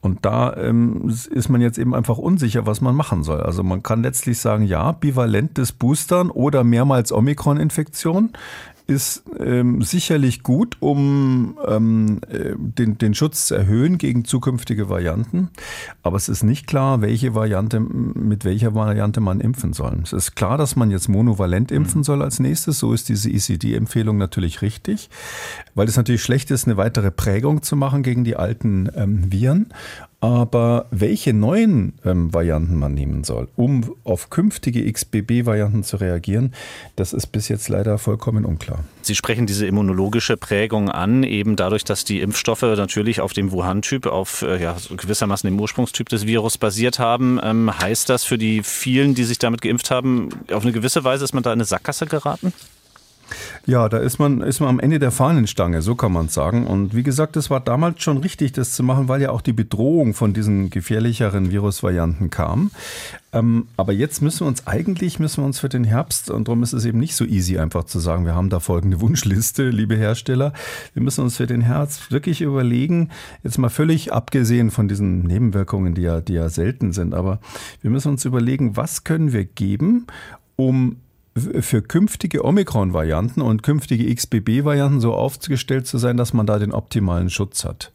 Und 0.00 0.24
da 0.24 0.56
ähm, 0.56 1.08
ist 1.08 1.48
man 1.50 1.60
jetzt 1.60 1.78
eben 1.78 1.94
einfach 1.94 2.16
unsicher, 2.16 2.66
was 2.66 2.80
man 2.80 2.94
machen 2.94 3.22
soll. 3.22 3.42
Also 3.42 3.62
man 3.62 3.82
kann 3.82 4.02
letztlich 4.02 4.38
sagen, 4.38 4.64
ja, 4.64 4.92
bivalentes 4.92 5.72
Boostern 5.72 6.30
oder 6.30 6.64
mehrmals 6.64 7.12
Omikron-Infektion 7.12 8.30
ist 8.88 9.22
ähm, 9.38 9.82
sicherlich 9.82 10.42
gut, 10.42 10.78
um 10.80 11.58
ähm, 11.68 12.20
äh, 12.30 12.54
den, 12.56 12.96
den 12.96 13.12
Schutz 13.12 13.46
zu 13.46 13.54
erhöhen 13.54 13.98
gegen 13.98 14.24
zukünftige 14.24 14.88
Varianten. 14.88 15.50
Aber 16.02 16.16
es 16.16 16.30
ist 16.30 16.42
nicht 16.42 16.66
klar, 16.66 17.02
welche 17.02 17.34
Variante, 17.34 17.80
mit 17.80 18.46
welcher 18.46 18.74
Variante 18.74 19.20
man 19.20 19.40
impfen 19.40 19.74
soll. 19.74 20.00
Es 20.02 20.14
ist 20.14 20.36
klar, 20.36 20.56
dass 20.56 20.74
man 20.74 20.90
jetzt 20.90 21.08
monovalent 21.08 21.70
impfen 21.70 22.00
mhm. 22.00 22.04
soll 22.04 22.22
als 22.22 22.40
nächstes. 22.40 22.78
So 22.78 22.94
ist 22.94 23.10
diese 23.10 23.30
ECD-Empfehlung 23.30 24.16
natürlich 24.16 24.62
richtig, 24.62 25.10
weil 25.74 25.86
es 25.86 25.98
natürlich 25.98 26.22
schlecht 26.22 26.50
ist, 26.50 26.66
eine 26.66 26.78
weitere 26.78 27.10
Prägung 27.10 27.62
zu 27.62 27.76
machen 27.76 28.02
gegen 28.02 28.24
die 28.24 28.36
alten 28.36 28.88
ähm, 28.96 29.30
Viren. 29.30 29.66
Aber 30.20 30.86
welche 30.90 31.32
neuen 31.32 31.92
ähm, 32.04 32.34
Varianten 32.34 32.74
man 32.74 32.92
nehmen 32.92 33.22
soll, 33.22 33.46
um 33.54 33.94
auf 34.02 34.30
künftige 34.30 34.90
XBB-Varianten 34.92 35.84
zu 35.84 35.98
reagieren, 35.98 36.54
das 36.96 37.12
ist 37.12 37.28
bis 37.28 37.48
jetzt 37.48 37.68
leider 37.68 37.98
vollkommen 37.98 38.44
unklar. 38.44 38.82
Sie 39.02 39.14
sprechen 39.14 39.46
diese 39.46 39.66
immunologische 39.66 40.36
Prägung 40.36 40.90
an, 40.90 41.22
eben 41.22 41.54
dadurch, 41.54 41.84
dass 41.84 42.04
die 42.04 42.20
Impfstoffe 42.20 42.62
natürlich 42.62 43.20
auf 43.20 43.32
dem 43.32 43.52
Wuhan-Typ, 43.52 44.06
auf 44.06 44.42
äh, 44.42 44.60
ja, 44.60 44.76
gewissermaßen 44.96 45.48
dem 45.48 45.60
Ursprungstyp 45.60 46.08
des 46.08 46.26
Virus 46.26 46.58
basiert 46.58 46.98
haben. 46.98 47.38
Ähm, 47.40 47.78
heißt 47.78 48.08
das 48.08 48.24
für 48.24 48.38
die 48.38 48.64
vielen, 48.64 49.14
die 49.14 49.24
sich 49.24 49.38
damit 49.38 49.62
geimpft 49.62 49.92
haben, 49.92 50.30
auf 50.50 50.64
eine 50.64 50.72
gewisse 50.72 51.04
Weise 51.04 51.22
ist 51.22 51.32
man 51.32 51.44
da 51.44 51.50
in 51.50 51.58
eine 51.58 51.64
Sackgasse 51.64 52.06
geraten? 52.06 52.52
Ja, 53.68 53.90
da 53.90 53.98
ist 53.98 54.18
man, 54.18 54.40
ist 54.40 54.60
man 54.60 54.70
am 54.70 54.80
Ende 54.80 54.98
der 54.98 55.10
Fahnenstange, 55.10 55.82
so 55.82 55.94
kann 55.94 56.10
man 56.10 56.28
sagen. 56.28 56.66
Und 56.66 56.94
wie 56.94 57.02
gesagt, 57.02 57.36
es 57.36 57.50
war 57.50 57.60
damals 57.60 58.02
schon 58.02 58.16
richtig, 58.16 58.52
das 58.52 58.72
zu 58.72 58.82
machen, 58.82 59.08
weil 59.08 59.20
ja 59.20 59.28
auch 59.28 59.42
die 59.42 59.52
Bedrohung 59.52 60.14
von 60.14 60.32
diesen 60.32 60.70
gefährlicheren 60.70 61.50
Virusvarianten 61.50 62.30
kam. 62.30 62.70
Ähm, 63.30 63.66
aber 63.76 63.92
jetzt 63.92 64.22
müssen 64.22 64.40
wir 64.40 64.46
uns 64.46 64.66
eigentlich, 64.66 65.18
müssen 65.18 65.42
wir 65.42 65.44
uns 65.44 65.60
für 65.60 65.68
den 65.68 65.84
Herbst, 65.84 66.30
und 66.30 66.48
darum 66.48 66.62
ist 66.62 66.72
es 66.72 66.86
eben 66.86 66.98
nicht 66.98 67.14
so 67.14 67.26
easy, 67.26 67.58
einfach 67.58 67.84
zu 67.84 67.98
sagen, 67.98 68.24
wir 68.24 68.34
haben 68.34 68.48
da 68.48 68.58
folgende 68.58 69.00
Wunschliste, 69.02 69.68
liebe 69.68 69.96
Hersteller. 69.96 70.54
Wir 70.94 71.02
müssen 71.02 71.22
uns 71.22 71.36
für 71.36 71.46
den 71.46 71.60
Herbst 71.60 72.10
wirklich 72.10 72.40
überlegen, 72.40 73.10
jetzt 73.42 73.58
mal 73.58 73.68
völlig 73.68 74.14
abgesehen 74.14 74.70
von 74.70 74.88
diesen 74.88 75.24
Nebenwirkungen, 75.24 75.94
die 75.94 76.00
ja, 76.00 76.22
die 76.22 76.32
ja 76.32 76.48
selten 76.48 76.94
sind, 76.94 77.12
aber 77.12 77.38
wir 77.82 77.90
müssen 77.90 78.12
uns 78.12 78.24
überlegen, 78.24 78.78
was 78.78 79.04
können 79.04 79.34
wir 79.34 79.44
geben, 79.44 80.06
um 80.56 80.96
für 81.38 81.82
künftige 81.82 82.44
Omikron-Varianten 82.44 83.40
und 83.40 83.62
künftige 83.62 84.14
XBB-Varianten 84.14 85.00
so 85.00 85.14
aufgestellt 85.14 85.86
zu 85.86 85.98
sein, 85.98 86.16
dass 86.16 86.32
man 86.32 86.46
da 86.46 86.58
den 86.58 86.72
optimalen 86.72 87.30
Schutz 87.30 87.64
hat. 87.64 87.92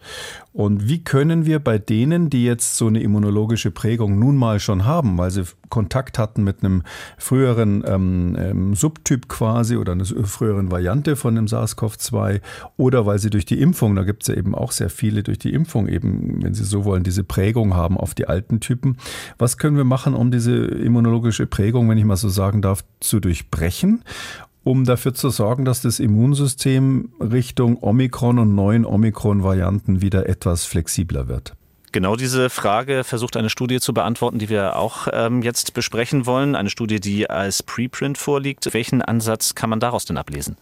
Und 0.54 0.88
wie 0.88 1.04
können 1.04 1.48
wir 1.48 1.60
bei 1.60 1.80
denen, 1.80 2.30
die 2.30 2.46
jetzt 2.46 2.78
so 2.78 2.86
eine 2.86 3.02
immunologische 3.02 3.72
Prägung 3.72 4.20
nun 4.20 4.38
mal 4.38 4.60
schon 4.60 4.86
haben, 4.86 5.18
weil 5.18 5.32
sie 5.32 5.44
Kontakt 5.70 6.20
hatten 6.20 6.44
mit 6.44 6.64
einem 6.64 6.84
früheren 7.18 7.84
ähm, 7.88 8.38
ähm, 8.40 8.76
Subtyp 8.76 9.28
quasi 9.28 9.78
oder 9.78 9.94
einer 9.94 10.06
früheren 10.06 10.70
Variante 10.70 11.16
von 11.16 11.34
dem 11.34 11.48
SARS-CoV-2 11.48 12.42
oder 12.78 13.08
weil 13.08 13.18
sie 13.18 13.32
durch 13.32 13.46
die 13.46 13.60
Impfung, 13.60 13.96
da 13.96 14.04
gibt 14.04 14.22
es 14.22 14.28
ja 14.28 14.36
eben 14.36 14.54
auch 14.54 14.72
sehr 14.72 14.92
viele 14.92 15.24
durch 15.24 15.40
die 15.40 15.52
Impfung 15.52 15.88
eben, 15.88 16.44
wenn 16.44 16.54
Sie 16.54 16.64
so 16.64 16.86
wollen, 16.86 17.04
diese 17.04 17.24
Prägung 17.24 17.74
haben 17.74 17.98
auf 17.98 18.14
die 18.14 18.28
alten 18.28 18.60
Typen. 18.60 18.98
Was 19.40 19.58
können 19.58 19.76
wir 19.76 19.86
machen, 19.86 20.14
um 20.14 20.30
diese 20.30 20.54
immunologische 20.54 21.48
Prägung, 21.48 21.90
wenn 21.90 21.98
ich 21.98 22.06
mal 22.06 22.16
so 22.16 22.30
sagen 22.30 22.62
darf, 22.62 22.84
zu 23.00 23.20
durchbrechen? 23.20 24.04
Um 24.64 24.86
dafür 24.86 25.14
zu 25.14 25.30
sorgen, 25.30 25.66
dass 25.66 25.82
das 25.82 26.00
Immunsystem 26.00 27.10
Richtung 27.20 27.82
Omikron 27.82 28.40
und 28.40 28.56
neuen 28.56 28.86
Omikron-Varianten 28.86 30.02
wieder 30.02 30.28
etwas 30.28 30.66
flexibler 30.66 31.28
wird. 31.28 31.54
Genau 31.92 32.16
diese 32.16 32.50
Frage 32.50 33.04
versucht 33.04 33.38
eine 33.38 33.52
Studie 33.52 33.80
zu 33.80 33.94
beantworten, 33.94 34.40
die 34.40 34.50
wir 34.50 34.78
auch 34.78 35.08
ähm, 35.14 35.44
jetzt 35.44 35.76
besprechen 35.76 36.26
wollen. 36.26 36.56
Eine 36.56 36.72
Studie, 36.72 37.00
die 37.00 37.30
als 37.30 37.62
Preprint 37.62 38.18
vorliegt. 38.18 38.74
Welchen 38.74 39.04
Ansatz 39.04 39.54
kann 39.54 39.70
man 39.70 39.80
daraus 39.80 40.06
denn 40.06 40.18
ablesen? 40.18 40.58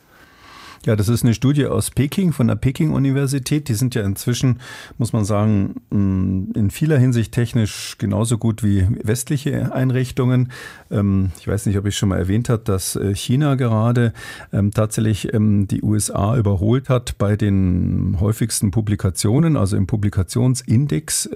Ja, 0.83 0.95
das 0.95 1.09
ist 1.09 1.23
eine 1.23 1.35
Studie 1.35 1.67
aus 1.67 1.91
Peking, 1.91 2.33
von 2.33 2.47
der 2.47 2.55
Peking-Universität. 2.55 3.69
Die 3.69 3.75
sind 3.75 3.93
ja 3.93 4.01
inzwischen, 4.01 4.59
muss 4.97 5.13
man 5.13 5.25
sagen, 5.25 5.75
mm, 5.91 6.53
in 6.55 6.71
vieler 6.71 6.97
Hinsicht 6.97 7.33
technisch 7.33 7.97
genauso 7.99 8.39
gut 8.39 8.63
wie 8.63 8.87
westliche 9.03 9.73
Einrichtungen. 9.75 10.51
Ähm, 10.89 11.33
ich 11.39 11.47
weiß 11.47 11.67
nicht, 11.67 11.77
ob 11.77 11.85
ich 11.85 11.95
schon 11.95 12.09
mal 12.09 12.17
erwähnt 12.17 12.49
habe, 12.49 12.63
dass 12.63 12.95
äh, 12.95 13.13
China 13.13 13.53
gerade 13.53 14.11
ähm, 14.51 14.71
tatsächlich 14.71 15.31
ähm, 15.35 15.67
die 15.67 15.83
USA 15.83 16.35
überholt 16.35 16.89
hat 16.89 17.19
bei 17.19 17.35
den 17.35 18.17
häufigsten 18.19 18.71
Publikationen, 18.71 19.57
also 19.57 19.77
im 19.77 19.85
Publikationsindex, 19.85 21.29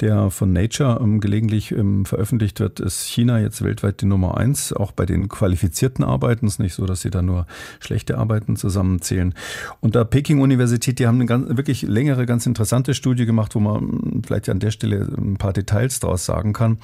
der 0.00 0.30
von 0.30 0.52
Nature 0.52 0.98
gelegentlich 1.18 1.74
veröffentlicht 2.04 2.60
wird, 2.60 2.80
ist 2.80 3.06
China 3.06 3.40
jetzt 3.40 3.62
weltweit 3.62 4.00
die 4.00 4.06
Nummer 4.06 4.38
eins, 4.38 4.72
auch 4.72 4.92
bei 4.92 5.06
den 5.06 5.28
qualifizierten 5.28 6.04
Arbeiten. 6.04 6.46
Es 6.46 6.54
ist 6.54 6.58
nicht 6.58 6.74
so, 6.74 6.86
dass 6.86 7.02
sie 7.02 7.10
da 7.10 7.22
nur 7.22 7.46
schlechte 7.80 8.18
Arbeiten 8.18 8.56
zusammenzählen. 8.62 9.34
Und 9.80 9.96
da 9.96 10.04
Peking-Universität, 10.04 10.98
die 10.98 11.06
haben 11.06 11.16
eine 11.16 11.26
ganz, 11.26 11.56
wirklich 11.56 11.82
längere, 11.82 12.24
ganz 12.24 12.46
interessante 12.46 12.94
Studie 12.94 13.26
gemacht, 13.26 13.54
wo 13.54 13.60
man 13.60 14.22
vielleicht 14.24 14.48
an 14.48 14.60
der 14.60 14.70
Stelle 14.70 15.08
ein 15.18 15.36
paar 15.36 15.52
Details 15.52 16.00
draus 16.00 16.24
sagen 16.24 16.52
kann. 16.52 16.78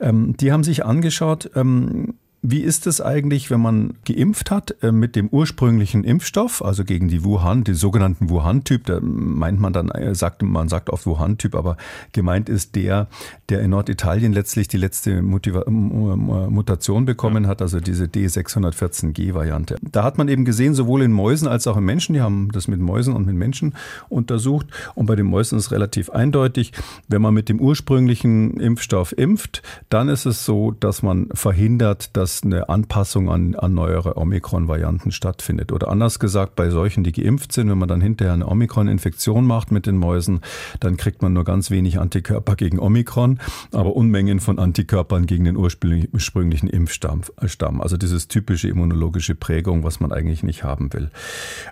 Ähm, 0.00 0.36
die 0.38 0.52
haben 0.52 0.64
sich 0.64 0.84
angeschaut, 0.84 1.50
ähm, 1.54 2.14
wie 2.46 2.60
ist 2.60 2.86
es 2.86 3.00
eigentlich, 3.00 3.50
wenn 3.50 3.62
man 3.62 3.94
geimpft 4.04 4.50
hat 4.50 4.76
äh, 4.82 4.92
mit 4.92 5.16
dem 5.16 5.28
ursprünglichen 5.28 6.04
Impfstoff, 6.04 6.62
also 6.62 6.84
gegen 6.84 7.08
die 7.08 7.24
Wuhan, 7.24 7.64
den 7.64 7.74
sogenannten 7.74 8.28
Wuhan-Typ? 8.28 8.84
Da 8.84 9.00
meint 9.00 9.60
man 9.60 9.72
dann, 9.72 9.88
äh, 9.88 10.14
sagt, 10.14 10.42
man 10.42 10.68
sagt 10.68 10.90
oft 10.90 11.06
Wuhan-Typ, 11.06 11.54
aber 11.54 11.78
gemeint 12.12 12.50
ist 12.50 12.76
der, 12.76 13.06
der 13.48 13.62
in 13.62 13.70
Norditalien 13.70 14.34
letztlich 14.34 14.68
die 14.68 14.76
letzte 14.76 15.22
Motiva 15.22 15.64
Mutation 15.70 17.06
bekommen 17.06 17.44
ja. 17.44 17.50
hat, 17.50 17.62
also 17.62 17.80
diese 17.80 18.04
D614G-Variante. 18.04 19.76
Da 19.80 20.02
hat 20.04 20.18
man 20.18 20.28
eben 20.28 20.44
gesehen, 20.44 20.74
sowohl 20.74 21.00
in 21.00 21.12
Mäusen 21.12 21.48
als 21.48 21.66
auch 21.66 21.78
in 21.78 21.84
Menschen, 21.84 22.12
die 22.12 22.20
haben 22.20 22.50
das 22.52 22.68
mit 22.68 22.78
Mäusen 22.78 23.14
und 23.14 23.24
mit 23.24 23.36
Menschen 23.36 23.74
untersucht. 24.10 24.66
Und 24.94 25.06
bei 25.06 25.16
den 25.16 25.26
Mäusen 25.26 25.56
ist 25.56 25.66
es 25.66 25.72
relativ 25.72 26.10
eindeutig, 26.10 26.72
wenn 27.08 27.22
man 27.22 27.32
mit 27.32 27.48
dem 27.48 27.58
ursprünglichen 27.58 28.60
Impfstoff 28.60 29.16
impft, 29.16 29.62
dann 29.88 30.10
ist 30.10 30.26
es 30.26 30.44
so, 30.44 30.72
dass 30.72 31.02
man 31.02 31.28
verhindert, 31.32 32.14
dass 32.14 32.33
dass 32.34 32.42
eine 32.42 32.68
Anpassung 32.68 33.30
an, 33.30 33.54
an 33.54 33.74
neuere 33.74 34.16
Omikron-Varianten 34.16 35.12
stattfindet. 35.12 35.72
Oder 35.72 35.88
anders 35.88 36.18
gesagt, 36.18 36.56
bei 36.56 36.70
solchen, 36.70 37.04
die 37.04 37.12
geimpft 37.12 37.52
sind, 37.52 37.70
wenn 37.70 37.78
man 37.78 37.88
dann 37.88 38.00
hinterher 38.00 38.34
eine 38.34 38.48
Omikron-Infektion 38.48 39.46
macht 39.46 39.70
mit 39.70 39.86
den 39.86 39.96
Mäusen, 39.96 40.40
dann 40.80 40.96
kriegt 40.96 41.22
man 41.22 41.32
nur 41.32 41.44
ganz 41.44 41.70
wenig 41.70 41.98
Antikörper 41.98 42.56
gegen 42.56 42.78
Omikron, 42.78 43.38
aber 43.72 43.94
Unmengen 43.94 44.40
von 44.40 44.58
Antikörpern 44.58 45.26
gegen 45.26 45.44
den 45.44 45.56
ursprünglichen 45.56 46.68
Impfstamm. 46.68 47.80
Also 47.80 47.96
dieses 47.96 48.28
typische 48.28 48.68
immunologische 48.68 49.34
Prägung, 49.34 49.84
was 49.84 50.00
man 50.00 50.10
eigentlich 50.12 50.42
nicht 50.42 50.64
haben 50.64 50.92
will. 50.92 51.10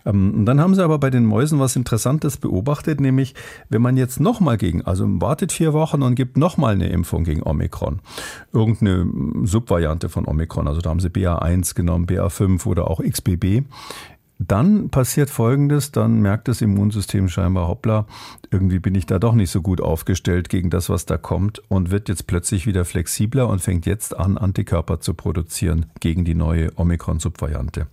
Ähm, 0.06 0.34
und 0.34 0.46
dann 0.46 0.60
haben 0.60 0.74
sie 0.74 0.84
aber 0.84 0.98
bei 0.98 1.10
den 1.10 1.24
Mäusen 1.24 1.58
was 1.58 1.76
Interessantes 1.76 2.36
beobachtet, 2.36 3.00
nämlich 3.00 3.34
wenn 3.68 3.82
man 3.82 3.96
jetzt 3.96 4.20
nochmal 4.20 4.58
gegen, 4.58 4.82
also 4.82 5.06
wartet 5.20 5.52
vier 5.52 5.72
Wochen 5.72 6.02
und 6.02 6.14
gibt 6.14 6.36
nochmal 6.36 6.74
eine 6.74 6.88
Impfung 6.88 7.24
gegen 7.24 7.42
Omikron, 7.42 8.00
irgendeine 8.52 9.06
Subvariante 9.44 10.08
von 10.08 10.26
Omikron, 10.26 10.51
Omikron. 10.52 10.68
Also 10.68 10.80
da 10.80 10.90
haben 10.90 11.00
sie 11.00 11.08
BA1 11.08 11.74
genommen, 11.74 12.06
BA5 12.06 12.66
oder 12.66 12.90
auch 12.90 13.02
XBB. 13.02 13.64
Dann 14.38 14.90
passiert 14.90 15.30
Folgendes, 15.30 15.92
dann 15.92 16.20
merkt 16.20 16.48
das 16.48 16.62
Immunsystem 16.62 17.28
scheinbar, 17.28 17.68
hoppla, 17.68 18.06
irgendwie 18.50 18.80
bin 18.80 18.96
ich 18.96 19.06
da 19.06 19.20
doch 19.20 19.34
nicht 19.34 19.52
so 19.52 19.62
gut 19.62 19.80
aufgestellt 19.80 20.48
gegen 20.48 20.68
das, 20.68 20.88
was 20.88 21.06
da 21.06 21.16
kommt 21.16 21.62
und 21.68 21.92
wird 21.92 22.08
jetzt 22.08 22.26
plötzlich 22.26 22.66
wieder 22.66 22.84
flexibler 22.84 23.48
und 23.48 23.60
fängt 23.60 23.86
jetzt 23.86 24.16
an, 24.16 24.36
Antikörper 24.36 24.98
zu 24.98 25.14
produzieren 25.14 25.86
gegen 26.00 26.24
die 26.24 26.34
neue 26.34 26.76
Omikron-Subvariante. 26.76 27.86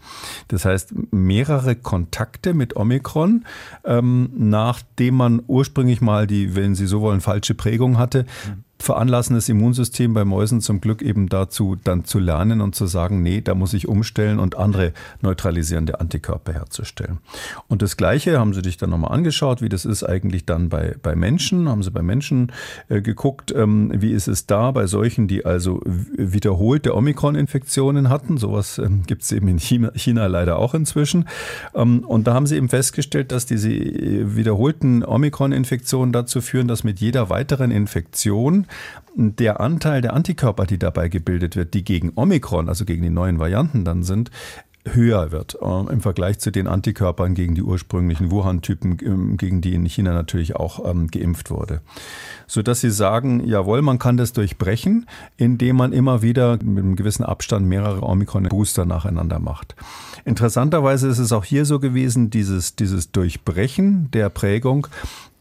Das 0.48 0.66
heißt, 0.66 0.96
mehrere 1.12 1.76
Kontakte 1.76 2.56
mit 2.56 2.76
Omikron, 2.76 3.46
ähm, 3.84 4.32
nachdem 4.36 5.16
man 5.16 5.44
ursprünglich 5.46 6.02
mal 6.02 6.26
die, 6.26 6.56
wenn 6.56 6.74
Sie 6.74 6.88
so 6.88 7.02
wollen, 7.02 7.22
falsche 7.22 7.54
Prägung 7.54 8.00
hatte, 8.00 8.26
mhm 8.48 8.64
veranlassen 8.82 9.36
das 9.36 9.50
Immunsystem 9.50 10.14
bei 10.14 10.24
Mäusen 10.24 10.62
zum 10.62 10.80
Glück 10.80 11.02
eben 11.02 11.28
dazu, 11.28 11.76
dann 11.84 12.06
zu 12.06 12.18
lernen 12.18 12.62
und 12.62 12.76
zu 12.76 12.88
sagen, 12.88 13.22
nee, 13.22 13.42
da 13.42 13.54
muss 13.54 13.74
ich 13.74 13.88
umstellen 13.88 14.40
und 14.40 14.58
andere 14.58 14.94
neutralisierende 15.22 16.00
Antikörper 16.00 16.54
herzustellen. 16.54 17.20
Und 17.68 17.82
das 17.82 17.98
Gleiche 17.98 18.40
haben 18.40 18.54
sie 18.54 18.62
dich 18.62 18.78
dann 18.78 18.90
nochmal 18.92 19.12
angeschaut, 19.12 19.62
wie 19.62 19.68
das 19.68 19.84
ist 19.84 20.04
eigentlich 20.04 20.46
dann 20.46 20.70
bei, 20.70 20.96
bei 21.02 21.16
Menschen, 21.16 21.68
haben 21.68 21.84
sie 21.84 21.92
bei 21.92 22.02
Menschen 22.02 22.54
äh, 22.88 23.02
geguckt, 23.02 23.54
ähm, 23.56 23.92
wie 23.94 24.12
ist 24.12 24.30
es 24.30 24.46
da 24.46 24.72
bei 24.72 24.88
solchen, 24.88 25.28
die 25.28 25.46
also 25.46 25.82
wiederholte 25.86 26.96
Omikron-Infektionen 26.96 28.10
hatten. 28.10 28.38
Sowas 28.38 28.78
ähm, 28.78 29.04
gibt 29.06 29.24
es 29.24 29.32
eben 29.34 29.50
in 29.50 29.60
China, 29.60 29.92
China, 29.96 30.28
leider 30.28 30.58
auch 30.58 30.74
inzwischen. 30.74 31.28
Ähm, 31.76 32.06
und 32.06 32.28
da 32.28 32.34
haben 32.34 32.48
sie 32.48 32.56
eben 32.56 32.70
festgestellt, 32.70 33.34
dass 33.34 33.46
diese 33.46 33.72
äh, 33.72 34.38
wiederholten 34.38 35.04
Omikron-Infektionen 35.04 36.14
dazu 36.14 36.40
führen, 36.40 36.70
dass 36.70 36.86
mit 36.86 37.02
jeder 37.02 37.30
weiteren 37.30 37.72
Infektion 37.72 38.68
der 39.16 39.60
Anteil 39.60 40.02
der 40.02 40.14
Antikörper, 40.14 40.66
die 40.66 40.80
dabei 40.80 41.10
gebildet 41.10 41.56
wird, 41.56 41.74
die 41.74 41.84
gegen 41.84 42.12
Omikron, 42.16 42.70
also 42.70 42.86
gegen 42.86 43.04
die 43.04 43.10
neuen 43.10 43.40
Varianten 43.40 43.86
dann 43.86 44.04
sind, 44.04 44.32
höher 44.86 45.32
wird 45.32 45.58
äh, 45.62 45.92
im 45.92 46.02
Vergleich 46.02 46.40
zu 46.40 46.52
den 46.52 46.68
Antikörpern 46.68 47.36
gegen 47.36 47.56
die 47.56 47.62
ursprünglichen 47.62 48.32
Wuhan-Typen, 48.32 48.98
ähm, 49.04 49.38
gegen 49.38 49.62
die 49.62 49.74
in 49.74 49.86
China 49.86 50.14
natürlich 50.14 50.56
auch 50.56 50.90
ähm, 50.90 51.08
geimpft 51.08 51.52
wurde. 51.52 51.82
Sodass 52.48 52.82
sie 52.82 52.92
sagen, 52.92 53.46
jawohl, 53.46 53.82
man 53.82 54.00
kann 54.00 54.18
das 54.18 54.34
durchbrechen, 54.34 55.06
indem 55.38 55.76
man 55.76 55.94
immer 55.94 56.22
wieder 56.22 56.58
mit 56.64 56.84
einem 56.84 56.96
gewissen 56.96 57.24
Abstand 57.24 57.68
mehrere 57.68 58.04
Omikron-Booster 58.04 58.86
nacheinander 58.86 59.40
macht. 59.40 59.76
Interessanterweise 60.26 61.08
ist 61.08 61.20
es 61.20 61.32
auch 61.32 61.46
hier 61.46 61.66
so 61.66 61.80
gewesen, 61.80 62.30
dieses, 62.30 62.76
dieses 62.76 63.12
Durchbrechen 63.12 64.10
der 64.12 64.30
Prägung 64.30 64.88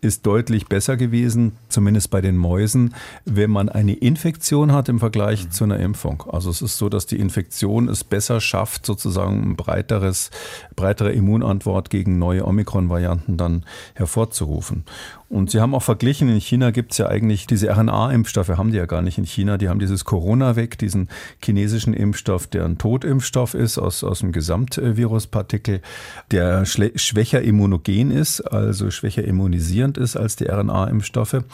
ist 0.00 0.26
deutlich 0.26 0.68
besser 0.68 0.96
gewesen, 0.96 1.52
zumindest 1.68 2.10
bei 2.10 2.20
den 2.20 2.36
Mäusen, 2.36 2.94
wenn 3.24 3.50
man 3.50 3.68
eine 3.68 3.94
Infektion 3.94 4.72
hat 4.72 4.88
im 4.88 5.00
Vergleich 5.00 5.46
mhm. 5.46 5.50
zu 5.50 5.64
einer 5.64 5.80
Impfung. 5.80 6.24
Also 6.28 6.50
es 6.50 6.62
ist 6.62 6.78
so, 6.78 6.88
dass 6.88 7.06
die 7.06 7.18
Infektion 7.18 7.88
es 7.88 8.04
besser 8.04 8.40
schafft, 8.40 8.86
sozusagen 8.86 9.50
ein 9.50 9.56
breiteres, 9.56 10.30
breitere 10.76 11.12
Immunantwort 11.12 11.90
gegen 11.90 12.18
neue 12.18 12.46
Omikron-Varianten 12.46 13.36
dann 13.36 13.64
hervorzurufen. 13.94 14.84
Und 15.30 15.50
Sie 15.50 15.60
haben 15.60 15.74
auch 15.74 15.82
verglichen, 15.82 16.30
in 16.30 16.40
China 16.40 16.70
gibt 16.70 16.92
es 16.92 16.98
ja 16.98 17.08
eigentlich 17.08 17.46
diese 17.46 17.68
RNA-Impfstoffe, 17.68 18.48
haben 18.48 18.70
die 18.70 18.78
ja 18.78 18.86
gar 18.86 19.02
nicht 19.02 19.18
in 19.18 19.24
China. 19.24 19.58
Die 19.58 19.68
haben 19.68 19.78
dieses 19.78 20.06
Corona-Weg, 20.06 20.78
diesen 20.78 21.08
chinesischen 21.44 21.92
Impfstoff, 21.92 22.46
der 22.46 22.64
ein 22.64 22.78
Totimpfstoff 22.78 23.52
ist 23.52 23.76
aus, 23.76 24.02
aus 24.04 24.20
dem 24.20 24.32
Gesamtviruspartikel, 24.32 25.82
der 26.30 26.64
schwächer 26.64 27.42
immunogen 27.42 28.10
ist, 28.10 28.40
also 28.40 28.90
schwächer 28.90 29.22
immunisierend 29.22 29.98
ist 29.98 30.16
als 30.16 30.36
die 30.36 30.46
RNA-Impfstoffe. 30.46 31.44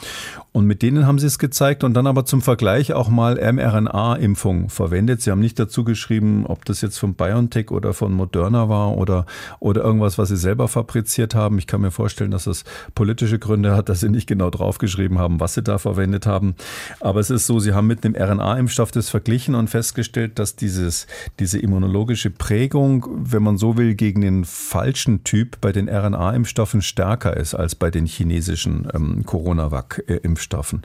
Und 0.52 0.66
mit 0.66 0.82
denen 0.82 1.04
haben 1.04 1.18
Sie 1.18 1.26
es 1.26 1.40
gezeigt 1.40 1.82
und 1.82 1.94
dann 1.94 2.06
aber 2.06 2.24
zum 2.24 2.42
Vergleich 2.42 2.92
auch 2.92 3.08
mal 3.08 3.34
mRNA-Impfung 3.34 4.68
verwendet. 4.68 5.20
Sie 5.20 5.32
haben 5.32 5.40
nicht 5.40 5.58
dazu 5.58 5.82
geschrieben, 5.82 6.46
ob 6.46 6.64
das 6.64 6.80
jetzt 6.80 6.98
von 6.98 7.14
BioNTech 7.14 7.72
oder 7.72 7.92
von 7.92 8.12
Moderna 8.12 8.68
war 8.68 8.96
oder, 8.96 9.26
oder 9.58 9.82
irgendwas, 9.82 10.16
was 10.16 10.28
Sie 10.28 10.36
selber 10.36 10.68
fabriziert 10.68 11.34
haben. 11.34 11.58
Ich 11.58 11.66
kann 11.66 11.80
mir 11.80 11.90
vorstellen, 11.90 12.30
dass 12.30 12.44
das 12.44 12.62
politische 12.94 13.40
Gründe 13.40 13.63
Gründe 13.64 13.76
hat, 13.76 13.88
dass 13.88 14.00
sie 14.00 14.08
nicht 14.08 14.26
genau 14.26 14.50
draufgeschrieben 14.50 15.18
haben, 15.18 15.40
was 15.40 15.54
sie 15.54 15.62
da 15.62 15.78
verwendet 15.78 16.26
haben. 16.26 16.54
Aber 17.00 17.20
es 17.20 17.30
ist 17.30 17.46
so, 17.46 17.60
sie 17.60 17.72
haben 17.72 17.86
mit 17.86 18.04
einem 18.04 18.14
RNA-Impfstoff 18.14 18.90
das 18.90 19.08
verglichen 19.08 19.54
und 19.54 19.70
festgestellt, 19.70 20.38
dass 20.38 20.56
dieses, 20.56 21.06
diese 21.38 21.58
immunologische 21.58 22.30
Prägung, 22.30 23.06
wenn 23.10 23.42
man 23.42 23.56
so 23.56 23.76
will, 23.76 23.94
gegen 23.94 24.20
den 24.20 24.44
falschen 24.44 25.24
Typ 25.24 25.60
bei 25.60 25.72
den 25.72 25.88
RNA-Impfstoffen 25.88 26.82
stärker 26.82 27.36
ist 27.36 27.54
als 27.54 27.74
bei 27.74 27.90
den 27.90 28.06
chinesischen 28.06 28.88
ähm, 28.94 29.24
Coronavac-Impfstoffen. 29.24 30.82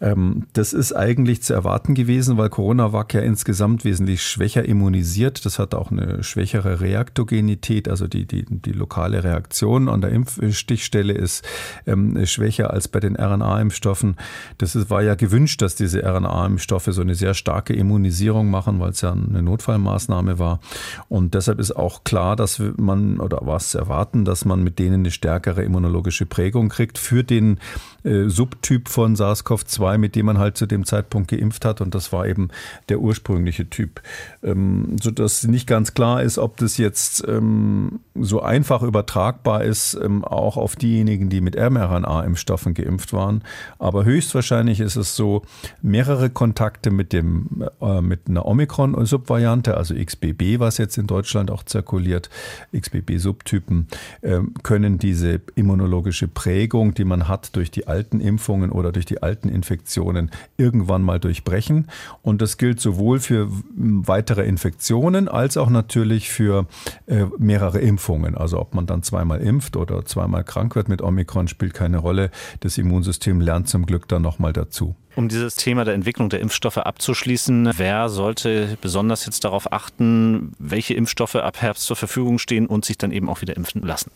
Ähm, 0.00 0.46
das 0.52 0.72
ist 0.72 0.92
eigentlich 0.92 1.42
zu 1.42 1.54
erwarten 1.54 1.94
gewesen, 1.94 2.36
weil 2.36 2.48
Coronavac 2.48 3.14
ja 3.14 3.20
insgesamt 3.20 3.84
wesentlich 3.84 4.22
schwächer 4.22 4.64
immunisiert. 4.64 5.44
Das 5.44 5.58
hat 5.58 5.74
auch 5.74 5.90
eine 5.90 6.22
schwächere 6.24 6.80
Reaktogenität, 6.80 7.88
also 7.88 8.08
die, 8.08 8.26
die, 8.26 8.44
die 8.48 8.72
lokale 8.72 9.22
Reaktion 9.22 9.88
an 9.88 10.00
der 10.00 10.10
Impfstichstelle 10.10 11.12
ist 11.12 11.44
ähm, 11.86 11.99
ähm, 12.00 12.26
schwächer 12.26 12.70
als 12.70 12.88
bei 12.88 13.00
den 13.00 13.16
RNA-Impfstoffen. 13.16 14.16
Das 14.58 14.90
war 14.90 15.02
ja 15.02 15.14
gewünscht, 15.14 15.62
dass 15.62 15.74
diese 15.74 16.02
RNA-Impfstoffe 16.04 16.88
so 16.90 17.00
eine 17.00 17.14
sehr 17.14 17.34
starke 17.34 17.72
Immunisierung 17.74 18.50
machen, 18.50 18.80
weil 18.80 18.90
es 18.90 19.00
ja 19.00 19.12
eine 19.12 19.42
Notfallmaßnahme 19.42 20.38
war. 20.38 20.60
Und 21.08 21.34
deshalb 21.34 21.58
ist 21.58 21.72
auch 21.72 22.04
klar, 22.04 22.36
dass 22.36 22.60
man 22.76 23.20
oder 23.20 23.40
was 23.42 23.74
erwarten, 23.74 24.24
dass 24.24 24.44
man 24.44 24.62
mit 24.62 24.78
denen 24.78 25.00
eine 25.00 25.10
stärkere 25.10 25.62
immunologische 25.62 26.26
Prägung 26.26 26.68
kriegt 26.68 26.98
für 26.98 27.24
den 27.24 27.58
äh, 28.04 28.28
Subtyp 28.28 28.88
von 28.88 29.16
SARS-CoV-2, 29.16 29.98
mit 29.98 30.16
dem 30.16 30.26
man 30.26 30.38
halt 30.38 30.56
zu 30.56 30.66
dem 30.66 30.84
Zeitpunkt 30.84 31.30
geimpft 31.30 31.64
hat. 31.64 31.80
Und 31.80 31.94
das 31.94 32.12
war 32.12 32.26
eben 32.26 32.48
der 32.88 33.00
ursprüngliche 33.00 33.68
Typ. 33.68 34.02
Ähm, 34.42 34.96
sodass 35.00 35.44
nicht 35.44 35.66
ganz 35.66 35.94
klar 35.94 36.22
ist, 36.22 36.38
ob 36.38 36.56
das 36.56 36.76
jetzt 36.76 37.24
ähm, 37.26 38.00
so 38.14 38.40
einfach 38.42 38.82
übertragbar 38.82 39.64
ist, 39.64 39.94
ähm, 39.94 40.24
auch 40.24 40.56
auf 40.56 40.76
diejenigen, 40.76 41.28
die 41.28 41.40
mit 41.40 41.56
mRNA-Impfstoffen 41.56 42.74
geimpft 42.74 43.12
waren. 43.12 43.42
Aber 43.78 44.04
höchstwahrscheinlich 44.04 44.80
ist 44.80 44.96
es 44.96 45.16
so, 45.16 45.42
mehrere 45.82 46.30
Kontakte 46.30 46.90
mit, 46.90 47.12
dem, 47.12 47.64
äh, 47.80 48.00
mit 48.00 48.28
einer 48.28 48.46
Omikron-Subvariante, 48.46 49.76
also 49.76 49.94
XBB, 49.94 50.58
was 50.58 50.78
jetzt 50.78 50.98
in 50.98 51.06
Deutschland 51.06 51.50
auch 51.50 51.62
zirkuliert, 51.62 52.30
XBB-Subtypen, 52.76 53.88
äh, 54.22 54.40
können 54.62 54.98
diese 54.98 55.40
immunologische 55.54 56.28
Prägung, 56.28 56.94
die 56.94 57.04
man 57.04 57.28
hat 57.28 57.56
durch 57.56 57.70
die 57.70 57.86
alten 57.90 58.20
Impfungen 58.20 58.70
oder 58.70 58.92
durch 58.92 59.04
die 59.04 59.22
alten 59.22 59.48
Infektionen 59.48 60.30
irgendwann 60.56 61.02
mal 61.02 61.18
durchbrechen. 61.18 61.88
Und 62.22 62.40
das 62.40 62.56
gilt 62.56 62.80
sowohl 62.80 63.18
für 63.20 63.48
weitere 63.76 64.44
Infektionen 64.44 65.28
als 65.28 65.56
auch 65.56 65.68
natürlich 65.68 66.30
für 66.30 66.66
äh, 67.06 67.26
mehrere 67.38 67.80
Impfungen. 67.80 68.36
Also 68.36 68.60
ob 68.60 68.74
man 68.74 68.86
dann 68.86 69.02
zweimal 69.02 69.40
impft 69.40 69.76
oder 69.76 70.04
zweimal 70.04 70.44
krank 70.44 70.76
wird 70.76 70.88
mit 70.88 71.02
Omikron, 71.02 71.48
spielt 71.48 71.74
keine 71.74 71.98
Rolle. 71.98 72.30
Das 72.60 72.78
Immunsystem 72.78 73.40
lernt 73.40 73.68
zum 73.68 73.84
Glück 73.86 74.08
dann 74.08 74.22
nochmal 74.22 74.52
dazu. 74.52 74.94
Um 75.16 75.28
dieses 75.28 75.56
Thema 75.56 75.84
der 75.84 75.94
Entwicklung 75.94 76.30
der 76.30 76.40
Impfstoffe 76.40 76.78
abzuschließen, 76.78 77.72
wer 77.76 78.08
sollte 78.08 78.78
besonders 78.80 79.26
jetzt 79.26 79.44
darauf 79.44 79.72
achten, 79.72 80.52
welche 80.58 80.94
Impfstoffe 80.94 81.34
ab 81.34 81.60
Herbst 81.60 81.84
zur 81.84 81.96
Verfügung 81.96 82.38
stehen 82.38 82.66
und 82.66 82.84
sich 82.84 82.96
dann 82.96 83.10
eben 83.10 83.28
auch 83.28 83.40
wieder 83.40 83.56
impfen 83.56 83.82
lassen? 83.82 84.12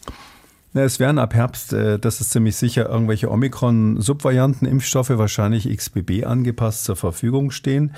Es 0.76 0.98
werden 0.98 1.20
ab 1.20 1.34
Herbst, 1.34 1.72
äh, 1.72 2.00
das 2.00 2.20
ist 2.20 2.32
ziemlich 2.32 2.56
sicher, 2.56 2.88
irgendwelche 2.88 3.30
Omikron-Subvarianten-Impfstoffe, 3.30 5.10
wahrscheinlich 5.10 5.74
XBB 5.74 6.24
angepasst 6.26 6.84
zur 6.84 6.96
Verfügung 6.96 7.52
stehen. 7.52 7.94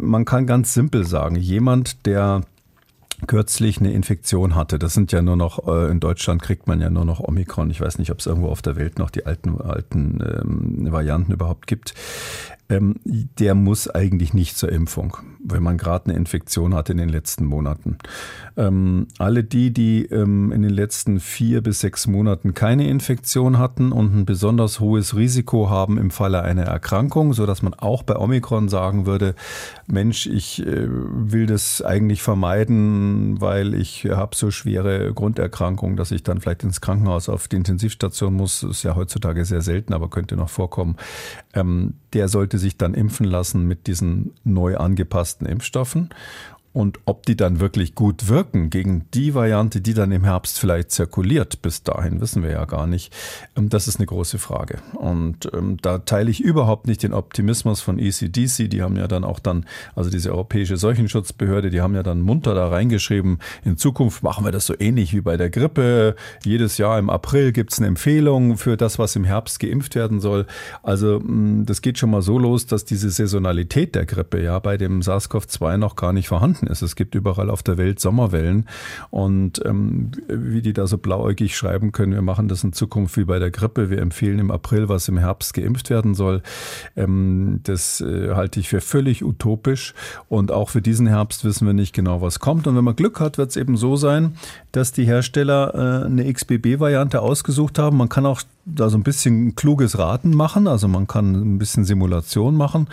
Man 0.00 0.24
kann 0.24 0.46
ganz 0.46 0.72
simpel 0.72 1.04
sagen, 1.04 1.36
jemand, 1.36 2.06
der 2.06 2.40
kürzlich 3.26 3.80
eine 3.80 3.92
Infektion 3.92 4.54
hatte. 4.54 4.78
Das 4.78 4.94
sind 4.94 5.12
ja 5.12 5.20
nur 5.20 5.36
noch, 5.36 5.68
äh, 5.68 5.90
in 5.90 6.00
Deutschland 6.00 6.42
kriegt 6.42 6.66
man 6.66 6.80
ja 6.80 6.88
nur 6.88 7.04
noch 7.04 7.20
Omikron. 7.20 7.70
Ich 7.70 7.80
weiß 7.80 7.98
nicht, 7.98 8.10
ob 8.10 8.18
es 8.18 8.26
irgendwo 8.26 8.48
auf 8.48 8.62
der 8.62 8.76
Welt 8.76 8.98
noch 8.98 9.10
die 9.10 9.26
alten, 9.26 9.60
alten 9.60 10.20
ähm, 10.20 10.92
Varianten 10.92 11.32
überhaupt 11.32 11.66
gibt 11.66 11.94
ähm, 12.68 12.96
der 13.04 13.54
muss 13.54 13.88
eigentlich 13.88 14.34
nicht 14.34 14.56
zur 14.56 14.72
Impfung, 14.72 15.18
wenn 15.44 15.62
man 15.62 15.78
gerade 15.78 16.06
eine 16.06 16.18
Infektion 16.18 16.74
hat 16.74 16.90
in 16.90 16.96
den 16.96 17.08
letzten 17.08 17.44
Monaten. 17.44 17.98
Ähm, 18.56 19.06
alle 19.18 19.44
die, 19.44 19.72
die 19.72 20.06
ähm, 20.06 20.50
in 20.50 20.62
den 20.62 20.72
letzten 20.72 21.20
vier 21.20 21.62
bis 21.62 21.80
sechs 21.80 22.06
Monaten 22.06 22.54
keine 22.54 22.88
Infektion 22.88 23.58
hatten 23.58 23.92
und 23.92 24.16
ein 24.16 24.24
besonders 24.24 24.80
hohes 24.80 25.14
Risiko 25.14 25.70
haben 25.70 25.98
im 25.98 26.10
Falle 26.10 26.42
einer 26.42 26.64
Erkrankung, 26.64 27.34
so 27.34 27.46
dass 27.46 27.62
man 27.62 27.74
auch 27.74 28.02
bei 28.02 28.16
Omikron 28.16 28.68
sagen 28.68 29.06
würde, 29.06 29.34
Mensch, 29.86 30.26
ich 30.26 30.66
äh, 30.66 30.88
will 30.88 31.46
das 31.46 31.82
eigentlich 31.82 32.22
vermeiden, 32.22 33.40
weil 33.40 33.74
ich 33.74 34.06
habe 34.06 34.34
so 34.34 34.50
schwere 34.50 35.12
Grunderkrankungen, 35.14 35.96
dass 35.96 36.10
ich 36.10 36.22
dann 36.22 36.40
vielleicht 36.40 36.64
ins 36.64 36.80
Krankenhaus 36.80 37.28
auf 37.28 37.46
die 37.46 37.56
Intensivstation 37.56 38.34
muss. 38.34 38.62
Ist 38.62 38.82
ja 38.82 38.96
heutzutage 38.96 39.44
sehr 39.44 39.62
selten, 39.62 39.92
aber 39.92 40.10
könnte 40.10 40.36
noch 40.36 40.48
vorkommen. 40.48 40.96
Ähm, 41.54 41.94
der 42.12 42.28
sollte 42.28 42.55
sich 42.58 42.78
dann 42.78 42.94
impfen 42.94 43.26
lassen 43.26 43.66
mit 43.66 43.86
diesen 43.86 44.34
neu 44.44 44.76
angepassten 44.76 45.46
Impfstoffen. 45.46 46.10
Und 46.76 46.98
ob 47.06 47.24
die 47.24 47.36
dann 47.36 47.58
wirklich 47.58 47.94
gut 47.94 48.28
wirken 48.28 48.68
gegen 48.68 49.06
die 49.14 49.32
Variante, 49.32 49.80
die 49.80 49.94
dann 49.94 50.12
im 50.12 50.24
Herbst 50.24 50.60
vielleicht 50.60 50.90
zirkuliert, 50.90 51.62
bis 51.62 51.82
dahin 51.82 52.20
wissen 52.20 52.42
wir 52.42 52.50
ja 52.50 52.66
gar 52.66 52.86
nicht. 52.86 53.14
Ähm, 53.56 53.70
das 53.70 53.88
ist 53.88 53.96
eine 53.96 54.04
große 54.04 54.36
Frage. 54.36 54.80
Und 54.92 55.48
ähm, 55.54 55.78
da 55.80 55.96
teile 55.96 56.30
ich 56.30 56.42
überhaupt 56.42 56.86
nicht 56.86 57.02
den 57.02 57.14
Optimismus 57.14 57.80
von 57.80 57.98
ECDC. 57.98 58.68
Die 58.68 58.82
haben 58.82 58.98
ja 58.98 59.08
dann 59.08 59.24
auch 59.24 59.38
dann, 59.38 59.64
also 59.94 60.10
diese 60.10 60.32
Europäische 60.32 60.76
Seuchenschutzbehörde, 60.76 61.70
die 61.70 61.80
haben 61.80 61.94
ja 61.94 62.02
dann 62.02 62.20
munter 62.20 62.54
da 62.54 62.68
reingeschrieben, 62.68 63.38
in 63.64 63.78
Zukunft 63.78 64.22
machen 64.22 64.44
wir 64.44 64.52
das 64.52 64.66
so 64.66 64.74
ähnlich 64.78 65.14
wie 65.14 65.22
bei 65.22 65.38
der 65.38 65.48
Grippe. 65.48 66.14
Jedes 66.44 66.76
Jahr 66.76 66.98
im 66.98 67.08
April 67.08 67.52
gibt 67.52 67.72
es 67.72 67.78
eine 67.78 67.86
Empfehlung 67.86 68.58
für 68.58 68.76
das, 68.76 68.98
was 68.98 69.16
im 69.16 69.24
Herbst 69.24 69.60
geimpft 69.60 69.94
werden 69.94 70.20
soll. 70.20 70.44
Also 70.82 71.20
mm, 71.20 71.64
das 71.64 71.80
geht 71.80 71.96
schon 71.96 72.10
mal 72.10 72.20
so 72.20 72.38
los, 72.38 72.66
dass 72.66 72.84
diese 72.84 73.08
Saisonalität 73.08 73.94
der 73.94 74.04
Grippe 74.04 74.42
ja 74.42 74.58
bei 74.58 74.76
dem 74.76 75.00
SARS-CoV-2 75.00 75.78
noch 75.78 75.96
gar 75.96 76.12
nicht 76.12 76.28
vorhanden 76.28 76.65
ist. 76.66 76.82
Es 76.82 76.96
gibt 76.96 77.14
überall 77.14 77.50
auf 77.50 77.62
der 77.62 77.78
Welt 77.78 78.00
Sommerwellen 78.00 78.66
und 79.10 79.64
ähm, 79.64 80.10
wie 80.28 80.62
die 80.62 80.72
da 80.72 80.86
so 80.86 80.98
blauäugig 80.98 81.56
schreiben 81.56 81.92
können, 81.92 82.12
wir 82.12 82.22
machen 82.22 82.48
das 82.48 82.64
in 82.64 82.72
Zukunft 82.72 83.16
wie 83.16 83.24
bei 83.24 83.38
der 83.38 83.50
Grippe. 83.50 83.90
Wir 83.90 83.98
empfehlen 83.98 84.38
im 84.38 84.50
April, 84.50 84.88
was 84.88 85.08
im 85.08 85.18
Herbst 85.18 85.54
geimpft 85.54 85.90
werden 85.90 86.14
soll. 86.14 86.42
Ähm, 86.96 87.60
das 87.64 88.00
äh, 88.00 88.34
halte 88.34 88.60
ich 88.60 88.68
für 88.68 88.80
völlig 88.80 89.24
utopisch 89.24 89.94
und 90.28 90.52
auch 90.52 90.70
für 90.70 90.82
diesen 90.82 91.06
Herbst 91.06 91.44
wissen 91.44 91.66
wir 91.66 91.74
nicht 91.74 91.94
genau, 91.94 92.20
was 92.20 92.40
kommt. 92.40 92.66
Und 92.66 92.76
wenn 92.76 92.84
man 92.84 92.96
Glück 92.96 93.20
hat, 93.20 93.38
wird 93.38 93.50
es 93.50 93.56
eben 93.56 93.76
so 93.76 93.96
sein, 93.96 94.36
dass 94.72 94.92
die 94.92 95.04
Hersteller 95.04 96.02
äh, 96.02 96.06
eine 96.06 96.32
XBB-Variante 96.32 97.20
ausgesucht 97.20 97.78
haben. 97.78 97.96
Man 97.96 98.08
kann 98.08 98.26
auch 98.26 98.42
da 98.66 98.90
so 98.90 98.98
ein 98.98 99.04
bisschen 99.04 99.54
kluges 99.54 99.96
Raten 99.96 100.34
machen, 100.34 100.66
also 100.66 100.88
man 100.88 101.06
kann 101.06 101.34
ein 101.34 101.58
bisschen 101.58 101.84
Simulation 101.84 102.56
machen, 102.56 102.88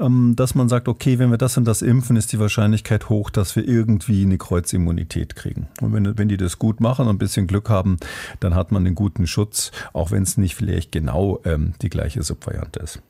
ähm, 0.00 0.34
dass 0.34 0.54
man 0.54 0.68
sagt, 0.68 0.88
okay, 0.88 1.18
wenn 1.18 1.30
wir 1.30 1.38
das 1.38 1.56
und 1.58 1.66
das 1.66 1.82
impfen, 1.82 2.16
ist 2.16 2.32
die 2.32 2.40
Wahrscheinlichkeit 2.40 3.10
hoch, 3.10 3.28
dass 3.28 3.54
wir 3.54 3.68
irgendwie 3.68 4.22
eine 4.22 4.38
Kreuzimmunität 4.38 5.36
kriegen. 5.36 5.68
Und 5.82 5.92
wenn, 5.92 6.18
wenn 6.18 6.28
die 6.28 6.38
das 6.38 6.58
gut 6.58 6.80
machen 6.80 7.06
und 7.06 7.16
ein 7.16 7.18
bisschen 7.18 7.46
Glück 7.46 7.68
haben, 7.68 7.98
dann 8.40 8.54
hat 8.54 8.72
man 8.72 8.86
einen 8.86 8.94
guten 8.94 9.26
Schutz, 9.26 9.70
auch 9.92 10.10
wenn 10.10 10.22
es 10.22 10.38
nicht 10.38 10.54
vielleicht 10.54 10.92
genau 10.92 11.40
ähm, 11.44 11.74
die 11.82 11.90
gleiche 11.90 12.22
Subvariante 12.22 12.80
ist. 12.80 13.02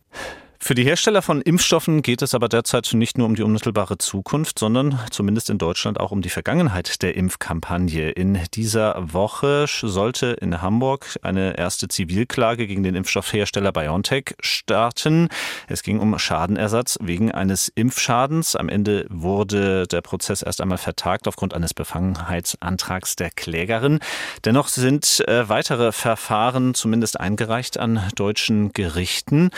Für 0.60 0.74
die 0.74 0.82
Hersteller 0.82 1.22
von 1.22 1.40
Impfstoffen 1.40 2.02
geht 2.02 2.20
es 2.20 2.34
aber 2.34 2.48
derzeit 2.48 2.90
nicht 2.92 3.16
nur 3.16 3.26
um 3.28 3.36
die 3.36 3.42
unmittelbare 3.42 3.96
Zukunft, 3.96 4.58
sondern 4.58 4.98
zumindest 5.10 5.50
in 5.50 5.58
Deutschland 5.58 6.00
auch 6.00 6.10
um 6.10 6.20
die 6.20 6.28
Vergangenheit 6.30 7.00
der 7.00 7.16
Impfkampagne. 7.16 8.10
In 8.10 8.38
dieser 8.54 8.96
Woche 9.14 9.66
sollte 9.68 10.26
in 10.26 10.60
Hamburg 10.60 11.16
eine 11.22 11.56
erste 11.56 11.86
Zivilklage 11.86 12.66
gegen 12.66 12.82
den 12.82 12.96
Impfstoffhersteller 12.96 13.70
BioNTech 13.70 14.34
starten. 14.40 15.28
Es 15.68 15.84
ging 15.84 16.00
um 16.00 16.18
Schadenersatz 16.18 16.98
wegen 17.00 17.30
eines 17.30 17.68
Impfschadens. 17.74 18.56
Am 18.56 18.68
Ende 18.68 19.06
wurde 19.10 19.86
der 19.86 20.00
Prozess 20.00 20.42
erst 20.42 20.60
einmal 20.60 20.78
vertagt 20.78 21.28
aufgrund 21.28 21.54
eines 21.54 21.72
Befangenheitsantrags 21.72 23.14
der 23.14 23.30
Klägerin. 23.30 24.00
Dennoch 24.44 24.68
sind 24.68 25.26
äh, 25.28 25.48
weitere 25.48 25.92
Verfahren 25.92 26.74
zumindest 26.74 27.20
eingereicht 27.20 27.78
an 27.78 28.02
deutschen 28.16 28.72
Gerichten. 28.72 29.50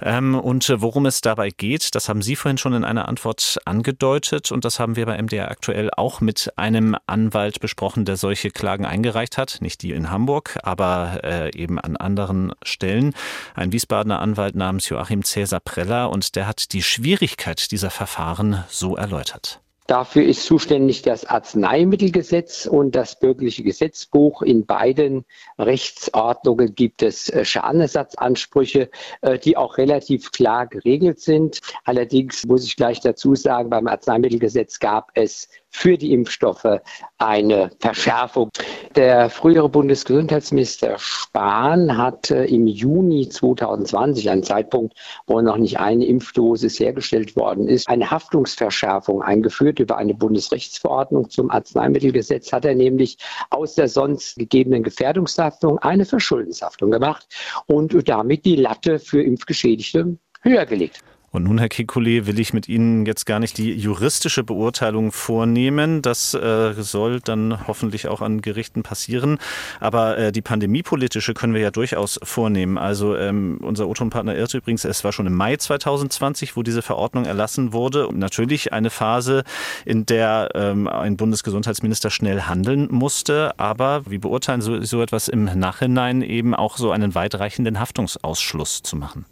Ähm, 0.00 0.42
und 0.44 0.68
äh, 0.68 0.82
worum 0.82 1.06
es 1.06 1.22
dabei 1.22 1.48
geht, 1.48 1.94
das 1.94 2.10
haben 2.10 2.20
Sie 2.20 2.36
vorhin 2.36 2.58
schon 2.58 2.74
in 2.74 2.84
einer 2.84 3.08
Antwort 3.08 3.58
angedeutet 3.64 4.52
und 4.52 4.66
das 4.66 4.78
haben 4.78 4.94
wir 4.94 5.06
bei 5.06 5.20
MDR 5.20 5.50
aktuell 5.50 5.90
auch 5.90 6.20
mit 6.20 6.52
einem 6.56 6.96
Anwalt 7.06 7.60
besprochen, 7.60 8.04
der 8.04 8.18
solche 8.18 8.50
Klagen 8.50 8.84
eingereicht 8.84 9.38
hat. 9.38 9.58
Nicht 9.62 9.80
die 9.80 9.92
in 9.92 10.10
Hamburg, 10.10 10.58
aber 10.62 11.20
äh, 11.24 11.56
eben 11.56 11.80
an 11.80 11.96
anderen 11.96 12.52
Stellen. 12.62 13.14
Ein 13.54 13.72
Wiesbadener 13.72 14.20
Anwalt 14.20 14.54
namens 14.54 14.88
Joachim 14.90 15.24
Cäsar 15.24 15.60
Preller 15.60 16.10
und 16.10 16.36
der 16.36 16.46
hat 16.46 16.72
die 16.74 16.82
Schwierigkeit 16.82 17.70
dieser 17.70 17.90
Verfahren 17.90 18.64
so 18.68 18.96
erläutert. 18.96 19.63
Dafür 19.86 20.24
ist 20.24 20.44
zuständig 20.44 21.02
das 21.02 21.26
Arzneimittelgesetz 21.26 22.64
und 22.64 22.96
das 22.96 23.18
bürgerliche 23.18 23.62
Gesetzbuch. 23.62 24.40
In 24.40 24.64
beiden 24.64 25.26
Rechtsordnungen 25.58 26.74
gibt 26.74 27.02
es 27.02 27.28
äh, 27.28 27.44
Schadenersatzansprüche, 27.44 28.90
äh, 29.20 29.38
die 29.38 29.58
auch 29.58 29.76
relativ 29.76 30.32
klar 30.32 30.66
geregelt 30.66 31.20
sind. 31.20 31.60
Allerdings 31.84 32.46
muss 32.46 32.64
ich 32.64 32.76
gleich 32.76 33.00
dazu 33.00 33.34
sagen, 33.34 33.68
beim 33.68 33.86
Arzneimittelgesetz 33.86 34.78
gab 34.78 35.10
es 35.14 35.48
für 35.74 35.98
die 35.98 36.12
Impfstoffe 36.12 36.80
eine 37.18 37.70
Verschärfung. 37.80 38.50
Der 38.94 39.28
frühere 39.28 39.68
Bundesgesundheitsminister 39.68 40.94
Spahn 40.98 41.98
hat 41.98 42.30
im 42.30 42.68
Juni 42.68 43.28
2020, 43.28 44.30
ein 44.30 44.44
Zeitpunkt, 44.44 44.96
wo 45.26 45.40
noch 45.40 45.56
nicht 45.56 45.80
eine 45.80 46.06
Impfdosis 46.06 46.78
hergestellt 46.78 47.34
worden 47.34 47.66
ist, 47.66 47.88
eine 47.88 48.08
Haftungsverschärfung 48.08 49.20
eingeführt 49.20 49.80
über 49.80 49.98
eine 49.98 50.14
Bundesrechtsverordnung 50.14 51.28
zum 51.28 51.50
Arzneimittelgesetz, 51.50 52.52
hat 52.52 52.64
er 52.64 52.76
nämlich 52.76 53.18
aus 53.50 53.74
der 53.74 53.88
sonst 53.88 54.36
gegebenen 54.36 54.84
Gefährdungshaftung 54.84 55.80
eine 55.80 56.04
Verschuldenshaftung 56.04 56.92
gemacht 56.92 57.26
und 57.66 58.08
damit 58.08 58.44
die 58.44 58.56
Latte 58.56 59.00
für 59.00 59.22
Impfgeschädigte 59.22 60.18
höher 60.42 60.66
gelegt. 60.66 61.02
Und 61.34 61.42
nun, 61.42 61.58
Herr 61.58 61.66
Kekulé, 61.66 62.26
will 62.26 62.38
ich 62.38 62.54
mit 62.54 62.68
Ihnen 62.68 63.06
jetzt 63.06 63.26
gar 63.26 63.40
nicht 63.40 63.58
die 63.58 63.72
juristische 63.72 64.44
Beurteilung 64.44 65.10
vornehmen. 65.10 66.00
Das 66.00 66.32
äh, 66.32 66.74
soll 66.78 67.18
dann 67.18 67.66
hoffentlich 67.66 68.06
auch 68.06 68.22
an 68.22 68.40
Gerichten 68.40 68.84
passieren. 68.84 69.38
Aber 69.80 70.16
äh, 70.16 70.30
die 70.30 70.42
pandemiepolitische 70.42 71.34
können 71.34 71.52
wir 71.52 71.60
ja 71.60 71.72
durchaus 71.72 72.20
vornehmen. 72.22 72.78
Also 72.78 73.16
ähm, 73.16 73.58
unser 73.62 73.88
O-Ton-Partner 73.88 74.36
irrt 74.36 74.54
übrigens, 74.54 74.84
es 74.84 75.02
war 75.02 75.10
schon 75.10 75.26
im 75.26 75.34
Mai 75.34 75.56
2020, 75.56 76.54
wo 76.54 76.62
diese 76.62 76.82
Verordnung 76.82 77.24
erlassen 77.24 77.72
wurde. 77.72 78.06
Und 78.06 78.20
natürlich 78.20 78.72
eine 78.72 78.90
Phase, 78.90 79.42
in 79.84 80.06
der 80.06 80.50
ähm, 80.54 80.86
ein 80.86 81.16
Bundesgesundheitsminister 81.16 82.10
schnell 82.10 82.42
handeln 82.42 82.86
musste. 82.92 83.58
Aber 83.58 84.08
wie 84.08 84.18
beurteilen 84.18 84.60
so, 84.60 84.80
so 84.82 85.02
etwas 85.02 85.26
im 85.26 85.46
Nachhinein 85.46 86.22
eben 86.22 86.54
auch 86.54 86.76
so 86.76 86.92
einen 86.92 87.16
weitreichenden 87.16 87.80
Haftungsausschluss 87.80 88.84
zu 88.84 88.94
machen? 88.94 89.26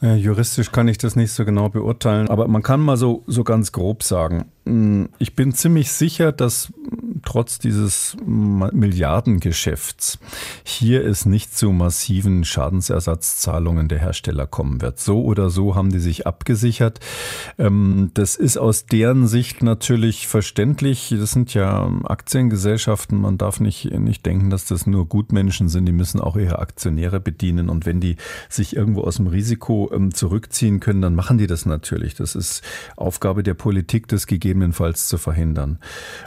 Ja, 0.00 0.14
juristisch 0.14 0.70
kann 0.72 0.88
ich 0.88 0.98
das 0.98 1.16
nicht 1.16 1.32
so 1.32 1.44
genau 1.44 1.68
beurteilen, 1.68 2.28
aber 2.28 2.46
man 2.48 2.62
kann 2.62 2.80
mal 2.80 2.96
so, 2.96 3.22
so 3.26 3.44
ganz 3.44 3.72
grob 3.72 4.02
sagen, 4.02 4.46
ich 5.18 5.36
bin 5.36 5.52
ziemlich 5.52 5.92
sicher, 5.92 6.32
dass 6.32 6.72
trotz 7.24 7.58
dieses 7.58 8.16
Milliardengeschäfts 8.24 10.18
hier 10.62 11.04
es 11.04 11.26
nicht 11.26 11.56
zu 11.56 11.70
massiven 11.70 12.44
Schadensersatzzahlungen 12.44 13.88
der 13.88 13.98
Hersteller 13.98 14.46
kommen 14.46 14.80
wird. 14.80 14.98
So 15.00 15.22
oder 15.22 15.50
so 15.50 15.74
haben 15.74 15.90
die 15.90 15.98
sich 15.98 16.26
abgesichert. 16.26 17.00
Ähm, 17.58 18.10
das 18.14 18.36
ist 18.36 18.56
aus 18.56 18.86
deren 18.86 19.26
Sicht 19.26 19.62
natürlich 19.62 20.28
verständlich. 20.28 21.14
Das 21.18 21.32
sind 21.32 21.52
ja 21.54 21.90
Aktiengesellschaften. 22.04 23.20
Man 23.20 23.36
darf 23.38 23.60
nicht, 23.60 23.90
nicht 23.92 24.24
denken, 24.24 24.50
dass 24.50 24.64
das 24.66 24.86
nur 24.86 25.06
Gutmenschen 25.06 25.68
sind. 25.68 25.86
Die 25.86 25.92
müssen 25.92 26.20
auch 26.20 26.36
ihre 26.36 26.58
Aktionäre 26.58 27.20
bedienen. 27.20 27.68
Und 27.68 27.86
wenn 27.86 28.00
die 28.00 28.16
sich 28.48 28.76
irgendwo 28.76 29.02
aus 29.02 29.16
dem 29.16 29.26
Risiko 29.26 29.90
ähm, 29.92 30.14
zurückziehen 30.14 30.80
können, 30.80 31.02
dann 31.02 31.14
machen 31.14 31.38
die 31.38 31.46
das 31.46 31.66
natürlich. 31.66 32.14
Das 32.14 32.34
ist 32.34 32.62
Aufgabe 32.96 33.42
der 33.42 33.54
Politik, 33.54 34.08
das 34.08 34.26
gegebenenfalls 34.54 35.08
zu 35.08 35.18
verhindern. 35.18 35.78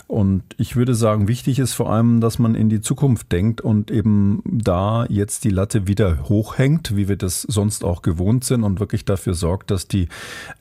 Und 0.07 0.43
ich 0.57 0.75
würde 0.75 0.95
sagen, 0.95 1.27
wichtig 1.27 1.59
ist 1.59 1.73
vor 1.73 1.91
allem, 1.91 2.19
dass 2.19 2.39
man 2.39 2.55
in 2.55 2.69
die 2.69 2.81
Zukunft 2.81 3.31
denkt 3.31 3.61
und 3.61 3.89
eben 3.89 4.43
da 4.45 5.05
jetzt 5.07 5.45
die 5.45 5.49
Latte 5.49 5.87
wieder 5.87 6.29
hochhängt, 6.29 6.95
wie 6.95 7.07
wir 7.07 7.15
das 7.15 7.41
sonst 7.41 7.85
auch 7.85 8.01
gewohnt 8.01 8.43
sind 8.43 8.63
und 8.63 8.79
wirklich 8.79 9.05
dafür 9.05 9.33
sorgt, 9.33 9.71
dass 9.71 9.87
die 9.87 10.09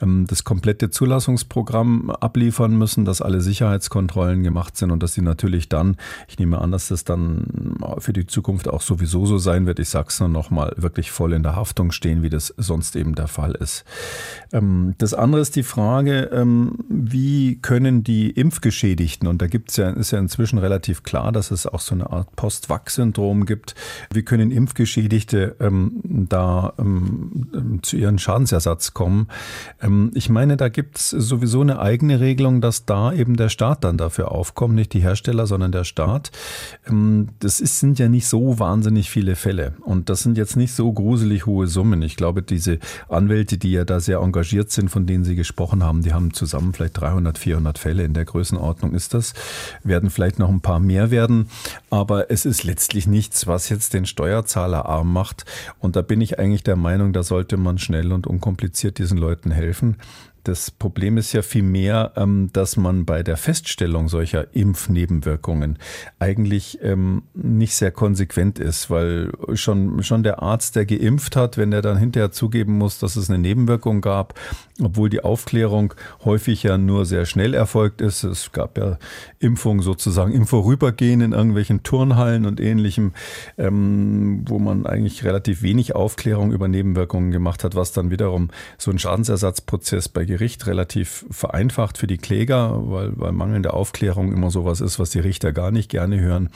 ähm, 0.00 0.26
das 0.28 0.44
komplette 0.44 0.90
Zulassungsprogramm 0.90 2.10
abliefern 2.10 2.76
müssen, 2.76 3.04
dass 3.04 3.20
alle 3.20 3.40
Sicherheitskontrollen 3.40 4.44
gemacht 4.44 4.76
sind 4.76 4.92
und 4.92 5.02
dass 5.02 5.14
sie 5.14 5.22
natürlich 5.22 5.68
dann, 5.68 5.96
ich 6.28 6.38
nehme 6.38 6.60
an, 6.60 6.70
dass 6.70 6.88
das 6.88 7.04
dann 7.04 7.76
für 7.98 8.12
die 8.12 8.26
Zukunft 8.26 8.68
auch 8.68 8.82
sowieso 8.82 9.26
so 9.26 9.38
sein 9.38 9.66
wird, 9.66 9.80
ich 9.80 9.88
sage 9.88 10.08
es 10.08 10.20
nur 10.20 10.28
nochmal, 10.28 10.72
wirklich 10.76 11.10
voll 11.10 11.32
in 11.32 11.42
der 11.42 11.56
Haftung 11.56 11.90
stehen, 11.90 12.22
wie 12.22 12.30
das 12.30 12.54
sonst 12.56 12.94
eben 12.94 13.14
der 13.14 13.26
Fall 13.26 13.52
ist. 13.52 13.84
Ähm, 14.52 14.94
das 14.98 15.14
andere 15.14 15.40
ist 15.40 15.56
die 15.56 15.64
Frage, 15.64 16.30
ähm, 16.32 16.78
wie 16.88 17.55
können 17.62 18.04
die 18.04 18.30
Impfgeschädigten, 18.30 19.28
und 19.28 19.42
da 19.42 19.46
gibt's 19.46 19.76
ja, 19.76 19.90
ist 19.90 20.10
ja 20.10 20.18
inzwischen 20.18 20.58
relativ 20.58 21.02
klar, 21.02 21.32
dass 21.32 21.50
es 21.50 21.66
auch 21.66 21.80
so 21.80 21.94
eine 21.94 22.10
Art 22.10 22.34
Post-Vax-Syndrom 22.36 23.46
gibt, 23.46 23.74
wie 24.12 24.22
können 24.22 24.50
Impfgeschädigte 24.50 25.56
ähm, 25.60 26.00
da 26.04 26.74
ähm, 26.78 27.80
zu 27.82 27.96
ihren 27.96 28.18
Schadensersatz 28.18 28.94
kommen? 28.94 29.28
Ähm, 29.80 30.10
ich 30.14 30.28
meine, 30.28 30.56
da 30.56 30.68
gibt's 30.68 31.10
sowieso 31.10 31.60
eine 31.60 31.78
eigene 31.78 32.20
Regelung, 32.20 32.60
dass 32.60 32.86
da 32.86 33.12
eben 33.12 33.36
der 33.36 33.48
Staat 33.48 33.84
dann 33.84 33.98
dafür 33.98 34.32
aufkommt, 34.32 34.74
nicht 34.74 34.92
die 34.92 35.00
Hersteller, 35.00 35.46
sondern 35.46 35.72
der 35.72 35.84
Staat. 35.84 36.30
Ähm, 36.88 37.28
das 37.40 37.60
ist, 37.60 37.80
sind 37.80 37.98
ja 37.98 38.08
nicht 38.08 38.26
so 38.26 38.58
wahnsinnig 38.58 39.10
viele 39.10 39.36
Fälle 39.36 39.74
und 39.80 40.08
das 40.08 40.22
sind 40.22 40.36
jetzt 40.38 40.56
nicht 40.56 40.72
so 40.72 40.92
gruselig 40.92 41.46
hohe 41.46 41.66
Summen. 41.66 42.02
Ich 42.02 42.16
glaube, 42.16 42.42
diese 42.42 42.78
Anwälte, 43.08 43.58
die 43.58 43.72
ja 43.72 43.84
da 43.84 44.00
sehr 44.00 44.18
engagiert 44.18 44.70
sind, 44.70 44.90
von 44.90 45.06
denen 45.06 45.24
Sie 45.24 45.36
gesprochen 45.36 45.82
haben, 45.82 46.02
die 46.02 46.12
haben 46.12 46.32
zusammen 46.32 46.72
vielleicht 46.72 47.00
300, 47.00 47.38
400 47.46 47.78
Fälle 47.78 48.02
in 48.02 48.12
der 48.12 48.24
Größenordnung 48.24 48.92
ist 48.92 49.14
das. 49.14 49.32
Werden 49.84 50.10
vielleicht 50.10 50.40
noch 50.40 50.48
ein 50.48 50.60
paar 50.60 50.80
mehr 50.80 51.12
werden, 51.12 51.48
aber 51.90 52.28
es 52.28 52.44
ist 52.44 52.64
letztlich 52.64 53.06
nichts, 53.06 53.46
was 53.46 53.68
jetzt 53.68 53.94
den 53.94 54.04
Steuerzahler 54.04 54.86
arm 54.86 55.12
macht. 55.12 55.44
Und 55.78 55.94
da 55.94 56.02
bin 56.02 56.20
ich 56.20 56.40
eigentlich 56.40 56.64
der 56.64 56.74
Meinung, 56.74 57.12
da 57.12 57.22
sollte 57.22 57.56
man 57.56 57.78
schnell 57.78 58.12
und 58.12 58.26
unkompliziert 58.26 58.98
diesen 58.98 59.16
Leuten 59.16 59.52
helfen. 59.52 59.96
Das 60.46 60.70
Problem 60.70 61.16
ist 61.16 61.32
ja 61.32 61.42
vielmehr, 61.42 62.12
ähm, 62.14 62.50
dass 62.52 62.76
man 62.76 63.04
bei 63.04 63.24
der 63.24 63.36
Feststellung 63.36 64.08
solcher 64.08 64.54
Impfnebenwirkungen 64.54 65.76
eigentlich 66.20 66.78
ähm, 66.82 67.24
nicht 67.34 67.74
sehr 67.74 67.90
konsequent 67.90 68.60
ist, 68.60 68.88
weil 68.88 69.32
schon, 69.54 70.04
schon 70.04 70.22
der 70.22 70.42
Arzt, 70.42 70.76
der 70.76 70.86
geimpft 70.86 71.34
hat, 71.34 71.58
wenn 71.58 71.72
der 71.72 71.82
dann 71.82 71.96
hinterher 71.96 72.30
zugeben 72.30 72.78
muss, 72.78 73.00
dass 73.00 73.16
es 73.16 73.28
eine 73.28 73.40
Nebenwirkung 73.40 74.00
gab, 74.00 74.38
obwohl 74.80 75.10
die 75.10 75.24
Aufklärung 75.24 75.94
häufig 76.24 76.62
ja 76.62 76.78
nur 76.78 77.06
sehr 77.06 77.26
schnell 77.26 77.52
erfolgt 77.52 78.00
ist. 78.00 78.22
Es 78.22 78.52
gab 78.52 78.78
ja 78.78 78.98
Impfungen 79.40 79.82
sozusagen 79.82 80.32
im 80.32 80.46
Vorübergehen 80.46 81.22
in 81.22 81.32
irgendwelchen 81.32 81.82
Turnhallen 81.82 82.46
und 82.46 82.60
ähnlichem, 82.60 83.14
ähm, 83.58 84.44
wo 84.46 84.60
man 84.60 84.86
eigentlich 84.86 85.24
relativ 85.24 85.62
wenig 85.62 85.96
Aufklärung 85.96 86.52
über 86.52 86.68
Nebenwirkungen 86.68 87.32
gemacht 87.32 87.64
hat, 87.64 87.74
was 87.74 87.90
dann 87.90 88.12
wiederum 88.12 88.50
so 88.78 88.92
ein 88.92 89.00
Schadensersatzprozess 89.00 90.08
bei 90.08 90.24
Gericht 90.36 90.66
relativ 90.66 91.24
vereinfacht 91.30 91.96
für 91.96 92.06
die 92.06 92.18
Kläger, 92.18 92.90
weil, 92.90 93.12
weil 93.16 93.32
mangelnde 93.32 93.72
Aufklärung 93.72 94.32
immer 94.32 94.50
sowas 94.50 94.82
ist, 94.82 94.98
was 94.98 95.08
die 95.08 95.18
Richter 95.18 95.52
gar 95.52 95.70
nicht 95.70 95.90
gerne 95.90 96.20
hören. 96.20 96.50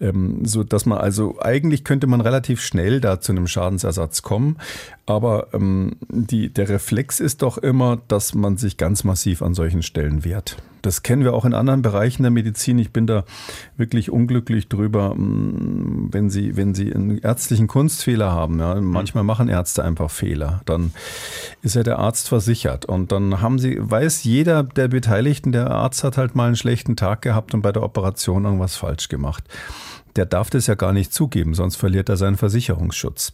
Ähm, 0.00 0.44
so 0.44 0.62
dass 0.62 0.86
man 0.86 0.98
also 0.98 1.40
eigentlich 1.40 1.82
könnte 1.82 2.06
man 2.06 2.20
relativ 2.20 2.60
schnell 2.62 3.00
da 3.00 3.20
zu 3.20 3.32
einem 3.32 3.48
Schadensersatz 3.48 4.22
kommen. 4.22 4.58
Aber 5.06 5.48
ähm, 5.52 5.96
die, 6.08 6.52
der 6.54 6.68
Reflex 6.68 7.18
ist 7.18 7.42
doch 7.42 7.58
immer, 7.58 8.00
dass 8.06 8.32
man 8.34 8.56
sich 8.58 8.76
ganz 8.76 9.02
massiv 9.02 9.42
an 9.42 9.54
solchen 9.54 9.82
Stellen 9.82 10.24
wehrt. 10.24 10.56
Das 10.86 11.02
kennen 11.02 11.24
wir 11.24 11.34
auch 11.34 11.44
in 11.44 11.52
anderen 11.52 11.82
Bereichen 11.82 12.22
der 12.22 12.30
Medizin. 12.30 12.78
Ich 12.78 12.92
bin 12.92 13.08
da 13.08 13.24
wirklich 13.76 14.10
unglücklich 14.10 14.68
drüber, 14.68 15.16
mm, 15.16 16.10
wenn 16.12 16.30
Sie, 16.30 16.56
wenn 16.56 16.74
Sie 16.74 16.94
einen 16.94 17.18
ärztlichen 17.18 17.66
Kunstfehler 17.66 18.30
haben. 18.30 18.60
Ja, 18.60 18.76
manchmal 18.80 19.24
machen 19.24 19.48
Ärzte 19.48 19.82
einfach 19.82 20.10
Fehler. 20.10 20.62
Dann 20.64 20.92
ist 21.62 21.74
ja 21.74 21.82
der 21.82 21.98
Arzt 21.98 22.28
versichert. 22.28 22.84
Und 22.84 23.10
dann 23.10 23.40
haben 23.40 23.58
Sie, 23.58 23.76
weiß 23.80 24.22
jeder 24.22 24.62
der 24.62 24.86
Beteiligten, 24.86 25.50
der 25.50 25.72
Arzt 25.72 26.04
hat 26.04 26.16
halt 26.16 26.36
mal 26.36 26.46
einen 26.46 26.56
schlechten 26.56 26.94
Tag 26.94 27.20
gehabt 27.22 27.52
und 27.52 27.62
bei 27.62 27.72
der 27.72 27.82
Operation 27.82 28.44
irgendwas 28.44 28.76
falsch 28.76 29.08
gemacht. 29.08 29.42
Der 30.14 30.24
darf 30.24 30.50
das 30.50 30.68
ja 30.68 30.76
gar 30.76 30.92
nicht 30.92 31.12
zugeben, 31.12 31.54
sonst 31.54 31.76
verliert 31.76 32.08
er 32.08 32.16
seinen 32.16 32.36
Versicherungsschutz. 32.36 33.32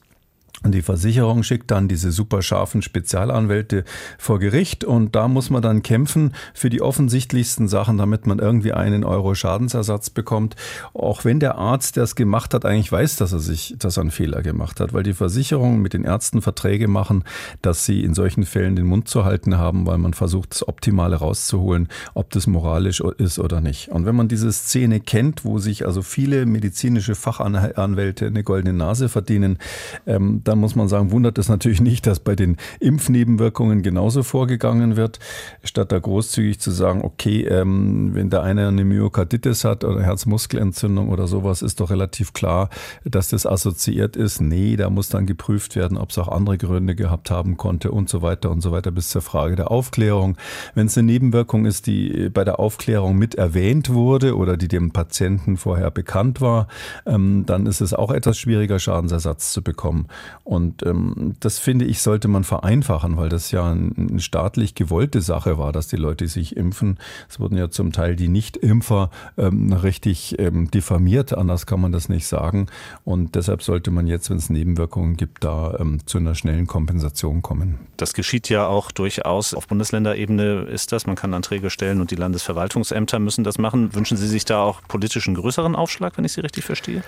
Und 0.65 0.73
die 0.73 0.83
Versicherung 0.83 1.43
schickt 1.43 1.71
dann 1.71 1.89
diese 1.89 2.13
super 2.13 2.43
scharfen 2.43 2.83
Spezialanwälte 2.83 3.85
vor 4.19 4.39
Gericht 4.39 4.85
und 4.85 5.17
da 5.17 5.29
muss 5.29 5.51
man 5.51 5.63
dann 5.63 5.83
kämpfen 5.83 6.35
für 6.55 6.71
die 6.71 6.81
offensichtlichsten 6.81 7.69
Sachen, 7.69 7.99
damit 7.99 8.27
man 8.27 8.39
irgendwie 8.39 8.73
einen 8.73 9.05
Euro 9.05 9.35
Schadensersatz 9.35 10.11
bekommt. 10.11 10.55
Auch 10.95 11.25
wenn 11.25 11.41
der 11.41 11.57
Arzt, 11.57 11.97
der 11.97 12.05
es 12.05 12.15
gemacht 12.15 12.55
hat, 12.55 12.65
eigentlich 12.65 12.93
weiß, 12.93 13.17
dass 13.17 13.33
er 13.33 13.41
sich, 13.41 13.75
dass 13.79 13.97
er 13.97 14.03
einen 14.03 14.11
Fehler 14.11 14.43
gemacht 14.43 14.79
hat, 14.81 14.93
weil 14.93 15.03
die 15.03 15.15
Versicherungen 15.15 15.83
mit 15.83 15.95
den 15.95 16.05
Ärzten 16.05 16.43
Verträge 16.43 16.89
machen, 16.89 17.25
dass 17.61 17.85
sie 17.85 18.05
in 18.05 18.15
solchen 18.15 18.45
Fällen 18.45 18.77
den 18.77 18.87
Mund 18.87 19.09
zu 19.09 19.25
halten 19.25 19.59
haben, 19.59 19.87
weil 19.87 19.99
man 19.99 20.15
versucht, 20.15 20.53
das 20.53 20.67
Optimale 20.67 21.17
rauszuholen, 21.17 21.89
ob 22.15 22.31
das 22.31 22.47
moralisch 22.47 23.01
ist 23.01 23.39
oder 23.39 23.61
nicht. 23.61 23.89
Und 23.89 24.07
wenn 24.07 24.15
man 24.15 24.29
diese 24.29 24.53
Szene 24.53 25.01
kennt, 25.01 25.45
wo 25.45 25.59
sich 25.59 25.87
also 25.87 26.03
viele 26.03 26.47
medizinische 26.47 27.15
Fachanwälte 27.15 28.27
eine 28.27 28.45
goldene 28.45 28.77
Nase 28.77 29.09
verdienen, 29.09 29.59
ähm, 30.07 30.43
dann 30.53 30.59
muss 30.59 30.77
man 30.77 30.87
sagen, 30.87 31.13
wundert 31.13 31.39
es 31.39 31.49
natürlich 31.49 31.81
nicht, 31.81 32.07
dass 32.07 32.21
bei 32.21 32.37
den 32.37 32.59
Impfnebenwirkungen 32.79 33.81
genauso 33.81 34.23
vorgegangen 34.23 34.97
wird, 34.97 35.19
statt 35.65 35.91
da 35.93 35.99
großzügig 35.99 36.61
zu 36.61 36.71
sagen, 36.71 37.01
okay, 37.03 37.45
ähm, 37.45 38.11
wenn 38.13 38.29
der 38.29 38.43
eine 38.43 38.69
eine 38.69 38.85
Myokarditis 38.85 39.65
hat 39.65 39.83
oder 39.83 40.03
Herzmuskelentzündung 40.03 41.09
oder 41.09 41.27
sowas, 41.27 41.63
ist 41.63 41.81
doch 41.81 41.89
relativ 41.89 42.35
klar, 42.35 42.69
dass 43.07 43.31
das 43.31 43.47
assoziiert 43.47 44.15
ist. 44.15 44.43
Nee, 44.43 44.77
da 44.77 44.91
muss 44.91 45.09
dann 45.09 45.25
geprüft 45.25 45.75
werden, 45.75 45.97
ob 45.97 46.11
es 46.11 46.19
auch 46.19 46.29
andere 46.29 46.59
Gründe 46.59 46.95
gehabt 46.95 47.31
haben 47.31 47.57
konnte 47.57 47.91
und 47.91 48.11
so 48.11 48.21
weiter 48.21 48.51
und 48.51 48.61
so 48.61 48.73
weiter 48.73 48.91
bis 48.91 49.09
zur 49.09 49.23
Frage 49.23 49.57
der 49.57 49.71
Aufklärung. 49.71 50.37
Wenn 50.75 50.89
es 50.89 50.99
eine 50.99 51.07
Nebenwirkung 51.07 51.65
ist, 51.65 51.87
die 51.87 52.29
bei 52.29 52.45
der 52.45 52.61
Aufklärung 52.61 53.17
mit 53.17 53.37
erwähnt 53.37 53.89
wurde 53.89 54.37
oder 54.37 54.59
die 54.59 54.69
dem 54.69 54.91
Patienten 54.91 55.57
vorher 55.57 55.91
bekannt 55.91 56.43
war, 56.43 56.69
ähm, 57.07 57.45
dann 57.47 57.65
ist 57.65 57.81
es 57.81 57.95
auch 57.95 58.11
etwas 58.11 58.37
schwieriger, 58.37 58.79
Schadensersatz 58.79 59.51
zu 59.55 59.63
bekommen. 59.63 60.09
Und 60.45 60.85
ähm, 60.85 61.35
das 61.41 61.59
finde 61.59 61.85
ich, 61.85 62.01
sollte 62.01 62.29
man 62.29 62.45
vereinfachen, 62.45 63.17
weil 63.17 63.29
das 63.29 63.53
ja 63.53 63.71
eine 63.71 64.21
staatlich 64.21 64.75
gewollte 64.75 65.21
Sache 65.21 65.57
war, 65.57 65.73
dass 65.73 65.87
die 65.87 65.97
Leute 65.97 66.27
sich 66.27 66.57
impfen. 66.57 66.99
Es 67.29 67.39
wurden 67.39 67.57
ja 67.57 67.71
zum 67.71 67.93
Teil 67.93 68.17
die 68.17 68.29
Nicht-Impfer 68.29 69.11
ähm, 69.39 69.73
richtig 69.73 70.39
ähm, 70.39 70.71
diffamiert, 70.71 71.33
anders 71.33 71.67
kann 71.67 71.81
man 71.81 71.93
das 71.93 72.09
nicht 72.09 72.27
sagen. 72.27 72.67
Und 73.05 73.37
deshalb 73.37 73.63
sollte 73.63 73.91
man 73.91 74.07
jetzt, 74.07 74.31
wenn 74.31 74.39
es 74.39 74.51
Nebenwirkungen 74.51 75.17
gibt, 75.17 75.45
da 75.45 75.77
ähm, 75.79 76.05
zu 76.07 76.19
einer 76.19 76.35
schnellen 76.35 76.67
Kompensation 76.67 77.43
kommen. 77.43 77.79
Das 77.97 78.13
geschieht 78.13 78.49
ja 78.49 78.67
auch 78.67 78.91
durchaus. 78.91 79.55
Auf 79.55 79.69
Bundesländerebene 79.69 80.63
ist 80.63 80.91
das. 80.91 81.07
Man 81.07 81.17
kann 81.17 81.35
Anträge 81.35 81.71
stellen 81.71 82.01
und 82.01 82.11
die 82.11 82.17
Landesverwaltungsämter 82.17 83.21
müssen 83.21 83.45
das 83.45 83.59
machen. 83.59 83.95
Wünschen 83.95 84.17
Sie 84.17 84.27
sich 84.27 84.45
da 84.45 84.63
auch 84.63 84.83
politischen 84.89 85.35
größeren 85.35 85.77
Aufschlag, 85.77 86.19
wenn 86.19 86.25
ich 86.25 86.33
Sie 86.33 86.41
richtig 86.41 86.65
verstehe? 86.65 87.03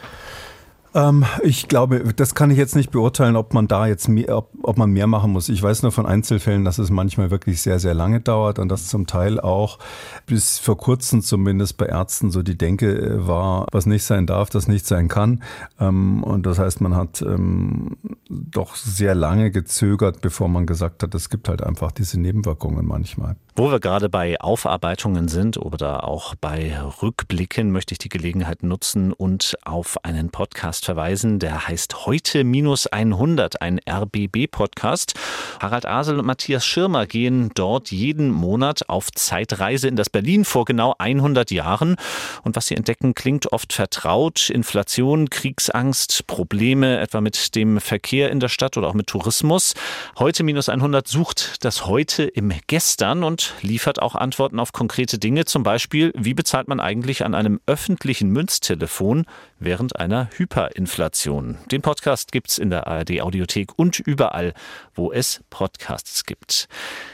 Ähm, 0.94 1.24
ich 1.42 1.66
glaube, 1.66 2.14
das 2.14 2.35
kann 2.35 2.50
ich 2.50 2.59
jetzt 2.59 2.76
nicht 2.76 2.92
beurteilen, 2.92 3.35
ob 3.37 3.52
man 3.52 3.66
da 3.66 3.87
jetzt 3.87 4.09
mehr, 4.09 4.37
ob, 4.37 4.50
ob 4.62 4.78
man 4.78 4.90
mehr 4.90 5.09
machen 5.09 5.33
muss. 5.33 5.48
Ich 5.48 5.61
weiß 5.61 5.83
nur 5.83 5.90
von 5.90 6.07
Einzelfällen, 6.07 6.64
dass 6.64 6.78
es 6.78 6.90
manchmal 6.90 7.30
wirklich 7.30 7.61
sehr, 7.61 7.80
sehr 7.80 7.94
lange 7.94 8.20
dauert 8.20 8.61
und 8.61 8.68
dass 8.68 8.87
zum 8.87 9.07
Teil 9.07 9.40
auch 9.40 9.78
bis 10.26 10.59
vor 10.59 10.76
kurzem 10.76 11.20
zumindest 11.22 11.76
bei 11.76 11.87
Ärzten 11.87 12.30
so 12.30 12.42
die 12.42 12.57
Denke 12.57 12.96
äh, 12.96 13.26
war, 13.26 13.66
was 13.72 13.87
nicht 13.87 14.04
sein 14.04 14.26
darf, 14.26 14.50
das 14.50 14.68
nicht 14.68 14.87
sein 14.87 15.09
kann. 15.09 15.42
Ähm, 15.80 16.22
und 16.22 16.46
das 16.46 16.61
heißt, 16.61 16.80
man 16.80 16.94
hat 16.94 17.22
ähm, 17.22 17.96
doch 18.28 18.76
sehr 18.76 19.16
lange 19.16 19.50
gezögert, 19.50 20.20
bevor 20.20 20.48
man 20.48 20.64
gesagt 20.64 21.02
hat, 21.02 21.14
es 21.14 21.28
gibt 21.28 21.48
halt 21.48 21.62
einfach 21.62 21.90
diese 21.90 22.20
Nebenwirkungen 22.20 22.87
manchmal. 22.87 23.37
Wo 23.57 23.71
wir 23.71 23.79
gerade 23.79 24.09
bei 24.09 24.40
Aufarbeitungen 24.40 25.29
sind 25.29 25.59
oder 25.59 26.09
auch 26.09 26.35
bei 26.35 26.77
Rückblicken, 27.01 27.71
möchte 27.71 27.93
ich 27.93 27.99
die 27.99 28.09
Gelegenheit 28.09 28.64
nutzen 28.64 29.12
und 29.12 29.55
auf 29.64 30.05
einen 30.05 30.31
Podcast 30.31 30.85
verweisen, 30.85 31.38
der 31.38 31.69
heißt 31.69 32.05
Heute 32.05 32.43
minus 32.43 32.88
100, 32.88 33.62
ein 33.62 33.79
RBB-Podcast. 33.88 35.14
Harald 35.61 35.87
Asel 35.87 36.19
und 36.19 36.27
Matthias 36.27 36.67
Schirmer 36.67 37.07
gehen 37.07 37.53
dort 37.55 37.93
jeden 37.93 38.29
Monat 38.29 38.88
auf 38.88 39.12
Zeitreise 39.12 39.87
in 39.87 39.95
das 39.95 40.11
Berlin 40.11 40.45
vor 40.45 40.64
genau 40.64 40.97
100 40.99 41.53
Jahren. 41.53 41.95
Und 42.43 42.57
was 42.57 42.67
sie 42.67 42.75
entdecken, 42.75 43.14
klingt 43.14 43.53
oft 43.53 43.73
vertraut. 43.73 44.51
Inflation, 44.51 45.31
Kriegsangst, 45.31 46.27
Probleme 46.27 46.99
etwa 46.99 47.21
mit 47.21 47.55
dem 47.55 47.81
Verkehr 47.81 48.33
in 48.33 48.40
der 48.40 48.49
Stadt 48.49 48.77
oder 48.77 48.88
auch 48.88 48.95
mit 48.95 49.07
Tourismus. 49.07 49.75
Heute 50.19 50.43
minus 50.43 50.69
100 50.69 51.07
sucht 51.07 51.64
das 51.64 51.87
Heute 51.87 52.25
im 52.25 52.53
Gestern 52.67 53.23
und 53.23 53.43
liefert 53.61 54.00
auch 54.00 54.14
Antworten 54.14 54.59
auf 54.59 54.72
konkrete 54.72 55.18
Dinge. 55.18 55.44
Zum 55.44 55.62
Beispiel, 55.62 56.12
wie 56.16 56.35
bezahlt 56.35 56.68
man 56.68 56.80
eigentlich 56.80 57.24
an 57.24 57.35
einem 57.35 57.61
öffentlichen 57.66 58.30
Münztelefon 58.30 59.26
während 59.59 59.97
einer 59.97 60.29
Hyperinflation? 60.37 61.59
Den 61.71 61.83
Podcast 61.83 62.33
gibt's 62.33 62.59
in 62.59 62.71
der 62.71 62.87
ARD 62.87 63.21
Audiothek 63.21 63.73
und 63.77 63.99
überall, 63.99 64.55
wo 64.95 65.12
es 65.12 65.43
Podcasts 65.51 66.25
gibt. 66.25 66.69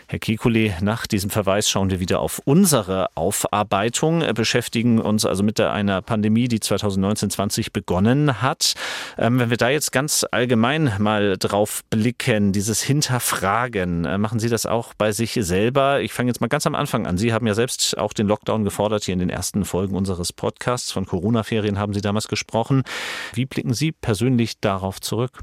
Herr 0.08 0.18
Kekulé, 0.18 0.72
nach 0.82 1.06
diesem 1.06 1.30
Verweis 1.30 1.70
schauen 1.70 1.90
wir 1.90 2.00
wieder 2.00 2.20
auf 2.20 2.40
unsere 2.44 3.08
Aufarbeitung, 3.14 4.24
beschäftigen 4.34 5.00
uns 5.00 5.24
also 5.24 5.42
mit 5.42 5.60
einer 5.60 6.02
Pandemie, 6.02 6.48
die 6.48 6.58
2019-20 6.58 7.72
begonnen 7.72 8.42
hat. 8.42 8.74
Ähm, 9.18 9.38
wenn 9.38 9.50
wir 9.50 9.56
da 9.56 9.68
jetzt 9.68 9.92
ganz 9.92 10.26
allgemein 10.30 10.94
mal 10.98 11.36
drauf 11.38 11.82
blicken, 11.90 12.52
dieses 12.52 12.82
Hinterfragen, 12.82 14.04
äh, 14.04 14.18
machen 14.18 14.40
Sie 14.40 14.48
das 14.48 14.66
auch 14.66 14.94
bei 14.94 15.12
sich 15.12 15.34
selber? 15.40 16.00
Ich 16.00 16.12
fange 16.12 16.30
jetzt 16.30 16.40
mal 16.40 16.48
ganz 16.48 16.66
am 16.66 16.74
Anfang 16.74 17.06
an. 17.06 17.16
Sie 17.16 17.32
haben 17.32 17.46
ja 17.46 17.54
selbst 17.54 17.96
auch 17.98 18.12
den 18.12 18.26
Lockdown 18.26 18.64
gefordert. 18.64 19.04
Hier 19.04 19.12
in 19.12 19.20
den 19.20 19.30
ersten 19.30 19.64
Folgen 19.64 19.94
unseres 19.94 20.32
Podcasts 20.32 20.90
von 20.90 21.06
Corona-Ferien 21.06 21.78
haben 21.78 21.94
Sie 21.94 22.00
damals 22.00 22.26
gesprochen. 22.30 22.84
Wie 23.34 23.44
blicken 23.44 23.74
Sie 23.74 23.92
persönlich 23.92 24.60
darauf 24.60 25.02
zurück? 25.02 25.42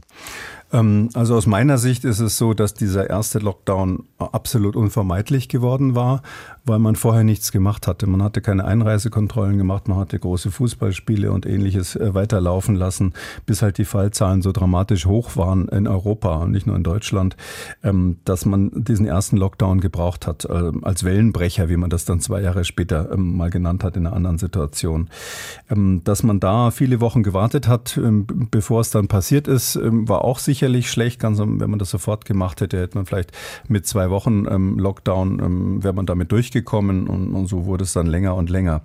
Ähm, 0.74 1.10
also 1.14 1.36
aus 1.36 1.46
meiner 1.46 1.78
Sicht 1.78 2.04
ist 2.04 2.20
es 2.20 2.38
so, 2.38 2.56
dass 2.56 2.74
dieser 2.74 3.08
erste 3.10 3.38
Lockdown 3.38 4.08
absolut 4.20 4.76
unvermeidlich 4.76 5.50
geworden 5.50 5.96
war, 5.96 6.22
weil 6.66 6.80
man 6.80 6.96
vorher 6.96 7.24
nichts 7.24 7.52
gemacht 7.52 7.88
hatte. 7.88 8.08
Man 8.08 8.22
hatte 8.22 8.42
keine 8.42 8.66
Einreisekontrollen 8.66 9.58
gemacht, 9.58 9.88
man 9.88 9.98
hatte 9.98 10.20
große 10.20 10.52
Fußballspiele 10.52 11.32
und 11.32 11.46
ähnliches 11.46 11.96
äh, 11.96 12.14
weiterlaufen 12.14 12.76
lassen, 12.76 13.14
bis 13.46 13.62
halt 13.62 13.78
die 13.78 13.86
Fallzahlen 13.86 14.42
so 14.42 14.52
dramatisch 14.52 15.06
hoch 15.06 15.36
waren 15.36 15.68
in 15.70 15.88
Europa 15.88 16.36
und 16.38 16.52
nicht 16.52 16.68
nur 16.68 16.76
in 16.76 16.84
Deutschland, 16.84 17.38
ähm, 17.84 18.18
dass 18.26 18.46
man 18.46 18.72
diesen 18.74 19.06
ersten 19.06 19.38
Lockdown 19.38 19.80
gebraucht 19.80 20.28
hat, 20.28 20.46
äh, 20.46 20.72
als 20.82 21.04
Wellenbrecher, 21.04 21.70
wie 21.70 21.78
man 21.78 21.90
das 21.90 22.06
dann 22.06 22.20
zwei 22.20 22.42
Jahre 22.42 22.66
später 22.66 23.12
ähm, 23.12 23.38
mal 23.38 23.50
genannt 23.50 23.84
hat 23.84 23.96
in 23.96 24.06
einer 24.06 24.16
anderen 24.16 24.38
Situation. 24.38 25.10
Dass 25.70 26.24
man 26.24 26.40
da 26.40 26.72
viele 26.72 27.02
Wochen 27.02 27.24
gewartet 27.24 27.68
hat, 27.68 28.00
bevor 28.52 28.82
es 28.82 28.90
dann 28.90 29.08
passiert 29.08 29.48
ist, 29.48 29.80
war 29.82 30.24
auch 30.24 30.40
sicher 30.40 30.58
sicherlich 30.58 30.90
schlecht. 30.92 31.20
Ganz, 31.20 31.40
wenn 31.40 31.70
man 31.70 31.80
das 31.80 31.90
sofort 31.90 32.26
gemacht 32.26 32.62
hätte, 32.62 32.80
hätte 32.80 32.98
man 32.98 33.06
vielleicht 33.06 33.32
mit 33.68 33.86
zwei 33.86 34.07
Wochen 34.10 34.46
ähm, 34.50 34.80
Lockdown, 34.80 35.40
ähm, 35.40 35.84
wäre 35.84 35.94
man 35.94 36.06
damit 36.06 36.32
durchgekommen 36.32 37.08
und, 37.08 37.34
und, 37.34 37.48
so 37.48 37.66
wurde 37.66 37.84
es 37.84 37.94
dann 37.94 38.08
länger 38.08 38.36
und 38.36 38.50
länger. 38.50 38.82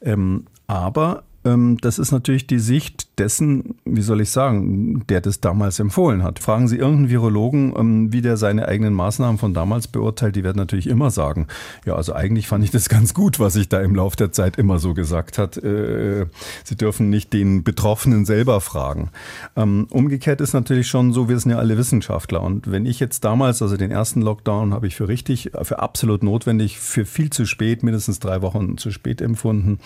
Ähm, 0.00 0.44
aber 0.66 1.24
ähm, 1.44 1.78
das 1.80 1.98
ist 1.98 2.12
natürlich 2.12 2.46
die 2.46 2.58
Sicht 2.58 3.05
dessen, 3.18 3.76
wie 3.84 4.02
soll 4.02 4.20
ich 4.20 4.30
sagen, 4.30 5.04
der 5.08 5.20
das 5.20 5.40
damals 5.40 5.78
empfohlen 5.78 6.22
hat. 6.22 6.38
Fragen 6.38 6.68
Sie 6.68 6.76
irgendeinen 6.76 7.10
Virologen, 7.10 7.74
ähm, 7.76 8.12
wie 8.12 8.22
der 8.22 8.36
seine 8.36 8.68
eigenen 8.68 8.94
Maßnahmen 8.94 9.38
von 9.38 9.54
damals 9.54 9.88
beurteilt, 9.88 10.36
die 10.36 10.44
werden 10.44 10.58
natürlich 10.58 10.86
immer 10.86 11.10
sagen, 11.10 11.46
ja, 11.84 11.94
also 11.94 12.14
eigentlich 12.14 12.48
fand 12.48 12.64
ich 12.64 12.70
das 12.70 12.88
ganz 12.88 13.14
gut, 13.14 13.40
was 13.40 13.54
sich 13.54 13.68
da 13.68 13.80
im 13.80 13.94
Laufe 13.94 14.16
der 14.16 14.32
Zeit 14.32 14.56
immer 14.58 14.78
so 14.78 14.94
gesagt 14.94 15.38
hat. 15.38 15.56
Äh, 15.56 16.26
Sie 16.64 16.76
dürfen 16.76 17.10
nicht 17.10 17.32
den 17.32 17.64
Betroffenen 17.64 18.24
selber 18.24 18.60
fragen. 18.60 19.10
Ähm, 19.56 19.86
umgekehrt 19.90 20.40
ist 20.40 20.52
natürlich 20.52 20.88
schon 20.88 21.12
so, 21.12 21.28
wir 21.28 21.38
sind 21.38 21.52
ja 21.52 21.58
alle 21.58 21.78
Wissenschaftler 21.78 22.42
und 22.42 22.70
wenn 22.70 22.86
ich 22.86 23.00
jetzt 23.00 23.24
damals, 23.24 23.62
also 23.62 23.76
den 23.76 23.90
ersten 23.90 24.22
Lockdown 24.22 24.74
habe 24.74 24.86
ich 24.86 24.96
für 24.96 25.08
richtig, 25.08 25.50
für 25.62 25.78
absolut 25.78 26.22
notwendig, 26.22 26.78
für 26.78 27.04
viel 27.04 27.30
zu 27.30 27.46
spät, 27.46 27.82
mindestens 27.82 28.18
drei 28.18 28.42
Wochen 28.42 28.76
zu 28.78 28.90
spät 28.90 29.20
empfunden 29.20 29.78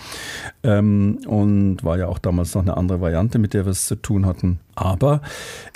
und 0.63 1.51
und 1.51 1.83
war 1.83 1.97
ja 1.97 2.07
auch 2.07 2.19
damals 2.19 2.55
noch 2.55 2.61
eine 2.61 2.77
andere 2.77 3.01
Variante, 3.01 3.20
mit 3.39 3.53
der 3.53 3.65
wir 3.65 3.71
es 3.71 3.85
zu 3.85 3.95
tun 3.95 4.25
hatten. 4.25 4.59
Aber 4.75 5.21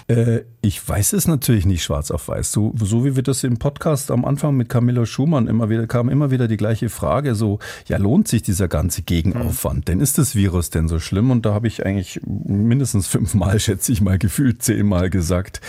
äh, 0.08 0.41
ich 0.62 0.88
weiß 0.88 1.14
es 1.14 1.28
natürlich 1.28 1.66
nicht 1.66 1.84
schwarz 1.84 2.12
auf 2.12 2.28
weiß. 2.28 2.52
So, 2.52 2.74
so 2.80 3.06
wie 3.06 3.16
wir 3.16 3.24
das 3.24 3.43
im 3.43 3.58
Podcast 3.58 4.12
am 4.12 4.26
Anfang 4.26 4.56
mit 4.56 4.70
Camillo 4.70 5.06
Schumann 5.06 5.48
immer 5.48 5.70
wieder 5.70 5.88
kam, 5.88 6.10
immer 6.10 6.32
wieder 6.32 6.48
die 6.48 6.58
gleiche 6.58 6.89
Frage: 6.89 7.34
so, 7.36 7.60
ja, 7.88 7.98
lohnt 7.98 8.28
sich 8.28 8.43
dieser 8.43 8.68
ganze 8.68 9.02
Gegenaufwand? 9.02 9.80
Mhm. 9.80 9.86
Denn 9.86 10.00
ist 10.00 10.18
das 10.18 10.36
Virus 10.36 10.70
denn 10.70 10.88
so 10.88 11.00
schlimm? 11.00 11.32
Und 11.32 11.46
da 11.46 11.54
habe 11.54 11.68
ich 11.68 11.86
eigentlich 11.86 12.20
mindestens 12.26 13.08
fünfmal, 13.08 13.60
schätze 13.66 13.91
ich 13.91 14.02
mal, 14.02 14.18
gefühlt 14.20 14.62
zehnmal 14.62 15.10
gesagt, 15.10 15.62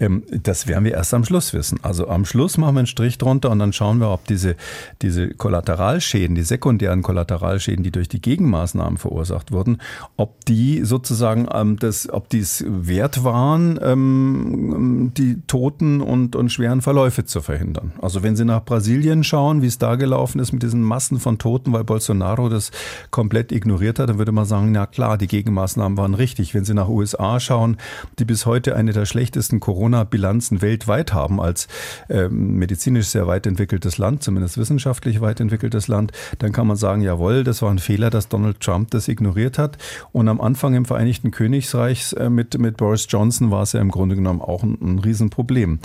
ähm, 0.00 0.22
das 0.30 0.66
werden 0.66 0.84
wir 0.84 0.92
erst 0.92 1.14
am 1.14 1.24
Schluss 1.24 1.54
wissen. 1.54 1.78
Also 1.82 2.08
am 2.08 2.24
Schluss 2.26 2.58
machen 2.58 2.74
wir 2.74 2.80
einen 2.80 2.86
Strich 2.86 3.16
drunter 3.16 3.50
und 3.50 3.58
dann 3.58 3.72
schauen 3.72 3.98
wir, 3.98 4.10
ob 4.10 4.26
diese, 4.26 4.56
diese 5.00 5.28
Kollateralschäden, 5.28 6.34
die 6.34 6.42
sekundären 6.42 7.02
Kollateralschäden, 7.02 7.84
die 7.84 7.90
durch 7.90 8.08
die 8.08 8.20
Gegenmaßnahmen 8.20 8.98
verursacht 8.98 9.50
wurden, 9.50 9.78
ob 10.16 10.44
die 10.44 10.84
sozusagen 10.84 11.48
ähm, 11.52 11.78
das, 11.78 12.10
ob 12.10 12.28
dies 12.28 12.64
wert 12.68 13.24
waren, 13.24 13.78
ähm, 13.82 15.12
die 15.16 15.42
Toten 15.46 16.00
und, 16.00 16.36
und 16.36 16.50
schweren 16.50 16.82
Verläufe 16.82 17.24
zu 17.24 17.40
verhindern. 17.40 17.92
Also 18.00 18.22
wenn 18.22 18.36
Sie 18.36 18.44
nach 18.44 18.64
Brasilien 18.64 19.24
schauen, 19.24 19.62
wie 19.62 19.66
es 19.66 19.78
da 19.78 19.96
gelaufen 19.96 20.38
ist 20.38 20.52
mit 20.52 20.62
diesen 20.62 20.82
Massen 20.82 21.18
von 21.18 21.38
Toten, 21.38 21.72
weil 21.72 21.84
Bolsonaro 21.84 22.48
das 22.48 22.70
komplett 23.10 23.52
ignoriert 23.52 23.98
hat, 23.98 24.08
dann 24.08 24.18
würde 24.18 24.32
man 24.32 24.44
sagen, 24.44 24.72
na 24.72 24.86
klar, 24.86 25.18
die 25.18 25.26
Gegenmaßnahmen 25.26 25.96
waren 25.96 26.14
richtig. 26.14 26.54
Wenn 26.54 26.64
Sie 26.64 26.74
nach 26.74 26.88
USA 26.88 27.40
schauen, 27.40 27.76
die 28.18 28.24
bis 28.24 28.46
heute 28.46 28.76
eine 28.76 28.92
der 28.92 29.06
schlechtesten 29.06 29.60
Corona-Bilanzen 29.60 30.62
weltweit 30.62 31.12
haben, 31.12 31.40
als 31.40 31.68
ähm, 32.08 32.56
medizinisch 32.56 33.06
sehr 33.08 33.26
weit 33.26 33.46
entwickeltes 33.46 33.98
Land, 33.98 34.22
zumindest 34.22 34.58
wissenschaftlich 34.58 35.20
weit 35.20 35.40
entwickeltes 35.40 35.88
Land, 35.88 36.12
dann 36.38 36.52
kann 36.52 36.66
man 36.66 36.76
sagen, 36.76 37.02
jawohl, 37.02 37.44
das 37.44 37.62
war 37.62 37.70
ein 37.70 37.78
Fehler, 37.78 38.10
dass 38.10 38.28
Donald 38.28 38.60
Trump 38.60 38.90
das 38.90 39.08
ignoriert 39.08 39.58
hat. 39.58 39.78
Und 40.12 40.28
am 40.28 40.40
Anfang 40.40 40.74
im 40.74 40.84
Vereinigten 40.84 41.30
Königreich 41.30 42.14
äh, 42.18 42.28
mit, 42.58 42.68
mit 42.68 42.76
Boris 42.76 43.06
Johnson 43.08 43.50
war 43.50 43.62
es 43.62 43.72
ja 43.72 43.80
im 43.80 43.90
Grunde 43.90 44.14
genommen 44.14 44.40
auch 44.40 44.62
ein, 44.62 44.78
ein 44.80 44.98
Riesenproblem. 44.98 45.78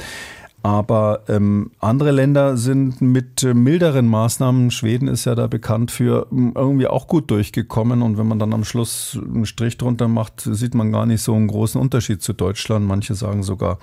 Aber 0.65 1.24
ähm, 1.28 1.71
andere 1.80 2.11
Länder 2.11 2.55
sind 2.55 3.01
mit 3.01 3.43
äh, 3.43 3.53
milderen 3.53 4.07
Maßnahmen, 4.07 4.71
Schweden 4.71 5.09
ist 5.09 5.26
ja 5.26 5.36
da 5.36 5.47
bekannt 5.47 5.91
für, 5.91 6.28
irgendwie 6.32 6.88
auch 6.88 7.07
gut 7.07 7.30
durchgekommen. 7.32 8.01
Und 8.01 8.17
wenn 8.17 8.30
man 8.30 8.39
dann 8.39 8.53
am 8.53 8.63
Schluss 8.63 9.19
einen 9.21 9.45
Strich 9.45 9.78
drunter 9.78 10.07
macht, 10.07 10.39
sieht 10.39 10.74
man 10.74 10.93
gar 10.93 11.05
nicht 11.05 11.21
so 11.21 11.34
einen 11.34 11.47
großen 11.47 11.82
Unterschied 11.82 12.21
zu 12.21 12.32
Deutschland. 12.32 12.88
Manche 12.88 13.13
sagen 13.13 13.43
sogar, 13.43 13.78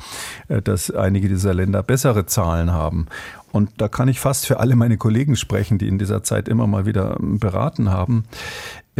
äh, 0.48 0.62
dass 0.62 0.90
einige 0.90 1.28
dieser 1.28 1.52
Länder 1.52 1.82
bessere 1.82 2.24
Zahlen 2.24 2.72
haben. 2.72 3.08
Und 3.52 3.70
da 3.78 3.88
kann 3.88 4.08
ich 4.08 4.20
fast 4.20 4.46
für 4.46 4.60
alle 4.60 4.76
meine 4.76 4.96
Kollegen 4.96 5.36
sprechen, 5.36 5.78
die 5.78 5.88
in 5.88 5.98
dieser 5.98 6.22
Zeit 6.22 6.48
immer 6.48 6.66
mal 6.66 6.86
wieder 6.86 7.16
beraten 7.20 7.90
haben. 7.90 8.24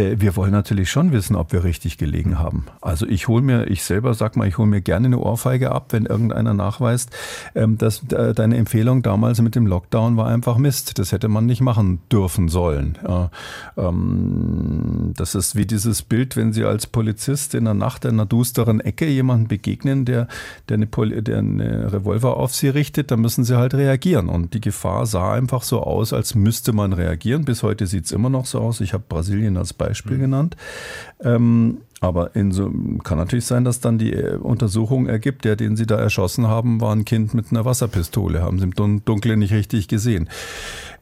Äh, 0.00 0.16
wir 0.20 0.36
wollen 0.36 0.52
natürlich 0.52 0.90
schon 0.90 1.12
wissen, 1.12 1.36
ob 1.36 1.52
wir 1.52 1.64
richtig 1.64 1.98
gelegen 1.98 2.38
haben. 2.38 2.66
Also 2.80 3.06
ich 3.06 3.28
hole 3.28 3.42
mir, 3.42 3.68
ich 3.68 3.82
selber 3.82 4.14
sag 4.14 4.36
mal, 4.36 4.48
ich 4.48 4.58
hole 4.58 4.68
mir 4.68 4.80
gerne 4.80 5.06
eine 5.06 5.18
Ohrfeige 5.18 5.72
ab, 5.72 5.86
wenn 5.90 6.06
irgendeiner 6.06 6.54
nachweist, 6.54 7.10
ähm, 7.54 7.78
dass 7.78 8.02
äh, 8.12 8.34
deine 8.34 8.56
Empfehlung 8.56 9.02
damals 9.02 9.40
mit 9.40 9.54
dem 9.54 9.66
Lockdown 9.66 10.16
war 10.16 10.26
einfach 10.26 10.56
Mist. 10.56 10.98
Das 10.98 11.12
hätte 11.12 11.28
man 11.28 11.46
nicht 11.46 11.60
machen 11.60 12.00
dürfen 12.10 12.48
sollen. 12.48 12.98
Ähm, 13.76 15.12
das 15.16 15.34
ist 15.34 15.56
wie 15.56 15.66
dieses 15.66 16.02
Bild, 16.02 16.36
wenn 16.36 16.52
Sie 16.52 16.64
als 16.64 16.86
Polizist 16.86 17.54
in 17.54 17.64
der 17.64 17.74
Nacht 17.74 18.04
in 18.04 18.12
einer 18.12 18.26
dusteren 18.26 18.80
Ecke 18.80 19.06
jemanden 19.06 19.48
begegnen, 19.48 20.04
der, 20.04 20.28
der, 20.68 20.76
eine, 20.76 20.86
der 20.86 21.38
eine 21.38 21.92
Revolver 21.92 22.36
auf 22.36 22.54
Sie 22.54 22.68
richtet, 22.68 23.10
dann 23.10 23.20
müssen 23.20 23.44
Sie 23.44 23.56
halt 23.56 23.74
reagieren. 23.74 24.28
Und 24.28 24.39
die 24.48 24.60
Gefahr 24.60 25.06
sah 25.06 25.34
einfach 25.34 25.62
so 25.62 25.82
aus, 25.82 26.12
als 26.12 26.34
müsste 26.34 26.72
man 26.72 26.92
reagieren. 26.92 27.44
Bis 27.44 27.62
heute 27.62 27.86
sieht 27.86 28.06
es 28.06 28.12
immer 28.12 28.30
noch 28.30 28.46
so 28.46 28.60
aus. 28.60 28.80
Ich 28.80 28.94
habe 28.94 29.04
Brasilien 29.08 29.56
als 29.56 29.74
Beispiel 29.74 30.16
mhm. 30.16 30.20
genannt. 30.22 30.56
Ähm, 31.22 31.78
aber 32.00 32.30
so, 32.50 32.72
kann 33.04 33.18
natürlich 33.18 33.44
sein, 33.44 33.64
dass 33.64 33.80
dann 33.80 33.98
die 33.98 34.14
äh, 34.14 34.36
Untersuchung 34.36 35.06
ergibt, 35.06 35.44
der, 35.44 35.54
den 35.56 35.76
sie 35.76 35.86
da 35.86 35.96
erschossen 35.96 36.46
haben, 36.46 36.80
war 36.80 36.94
ein 36.94 37.04
Kind 37.04 37.34
mit 37.34 37.50
einer 37.50 37.66
Wasserpistole, 37.66 38.40
haben 38.40 38.58
sie 38.58 38.64
im 38.64 39.04
Dunkeln 39.04 39.38
nicht 39.38 39.52
richtig 39.52 39.86
gesehen. 39.86 40.30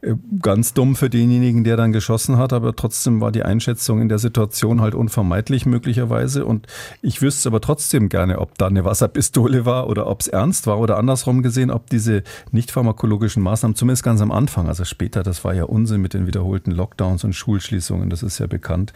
Äh, 0.01 0.15
ganz 0.41 0.73
dumm 0.73 0.95
für 0.95 1.09
denjenigen, 1.09 1.63
der 1.63 1.77
dann 1.77 1.91
geschossen 1.91 2.37
hat, 2.37 2.53
aber 2.53 2.75
trotzdem 2.75 3.21
war 3.21 3.31
die 3.31 3.43
Einschätzung 3.43 4.01
in 4.01 4.09
der 4.09 4.19
Situation 4.19 4.81
halt 4.81 4.95
unvermeidlich 4.95 5.65
möglicherweise. 5.65 6.45
Und 6.45 6.67
ich 7.01 7.21
wüsste 7.21 7.49
aber 7.49 7.61
trotzdem 7.61 8.09
gerne, 8.09 8.39
ob 8.39 8.57
da 8.57 8.67
eine 8.67 8.85
Wasserpistole 8.85 9.65
war 9.65 9.87
oder 9.87 10.07
ob 10.07 10.21
es 10.21 10.27
ernst 10.27 10.67
war 10.67 10.79
oder 10.79 10.97
andersrum 10.97 11.41
gesehen, 11.41 11.71
ob 11.71 11.89
diese 11.89 12.23
nicht 12.51 12.71
pharmakologischen 12.71 13.43
Maßnahmen, 13.43 13.75
zumindest 13.75 14.03
ganz 14.03 14.21
am 14.21 14.31
Anfang, 14.31 14.67
also 14.67 14.85
später, 14.85 15.23
das 15.23 15.43
war 15.43 15.53
ja 15.53 15.63
Unsinn 15.63 16.01
mit 16.01 16.13
den 16.13 16.27
wiederholten 16.27 16.71
Lockdowns 16.71 17.23
und 17.23 17.33
Schulschließungen, 17.33 18.09
das 18.09 18.23
ist 18.23 18.39
ja 18.39 18.47
bekannt, 18.47 18.93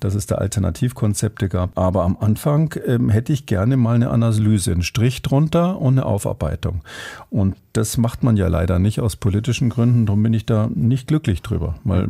dass 0.00 0.14
es 0.14 0.26
da 0.26 0.36
Alternativkonzepte 0.36 1.12
Konzepte 1.12 1.48
gab. 1.48 1.78
Aber 1.78 2.04
am 2.04 2.16
Anfang 2.20 2.74
ähm, 2.86 3.08
hätte 3.08 3.32
ich 3.32 3.46
gerne 3.46 3.76
mal 3.76 3.94
eine 3.94 4.10
Analyse, 4.10 4.72
einen 4.72 4.82
Strich 4.82 5.22
drunter 5.22 5.80
und 5.80 5.94
eine 5.94 6.06
Aufarbeitung. 6.06 6.82
Und 7.30 7.56
das 7.72 7.96
macht 7.96 8.22
man 8.22 8.36
ja 8.36 8.48
leider 8.48 8.78
nicht 8.78 9.00
aus 9.00 9.16
politischen 9.16 9.70
Gründen. 9.70 10.06
Darum 10.06 10.22
bin 10.22 10.34
ich 10.34 10.41
da 10.46 10.68
nicht 10.74 11.08
glücklich 11.08 11.42
drüber. 11.42 11.74
Weil 11.84 12.08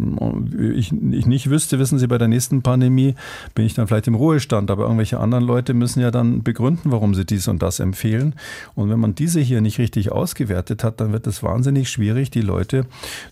ich, 0.75 0.93
ich 0.93 1.27
nicht 1.27 1.51
wüsste, 1.51 1.79
wissen 1.79 1.99
Sie, 1.99 2.07
bei 2.07 2.19
der 2.19 2.29
nächsten 2.29 2.63
Pandemie 2.63 3.15
bin 3.55 3.65
ich 3.65 3.75
dann 3.75 3.87
vielleicht 3.87 4.07
im 4.07 4.15
Ruhestand. 4.15 4.71
Aber 4.71 4.85
irgendwelche 4.85 5.21
anderen 5.21 5.45
Leute 5.45 5.75
müssen 5.75 6.01
ja 6.01 6.11
dann 6.11 6.43
begründen, 6.43 6.91
warum 6.91 7.15
sie 7.15 7.25
dies 7.25 7.49
und 7.49 7.63
das 7.63 7.81
empfehlen. 7.81 8.35
Und 8.75 8.91
wenn 8.91 9.01
man 9.01 9.15
diese 9.15 9.41
hier 9.41 9.61
nicht 9.61 9.79
richtig 9.79 10.13
ausgewertet 10.13 10.85
hat, 10.85 11.01
dann 11.01 11.13
wird 11.13 11.27
es 11.27 11.43
wahnsinnig 11.43 11.91
schwierig, 11.91 12.31
die 12.31 12.41
Leute 12.41 12.87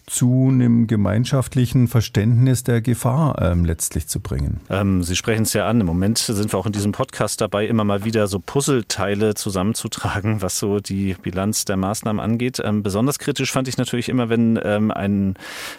zu 0.06 0.48
einem 0.50 0.86
gemeinschaftlichen 0.86 1.88
Verständnis 1.88 2.64
der 2.64 2.80
Gefahr 2.80 3.40
ähm, 3.40 3.64
letztlich 3.64 4.06
zu 4.06 4.20
bringen. 4.20 4.60
Ähm, 4.68 5.02
sie 5.02 5.16
sprechen 5.16 5.42
es 5.42 5.52
ja 5.52 5.66
an. 5.66 5.80
Im 5.80 5.86
Moment 5.86 6.18
sind 6.18 6.52
wir 6.52 6.58
auch 6.58 6.66
in 6.66 6.72
diesem 6.72 6.92
Podcast 6.92 7.40
dabei, 7.40 7.66
immer 7.66 7.84
mal 7.84 8.04
wieder 8.04 8.26
so 8.26 8.38
Puzzleteile 8.38 9.34
zusammenzutragen, 9.34 10.42
was 10.42 10.58
so 10.58 10.80
die 10.80 11.14
Bilanz 11.22 11.64
der 11.64 11.76
Maßnahmen 11.76 12.20
angeht. 12.20 12.60
Ähm, 12.62 12.82
besonders 12.82 13.18
kritisch 13.18 13.52
fand 13.52 13.68
ich 13.68 13.76
natürlich 13.76 14.08
immer, 14.08 14.28
wenn 14.28 14.58
ein, 14.90 15.34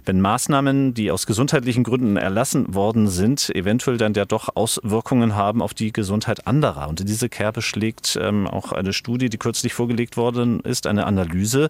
wenn 0.05 0.21
Maßnahmen, 0.21 0.93
die 0.93 1.11
aus 1.11 1.25
gesundheitlichen 1.25 1.83
Gründen 1.83 2.17
erlassen 2.17 2.73
worden 2.73 3.07
sind, 3.07 3.49
eventuell 3.55 3.97
dann 3.97 4.13
ja 4.13 4.25
doch 4.25 4.49
Auswirkungen 4.55 5.35
haben 5.35 5.61
auf 5.61 5.73
die 5.73 5.91
Gesundheit 5.91 6.47
anderer. 6.47 6.87
Und 6.87 7.01
in 7.01 7.07
diese 7.07 7.29
Kerbe 7.29 7.61
schlägt 7.61 8.17
ähm, 8.21 8.47
auch 8.47 8.71
eine 8.71 8.93
Studie, 8.93 9.29
die 9.29 9.37
kürzlich 9.37 9.73
vorgelegt 9.73 10.17
worden 10.17 10.59
ist, 10.61 10.87
eine 10.87 11.05
Analyse 11.05 11.69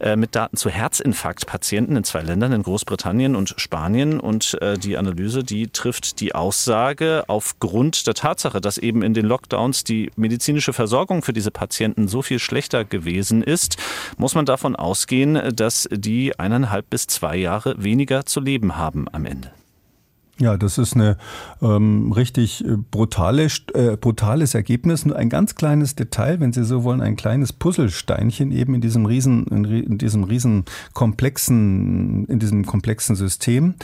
äh, 0.00 0.16
mit 0.16 0.34
Daten 0.34 0.56
zu 0.56 0.70
Herzinfarktpatienten 0.70 1.96
in 1.96 2.04
zwei 2.04 2.22
Ländern, 2.22 2.52
in 2.52 2.62
Großbritannien 2.62 3.34
und 3.34 3.54
Spanien. 3.56 4.20
Und 4.20 4.60
äh, 4.60 4.78
die 4.78 4.96
Analyse, 4.96 5.42
die 5.42 5.68
trifft 5.68 6.20
die 6.20 6.34
Aussage 6.34 7.24
aufgrund 7.28 8.06
der 8.06 8.14
Tatsache, 8.14 8.60
dass 8.60 8.78
eben 8.78 9.02
in 9.02 9.14
den 9.14 9.26
Lockdowns 9.26 9.84
die 9.84 10.10
medizinische 10.16 10.72
Versorgung 10.72 11.22
für 11.22 11.32
diese 11.32 11.50
Patienten 11.50 12.08
so 12.08 12.22
viel 12.22 12.38
schlechter 12.38 12.84
gewesen 12.84 13.42
ist, 13.42 13.78
muss 14.18 14.34
man 14.34 14.44
davon 14.44 14.76
ausgehen, 14.76 15.54
dass 15.56 15.88
die 15.90 16.38
eineinhalb 16.38 16.75
bis 16.82 17.06
zwei 17.06 17.36
Jahre 17.36 17.82
weniger 17.82 18.26
zu 18.26 18.40
leben 18.40 18.76
haben 18.76 19.06
am 19.12 19.24
Ende. 19.26 19.52
Ja, 20.38 20.58
das 20.58 20.76
ist 20.76 20.94
eine 20.94 21.16
ähm, 21.62 22.12
richtig 22.12 22.62
äh, 22.62 22.76
brutale, 22.76 23.48
äh, 23.72 23.96
brutales 23.96 24.54
Ergebnis. 24.54 25.06
Nur 25.06 25.16
ein 25.16 25.30
ganz 25.30 25.54
kleines 25.54 25.94
Detail, 25.94 26.40
wenn 26.40 26.52
Sie 26.52 26.62
so 26.62 26.84
wollen, 26.84 27.00
ein 27.00 27.16
kleines 27.16 27.54
Puzzlesteinchen 27.54 28.52
eben 28.52 28.74
in 28.74 28.82
diesem 28.82 29.06
riesen, 29.06 29.46
in 29.46 29.96
diesem 29.96 30.24
riesen 30.24 30.66
komplexen, 30.92 32.26
in 32.26 32.38
diesem 32.38 32.66
komplexen 32.66 33.16
System. 33.16 33.76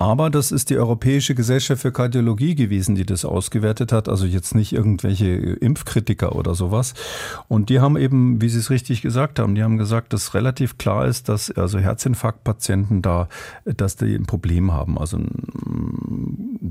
Aber 0.00 0.28
das 0.28 0.50
ist 0.50 0.70
die 0.70 0.76
Europäische 0.76 1.36
Gesellschaft 1.36 1.82
für 1.82 1.92
Kardiologie 1.92 2.56
gewesen, 2.56 2.96
die 2.96 3.06
das 3.06 3.24
ausgewertet 3.24 3.92
hat. 3.92 4.08
Also 4.08 4.26
jetzt 4.26 4.56
nicht 4.56 4.72
irgendwelche 4.72 5.26
Impfkritiker 5.26 6.34
oder 6.34 6.56
sowas. 6.56 6.94
Und 7.46 7.70
die 7.70 7.78
haben 7.78 7.96
eben, 7.96 8.42
wie 8.42 8.48
Sie 8.48 8.58
es 8.58 8.70
richtig 8.70 9.02
gesagt 9.02 9.38
haben, 9.38 9.54
die 9.54 9.62
haben 9.62 9.78
gesagt, 9.78 10.12
dass 10.12 10.34
relativ 10.34 10.78
klar 10.78 11.06
ist, 11.06 11.28
dass 11.28 11.48
also 11.52 11.78
Herzinfarktpatienten 11.78 13.02
da, 13.02 13.28
dass 13.64 13.94
die 13.94 14.16
ein 14.16 14.26
Problem 14.26 14.72
haben. 14.72 14.98
Also 14.98 15.20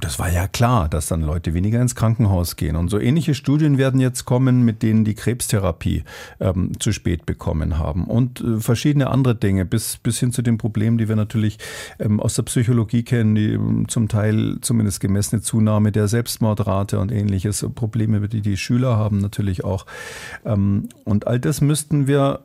das 0.04 0.20
war 0.20 0.32
ja 0.32 0.48
klar, 0.48 0.90
dass 0.90 1.08
dann 1.08 1.22
Leute 1.22 1.54
weniger 1.54 1.82
ins 1.82 1.96
Krankenhaus 1.96 2.56
gehen. 2.56 2.76
Und 2.76 2.90
so 2.90 3.00
ähnliche 3.00 3.36
Studien 3.36 3.78
werden 3.78 4.00
jetzt 4.00 4.26
kommen, 4.26 4.64
mit 4.64 4.84
denen 4.84 5.06
die 5.06 5.14
Krebstherapie 5.14 6.04
ähm, 6.40 6.72
zu 6.80 6.92
spät 6.92 7.26
bekommen 7.26 7.78
haben. 7.78 8.06
Und 8.06 8.42
äh, 8.42 8.60
verschiedene 8.60 9.10
andere 9.10 9.36
Dinge, 9.36 9.66
bis, 9.66 9.98
bis 9.98 10.20
hin 10.20 10.32
zu 10.32 10.42
den 10.42 10.58
Problemen, 10.58 10.98
die 10.98 11.08
wir 11.08 11.16
natürlich 11.16 11.60
ähm, 12.00 12.20
aus 12.20 12.36
der 12.36 12.44
Psychologie 12.44 13.04
kennen, 13.04 13.36
die 13.36 13.54
ähm, 13.54 13.88
zum 13.88 14.08
Teil 14.08 14.58
zumindest 14.62 15.00
gemessene 15.00 15.42
Zunahme 15.42 15.92
der 15.92 16.08
Selbstmordrate 16.08 17.00
und 17.00 17.12
ähnliches, 17.12 17.66
Probleme, 17.76 18.28
die 18.28 18.42
die 18.42 18.58
Schüler 18.58 18.98
haben 18.98 19.20
natürlich 19.20 19.64
auch. 19.64 19.86
Ähm, 20.46 20.90
und 21.06 21.28
all 21.28 21.40
das 21.40 21.62
müssten 21.62 22.08
wir 22.08 22.42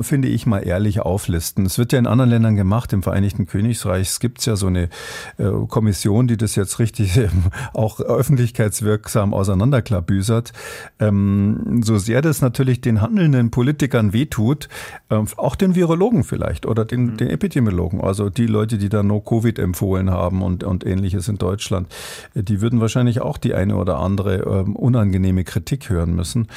finde 0.00 0.28
ich 0.28 0.44
mal 0.46 0.58
ehrlich 0.58 1.00
auflisten. 1.00 1.64
Es 1.64 1.78
wird 1.78 1.92
ja 1.92 1.98
in 1.98 2.06
anderen 2.06 2.30
Ländern 2.30 2.54
gemacht. 2.54 2.92
Im 2.92 3.02
Vereinigten 3.02 3.46
Königreich 3.46 4.18
gibt 4.20 4.40
es 4.40 4.46
ja 4.46 4.56
so 4.56 4.66
eine 4.66 4.90
äh, 5.38 5.50
Kommission, 5.68 6.26
die 6.26 6.36
das 6.36 6.54
jetzt 6.54 6.78
richtig 6.78 7.18
auch 7.72 8.00
öffentlichkeitswirksam 8.00 9.32
auseinanderklabüsert. 9.32 10.52
Ähm, 11.00 11.80
so 11.82 11.96
sehr 11.96 12.20
das 12.20 12.42
natürlich 12.42 12.82
den 12.82 13.00
handelnden 13.00 13.50
Politikern 13.50 14.12
wehtut, 14.12 14.68
äh, 15.08 15.22
auch 15.38 15.56
den 15.56 15.74
Virologen 15.74 16.22
vielleicht 16.22 16.66
oder 16.66 16.84
den, 16.84 17.12
mhm. 17.12 17.16
den 17.16 17.28
Epidemiologen, 17.28 18.02
also 18.02 18.28
die 18.28 18.46
Leute, 18.46 18.76
die 18.76 18.90
da 18.90 19.02
No-Covid 19.02 19.58
empfohlen 19.58 20.10
haben 20.10 20.42
und, 20.42 20.62
und 20.62 20.84
ähnliches 20.84 21.28
in 21.28 21.38
Deutschland, 21.38 21.88
die 22.34 22.60
würden 22.60 22.80
wahrscheinlich 22.80 23.22
auch 23.22 23.38
die 23.38 23.54
eine 23.54 23.76
oder 23.76 23.98
andere 23.98 24.42
ähm, 24.42 24.76
unangenehme 24.76 25.44
Kritik 25.44 25.88
hören 25.88 26.14
müssen. 26.14 26.48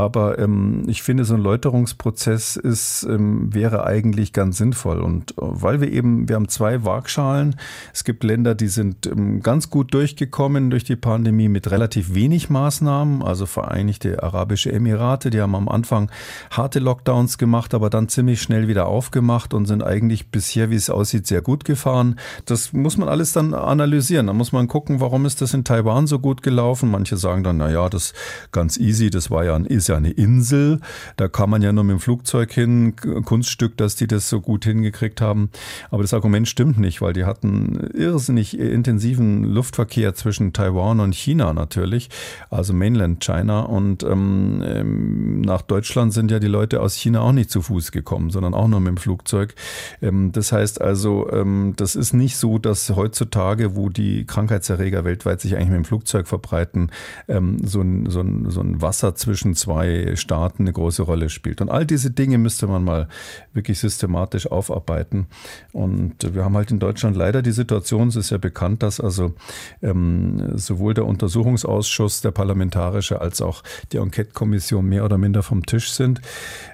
Aber 0.00 0.38
ähm, 0.38 0.84
ich 0.86 1.02
finde, 1.02 1.26
so 1.26 1.34
ein 1.34 1.42
Läuterungsprozess 1.42 2.56
ist, 2.56 3.02
ähm, 3.02 3.52
wäre 3.52 3.84
eigentlich 3.84 4.32
ganz 4.32 4.56
sinnvoll. 4.56 5.00
Und 5.00 5.32
äh, 5.32 5.34
weil 5.40 5.82
wir 5.82 5.92
eben, 5.92 6.26
wir 6.26 6.36
haben 6.36 6.48
zwei 6.48 6.84
Waagschalen. 6.84 7.56
Es 7.92 8.04
gibt 8.04 8.24
Länder, 8.24 8.54
die 8.54 8.68
sind 8.68 9.06
ähm, 9.06 9.42
ganz 9.42 9.68
gut 9.68 9.92
durchgekommen 9.92 10.70
durch 10.70 10.84
die 10.84 10.96
Pandemie 10.96 11.50
mit 11.50 11.70
relativ 11.70 12.14
wenig 12.14 12.48
Maßnahmen. 12.48 13.22
Also 13.22 13.44
Vereinigte 13.44 14.22
Arabische 14.22 14.72
Emirate, 14.72 15.28
die 15.28 15.42
haben 15.42 15.54
am 15.54 15.68
Anfang 15.68 16.10
harte 16.50 16.78
Lockdowns 16.78 17.36
gemacht, 17.36 17.74
aber 17.74 17.90
dann 17.90 18.08
ziemlich 18.08 18.40
schnell 18.40 18.68
wieder 18.68 18.86
aufgemacht 18.86 19.52
und 19.52 19.66
sind 19.66 19.82
eigentlich 19.82 20.30
bisher, 20.30 20.70
wie 20.70 20.76
es 20.76 20.88
aussieht, 20.88 21.26
sehr 21.26 21.42
gut 21.42 21.66
gefahren. 21.66 22.18
Das 22.46 22.72
muss 22.72 22.96
man 22.96 23.10
alles 23.10 23.34
dann 23.34 23.52
analysieren. 23.52 24.28
Da 24.28 24.32
muss 24.32 24.52
man 24.52 24.66
gucken, 24.66 25.00
warum 25.00 25.26
ist 25.26 25.42
das 25.42 25.52
in 25.52 25.64
Taiwan 25.64 26.06
so 26.06 26.18
gut 26.18 26.42
gelaufen. 26.42 26.90
Manche 26.90 27.18
sagen 27.18 27.44
dann, 27.44 27.58
na 27.58 27.70
ja, 27.70 27.90
das 27.90 28.14
ganz 28.50 28.78
easy, 28.78 29.10
das 29.10 29.30
war 29.30 29.44
ja 29.44 29.54
ein, 29.54 29.66
ist 29.66 29.89
ja 29.90 29.96
eine 29.96 30.10
Insel. 30.10 30.80
Da 31.16 31.28
kann 31.28 31.50
man 31.50 31.62
ja 31.62 31.72
nur 31.72 31.84
mit 31.84 31.92
dem 31.92 32.00
Flugzeug 32.00 32.52
hin. 32.52 32.94
Kunststück, 33.24 33.76
dass 33.76 33.96
die 33.96 34.06
das 34.06 34.28
so 34.28 34.40
gut 34.40 34.64
hingekriegt 34.64 35.20
haben. 35.20 35.50
Aber 35.90 36.02
das 36.02 36.14
Argument 36.14 36.48
stimmt 36.48 36.78
nicht, 36.78 37.02
weil 37.02 37.12
die 37.12 37.24
hatten 37.24 37.90
irrsinnig 37.94 38.58
intensiven 38.58 39.44
Luftverkehr 39.44 40.14
zwischen 40.14 40.52
Taiwan 40.52 41.00
und 41.00 41.14
China 41.14 41.52
natürlich, 41.52 42.08
also 42.48 42.72
Mainland 42.72 43.22
China. 43.22 43.60
Und 43.60 44.02
ähm, 44.02 44.62
ähm, 44.64 45.40
nach 45.42 45.62
Deutschland 45.62 46.12
sind 46.12 46.30
ja 46.30 46.38
die 46.38 46.46
Leute 46.46 46.80
aus 46.80 46.94
China 46.94 47.20
auch 47.20 47.32
nicht 47.32 47.50
zu 47.50 47.62
Fuß 47.62 47.92
gekommen, 47.92 48.30
sondern 48.30 48.54
auch 48.54 48.68
nur 48.68 48.80
mit 48.80 48.88
dem 48.88 48.96
Flugzeug. 48.96 49.54
Ähm, 50.00 50.32
das 50.32 50.52
heißt 50.52 50.80
also, 50.80 51.30
ähm, 51.30 51.74
das 51.76 51.96
ist 51.96 52.12
nicht 52.12 52.36
so, 52.36 52.58
dass 52.58 52.90
heutzutage, 52.90 53.76
wo 53.76 53.88
die 53.88 54.24
Krankheitserreger 54.24 55.04
weltweit 55.04 55.40
sich 55.40 55.56
eigentlich 55.56 55.68
mit 55.68 55.78
dem 55.78 55.84
Flugzeug 55.84 56.28
verbreiten, 56.28 56.90
ähm, 57.28 57.58
so 57.64 57.80
ein, 57.80 58.08
so 58.08 58.20
ein, 58.20 58.50
so 58.50 58.60
ein 58.60 58.80
Wasser 58.80 59.14
zwischen 59.14 59.54
zwei 59.54 59.69
zwei 59.70 60.16
Staaten 60.16 60.64
eine 60.64 60.72
große 60.72 61.02
Rolle 61.02 61.28
spielt. 61.28 61.60
Und 61.60 61.70
all 61.70 61.86
diese 61.86 62.10
Dinge 62.10 62.38
müsste 62.38 62.66
man 62.66 62.82
mal 62.82 63.08
wirklich 63.52 63.78
systematisch 63.78 64.50
aufarbeiten. 64.50 65.26
Und 65.72 66.34
wir 66.34 66.44
haben 66.44 66.56
halt 66.56 66.72
in 66.72 66.80
Deutschland 66.80 67.16
leider 67.16 67.40
die 67.40 67.52
Situation, 67.52 68.08
es 68.08 68.16
ist 68.16 68.30
ja 68.30 68.38
bekannt, 68.38 68.82
dass 68.82 68.98
also 68.98 69.34
ähm, 69.80 70.58
sowohl 70.58 70.94
der 70.94 71.06
Untersuchungsausschuss, 71.06 72.20
der 72.20 72.32
parlamentarische, 72.32 73.20
als 73.20 73.40
auch 73.40 73.62
die 73.92 73.98
Enquete-Kommission 73.98 74.84
mehr 74.84 75.04
oder 75.04 75.18
minder 75.18 75.44
vom 75.44 75.64
Tisch 75.64 75.92
sind, 75.92 76.20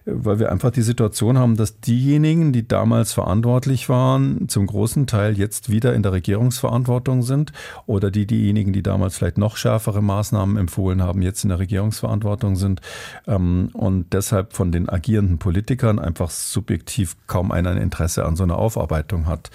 weil 0.06 0.38
wir 0.38 0.50
einfach 0.50 0.70
die 0.70 0.82
Situation 0.82 1.36
haben, 1.36 1.56
dass 1.56 1.80
diejenigen, 1.80 2.52
die 2.52 2.66
damals 2.66 3.12
verantwortlich 3.12 3.90
waren, 3.90 4.48
zum 4.48 4.66
großen 4.66 5.06
Teil 5.06 5.36
jetzt 5.36 5.70
wieder 5.70 5.92
in 5.92 6.02
der 6.02 6.12
Regierungsverantwortung 6.12 7.20
sind 7.20 7.52
oder 7.84 8.10
die 8.10 8.26
diejenigen, 8.26 8.72
die 8.72 8.82
damals 8.82 9.18
vielleicht 9.18 9.36
noch 9.36 9.58
schärfere 9.58 10.02
Maßnahmen 10.02 10.56
empfohlen 10.56 11.02
haben, 11.02 11.20
jetzt 11.20 11.44
in 11.44 11.50
der 11.50 11.58
Regierungsverantwortung 11.58 12.56
sind 12.56 12.80
ähm, 13.26 13.70
und 13.72 14.12
deshalb 14.12 14.52
von 14.52 14.72
den 14.72 14.88
agierenden 14.88 15.38
Politikern 15.38 15.98
einfach 15.98 16.30
subjektiv 16.30 17.16
kaum 17.26 17.52
einer 17.52 17.70
ein 17.70 17.78
Interesse 17.78 18.24
an 18.24 18.36
so 18.36 18.44
einer 18.44 18.58
Aufarbeitung 18.58 19.26
hat. 19.26 19.50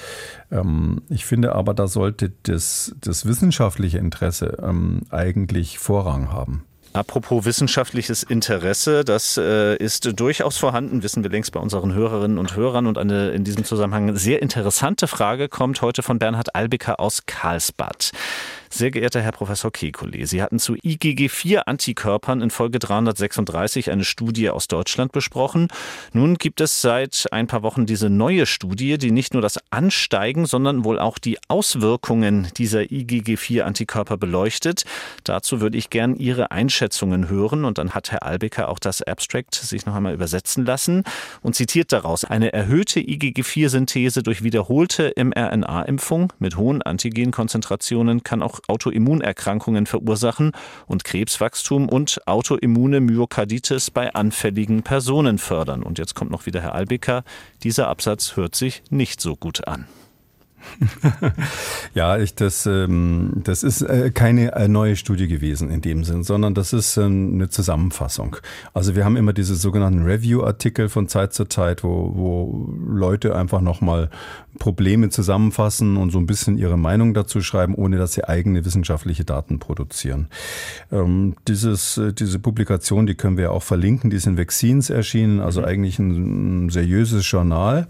Ähm, 0.51 1.01
ich 1.09 1.25
finde 1.25 1.55
aber, 1.55 1.73
da 1.73 1.87
sollte 1.87 2.31
das, 2.43 2.95
das 3.01 3.25
wissenschaftliche 3.25 3.97
Interesse 3.97 4.57
ähm, 4.63 5.01
eigentlich 5.09 5.79
Vorrang 5.79 6.31
haben. 6.31 6.63
Apropos 6.93 7.45
wissenschaftliches 7.45 8.21
Interesse, 8.23 9.05
das 9.05 9.37
äh, 9.37 9.77
ist 9.77 10.19
durchaus 10.19 10.57
vorhanden, 10.57 11.03
wissen 11.03 11.23
wir 11.23 11.31
längst 11.31 11.53
bei 11.53 11.59
unseren 11.59 11.93
Hörerinnen 11.93 12.37
und 12.37 12.57
Hörern. 12.57 12.85
Und 12.85 12.97
eine 12.97 13.29
in 13.29 13.45
diesem 13.45 13.63
Zusammenhang 13.63 14.17
sehr 14.17 14.41
interessante 14.41 15.07
Frage 15.07 15.47
kommt 15.47 15.81
heute 15.81 16.03
von 16.03 16.19
Bernhard 16.19 16.53
Albecker 16.53 16.99
aus 16.99 17.25
Karlsbad. 17.25 18.11
Sehr 18.73 18.89
geehrter 18.89 19.19
Herr 19.19 19.33
Professor 19.33 19.69
Kekulé, 19.69 20.25
Sie 20.25 20.41
hatten 20.41 20.57
zu 20.57 20.75
IgG4-Antikörpern 20.75 22.39
in 22.41 22.49
Folge 22.49 22.79
336 22.79 23.91
eine 23.91 24.05
Studie 24.05 24.49
aus 24.49 24.69
Deutschland 24.69 25.11
besprochen. 25.11 25.67
Nun 26.13 26.35
gibt 26.35 26.61
es 26.61 26.81
seit 26.81 27.27
ein 27.31 27.47
paar 27.47 27.63
Wochen 27.63 27.85
diese 27.85 28.09
neue 28.09 28.45
Studie, 28.45 28.97
die 28.97 29.11
nicht 29.11 29.33
nur 29.33 29.41
das 29.41 29.59
Ansteigen, 29.71 30.45
sondern 30.45 30.85
wohl 30.85 30.99
auch 30.99 31.19
die 31.19 31.37
Auswirkungen 31.49 32.47
dieser 32.55 32.79
IgG4-Antikörper 32.79 34.15
beleuchtet. 34.15 34.85
Dazu 35.25 35.59
würde 35.59 35.77
ich 35.77 35.89
gern 35.89 36.15
Ihre 36.15 36.51
Einschätzungen 36.51 37.27
hören 37.27 37.65
und 37.65 37.77
dann 37.77 37.91
hat 37.91 38.13
Herr 38.13 38.23
Albecker 38.23 38.69
auch 38.69 38.79
das 38.79 39.01
Abstract 39.01 39.53
sich 39.53 39.85
noch 39.85 39.95
einmal 39.95 40.13
übersetzen 40.13 40.65
lassen 40.65 41.03
und 41.41 41.55
zitiert 41.55 41.91
daraus 41.91 42.23
eine 42.23 42.53
erhöhte 42.53 43.01
IgG4-Synthese 43.01 44.23
durch 44.23 44.43
wiederholte 44.43 45.11
mRNA-Impfung 45.17 46.31
mit 46.39 46.55
hohen 46.55 46.81
Antigenkonzentrationen 46.81 48.23
kann 48.23 48.41
auch 48.41 48.60
Autoimmunerkrankungen 48.67 49.85
verursachen 49.85 50.51
und 50.87 51.03
Krebswachstum 51.03 51.89
und 51.89 52.27
autoimmune 52.27 53.01
Myokarditis 53.01 53.91
bei 53.91 54.13
anfälligen 54.13 54.83
Personen 54.83 55.37
fördern. 55.37 55.83
Und 55.83 55.99
jetzt 55.99 56.15
kommt 56.15 56.31
noch 56.31 56.45
wieder 56.45 56.61
Herr 56.61 56.75
Albecker. 56.75 57.23
Dieser 57.63 57.87
Absatz 57.87 58.35
hört 58.35 58.55
sich 58.55 58.83
nicht 58.89 59.21
so 59.21 59.35
gut 59.35 59.67
an. 59.67 59.87
ja, 61.93 62.17
ich, 62.17 62.35
das, 62.35 62.65
ähm, 62.65 63.41
das 63.43 63.63
ist 63.63 63.81
äh, 63.81 64.11
keine 64.11 64.53
äh, 64.55 64.67
neue 64.67 64.95
Studie 64.95 65.27
gewesen 65.27 65.69
in 65.69 65.81
dem 65.81 66.03
Sinn, 66.03 66.23
sondern 66.23 66.53
das 66.53 66.73
ist 66.73 66.97
ähm, 66.97 67.33
eine 67.35 67.49
Zusammenfassung. 67.49 68.37
Also 68.73 68.95
wir 68.95 69.05
haben 69.05 69.15
immer 69.15 69.33
diese 69.33 69.55
sogenannten 69.55 70.03
Review-Artikel 70.03 70.89
von 70.89 71.07
Zeit 71.07 71.33
zu 71.33 71.45
Zeit, 71.45 71.83
wo, 71.83 72.11
wo 72.13 72.73
Leute 72.87 73.35
einfach 73.35 73.61
nochmal 73.61 74.09
Probleme 74.59 75.09
zusammenfassen 75.09 75.97
und 75.97 76.11
so 76.11 76.19
ein 76.19 76.25
bisschen 76.25 76.57
ihre 76.57 76.77
Meinung 76.77 77.13
dazu 77.13 77.41
schreiben, 77.41 77.73
ohne 77.75 77.97
dass 77.97 78.13
sie 78.13 78.23
eigene 78.23 78.65
wissenschaftliche 78.65 79.23
Daten 79.23 79.59
produzieren. 79.59 80.27
Ähm, 80.91 81.35
dieses, 81.47 81.97
äh, 81.97 82.13
diese 82.13 82.39
Publikation, 82.39 83.05
die 83.05 83.15
können 83.15 83.37
wir 83.37 83.51
auch 83.51 83.63
verlinken, 83.63 84.09
die 84.09 84.17
ist 84.17 84.27
in 84.27 84.37
Vaccines 84.37 84.89
erschienen, 84.89 85.39
also 85.39 85.61
mhm. 85.61 85.67
eigentlich 85.67 85.99
ein, 85.99 86.65
ein 86.65 86.69
seriöses 86.69 87.29
Journal. 87.29 87.87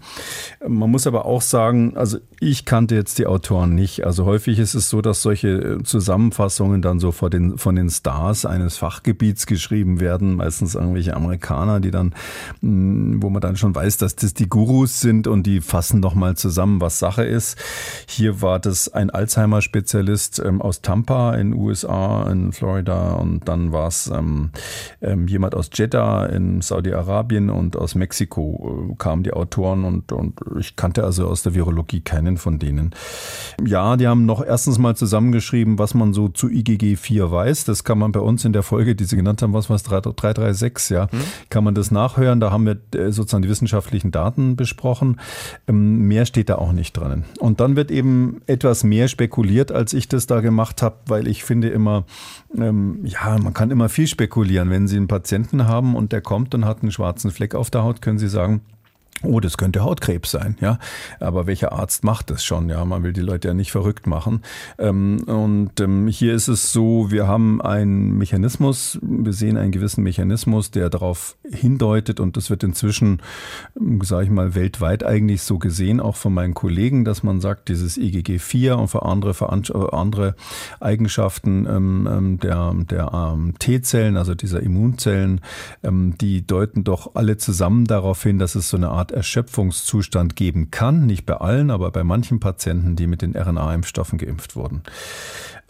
Man 0.66 0.90
muss 0.90 1.06
aber 1.06 1.26
auch 1.26 1.42
sagen, 1.42 1.96
also 1.96 2.18
ich 2.42 2.64
kannte 2.64 2.96
jetzt 2.96 3.18
die 3.18 3.26
Autoren 3.26 3.76
nicht. 3.76 4.04
Also 4.04 4.24
häufig 4.24 4.58
ist 4.58 4.74
es 4.74 4.90
so, 4.90 5.00
dass 5.00 5.22
solche 5.22 5.48
äh, 5.48 5.82
Zusammenfassungen 5.84 6.82
dann 6.82 6.98
so 6.98 7.12
vor 7.12 7.30
den, 7.30 7.56
von 7.56 7.76
den 7.76 7.88
Stars 7.88 8.44
eines 8.44 8.78
Fachgebiets 8.78 9.46
geschrieben 9.46 10.00
werden, 10.00 10.34
meistens 10.34 10.74
irgendwelche 10.74 11.14
Amerikaner, 11.14 11.78
die 11.78 11.92
dann, 11.92 12.14
mm, 12.60 13.22
wo 13.22 13.30
man 13.30 13.40
dann 13.40 13.54
schon 13.54 13.76
weiß, 13.76 13.96
dass 13.98 14.16
das 14.16 14.34
die 14.34 14.48
Gurus 14.48 15.00
sind 15.00 15.28
und 15.28 15.44
die 15.44 15.60
fassen 15.60 16.00
nochmal 16.00 16.36
zusammen 16.36 16.80
was 16.80 16.98
Sache 16.98 17.22
ist. 17.22 17.56
Hier 18.08 18.42
war 18.42 18.58
das 18.58 18.92
ein 18.92 19.10
Alzheimer-Spezialist 19.10 20.42
ähm, 20.44 20.60
aus 20.60 20.82
Tampa 20.82 21.34
in 21.36 21.54
USA, 21.54 22.28
in 22.28 22.50
Florida 22.50 23.12
und 23.12 23.46
dann 23.48 23.70
war 23.70 23.86
es 23.86 24.08
ähm, 24.08 24.50
ähm, 25.00 25.28
jemand 25.28 25.54
aus 25.54 25.70
Jeddah 25.72 26.26
in 26.26 26.60
Saudi-Arabien 26.60 27.50
und 27.50 27.76
aus 27.76 27.94
Mexiko 27.94 28.88
äh, 28.90 28.94
kamen 28.96 29.22
die 29.22 29.32
Autoren 29.32 29.84
und, 29.84 30.10
und 30.10 30.40
ich 30.58 30.74
kannte 30.74 31.04
also 31.04 31.28
aus 31.28 31.44
der 31.44 31.54
Virologie 31.54 32.00
keinen 32.00 32.31
von 32.38 32.58
denen. 32.58 32.94
Ja, 33.64 33.96
die 33.96 34.06
haben 34.06 34.26
noch 34.26 34.44
erstens 34.44 34.78
mal 34.78 34.96
zusammengeschrieben, 34.96 35.78
was 35.78 35.94
man 35.94 36.12
so 36.12 36.28
zu 36.28 36.48
IgG 36.48 36.96
4 36.96 37.30
weiß. 37.30 37.64
Das 37.64 37.84
kann 37.84 37.98
man 37.98 38.12
bei 38.12 38.20
uns 38.20 38.44
in 38.44 38.52
der 38.52 38.62
Folge, 38.62 38.94
die 38.94 39.04
Sie 39.04 39.16
genannt 39.16 39.42
haben, 39.42 39.52
was 39.52 39.68
war 39.68 39.76
es, 39.76 39.82
336, 39.82 40.90
ja, 40.90 41.10
hm. 41.10 41.20
kann 41.50 41.64
man 41.64 41.74
das 41.74 41.90
nachhören. 41.90 42.40
Da 42.40 42.50
haben 42.50 42.66
wir 42.66 42.78
äh, 42.98 43.12
sozusagen 43.12 43.42
die 43.42 43.48
wissenschaftlichen 43.48 44.10
Daten 44.10 44.56
besprochen. 44.56 45.20
Ähm, 45.66 46.08
mehr 46.08 46.26
steht 46.26 46.48
da 46.48 46.56
auch 46.56 46.72
nicht 46.72 46.92
drin. 46.92 47.24
Und 47.38 47.60
dann 47.60 47.76
wird 47.76 47.90
eben 47.90 48.40
etwas 48.46 48.84
mehr 48.84 49.08
spekuliert, 49.08 49.72
als 49.72 49.92
ich 49.92 50.08
das 50.08 50.26
da 50.26 50.40
gemacht 50.40 50.82
habe, 50.82 50.96
weil 51.06 51.26
ich 51.28 51.44
finde 51.44 51.68
immer, 51.68 52.04
ähm, 52.56 53.00
ja, 53.04 53.38
man 53.38 53.54
kann 53.54 53.70
immer 53.70 53.88
viel 53.88 54.06
spekulieren. 54.06 54.70
Wenn 54.70 54.88
Sie 54.88 54.96
einen 54.96 55.08
Patienten 55.08 55.66
haben 55.66 55.94
und 55.94 56.12
der 56.12 56.20
kommt 56.20 56.54
und 56.54 56.64
hat 56.64 56.82
einen 56.82 56.92
schwarzen 56.92 57.30
Fleck 57.30 57.54
auf 57.54 57.70
der 57.70 57.82
Haut, 57.82 58.02
können 58.02 58.18
Sie 58.18 58.28
sagen, 58.28 58.62
Oh, 59.24 59.38
das 59.38 59.56
könnte 59.56 59.84
Hautkrebs 59.84 60.32
sein, 60.32 60.56
ja. 60.60 60.78
Aber 61.20 61.46
welcher 61.46 61.72
Arzt 61.72 62.02
macht 62.02 62.30
das 62.30 62.44
schon? 62.44 62.68
Ja, 62.68 62.84
man 62.84 63.04
will 63.04 63.12
die 63.12 63.20
Leute 63.20 63.48
ja 63.48 63.54
nicht 63.54 63.70
verrückt 63.70 64.08
machen. 64.08 64.42
Ähm, 64.78 65.22
und 65.26 65.80
ähm, 65.80 66.08
hier 66.08 66.34
ist 66.34 66.48
es 66.48 66.72
so, 66.72 67.12
wir 67.12 67.28
haben 67.28 67.62
einen 67.62 68.18
Mechanismus, 68.18 68.98
wir 69.00 69.32
sehen 69.32 69.56
einen 69.56 69.70
gewissen 69.70 70.02
Mechanismus, 70.02 70.72
der 70.72 70.90
darauf 70.90 71.36
hindeutet 71.48 72.18
und 72.18 72.36
das 72.36 72.50
wird 72.50 72.64
inzwischen, 72.64 73.22
ähm, 73.78 74.00
sage 74.02 74.24
ich 74.24 74.30
mal, 74.30 74.56
weltweit 74.56 75.04
eigentlich 75.04 75.42
so 75.42 75.58
gesehen, 75.58 76.00
auch 76.00 76.16
von 76.16 76.34
meinen 76.34 76.54
Kollegen, 76.54 77.04
dass 77.04 77.22
man 77.22 77.40
sagt, 77.40 77.68
dieses 77.68 77.96
IgG4 77.96 78.72
und 78.72 78.88
für 78.88 79.04
andere, 79.04 79.34
für 79.34 79.46
äh, 79.46 79.96
andere 79.96 80.34
Eigenschaften 80.80 82.38
der, 82.42 82.74
der 82.90 83.38
T-Zellen, 83.58 84.16
also 84.16 84.34
dieser 84.34 84.60
Immunzellen, 84.60 85.40
die 85.82 86.46
deuten 86.46 86.84
doch 86.84 87.14
alle 87.14 87.36
zusammen 87.36 87.86
darauf 87.86 88.22
hin, 88.22 88.38
dass 88.38 88.54
es 88.54 88.68
so 88.68 88.76
eine 88.76 88.88
Art 88.88 89.01
Erschöpfungszustand 89.10 90.36
geben 90.36 90.70
kann, 90.70 91.06
nicht 91.06 91.26
bei 91.26 91.34
allen, 91.34 91.70
aber 91.70 91.90
bei 91.90 92.04
manchen 92.04 92.38
Patienten, 92.38 92.94
die 92.94 93.06
mit 93.06 93.22
den 93.22 93.36
RNA-Impfstoffen 93.36 94.18
geimpft 94.18 94.54
wurden. 94.54 94.82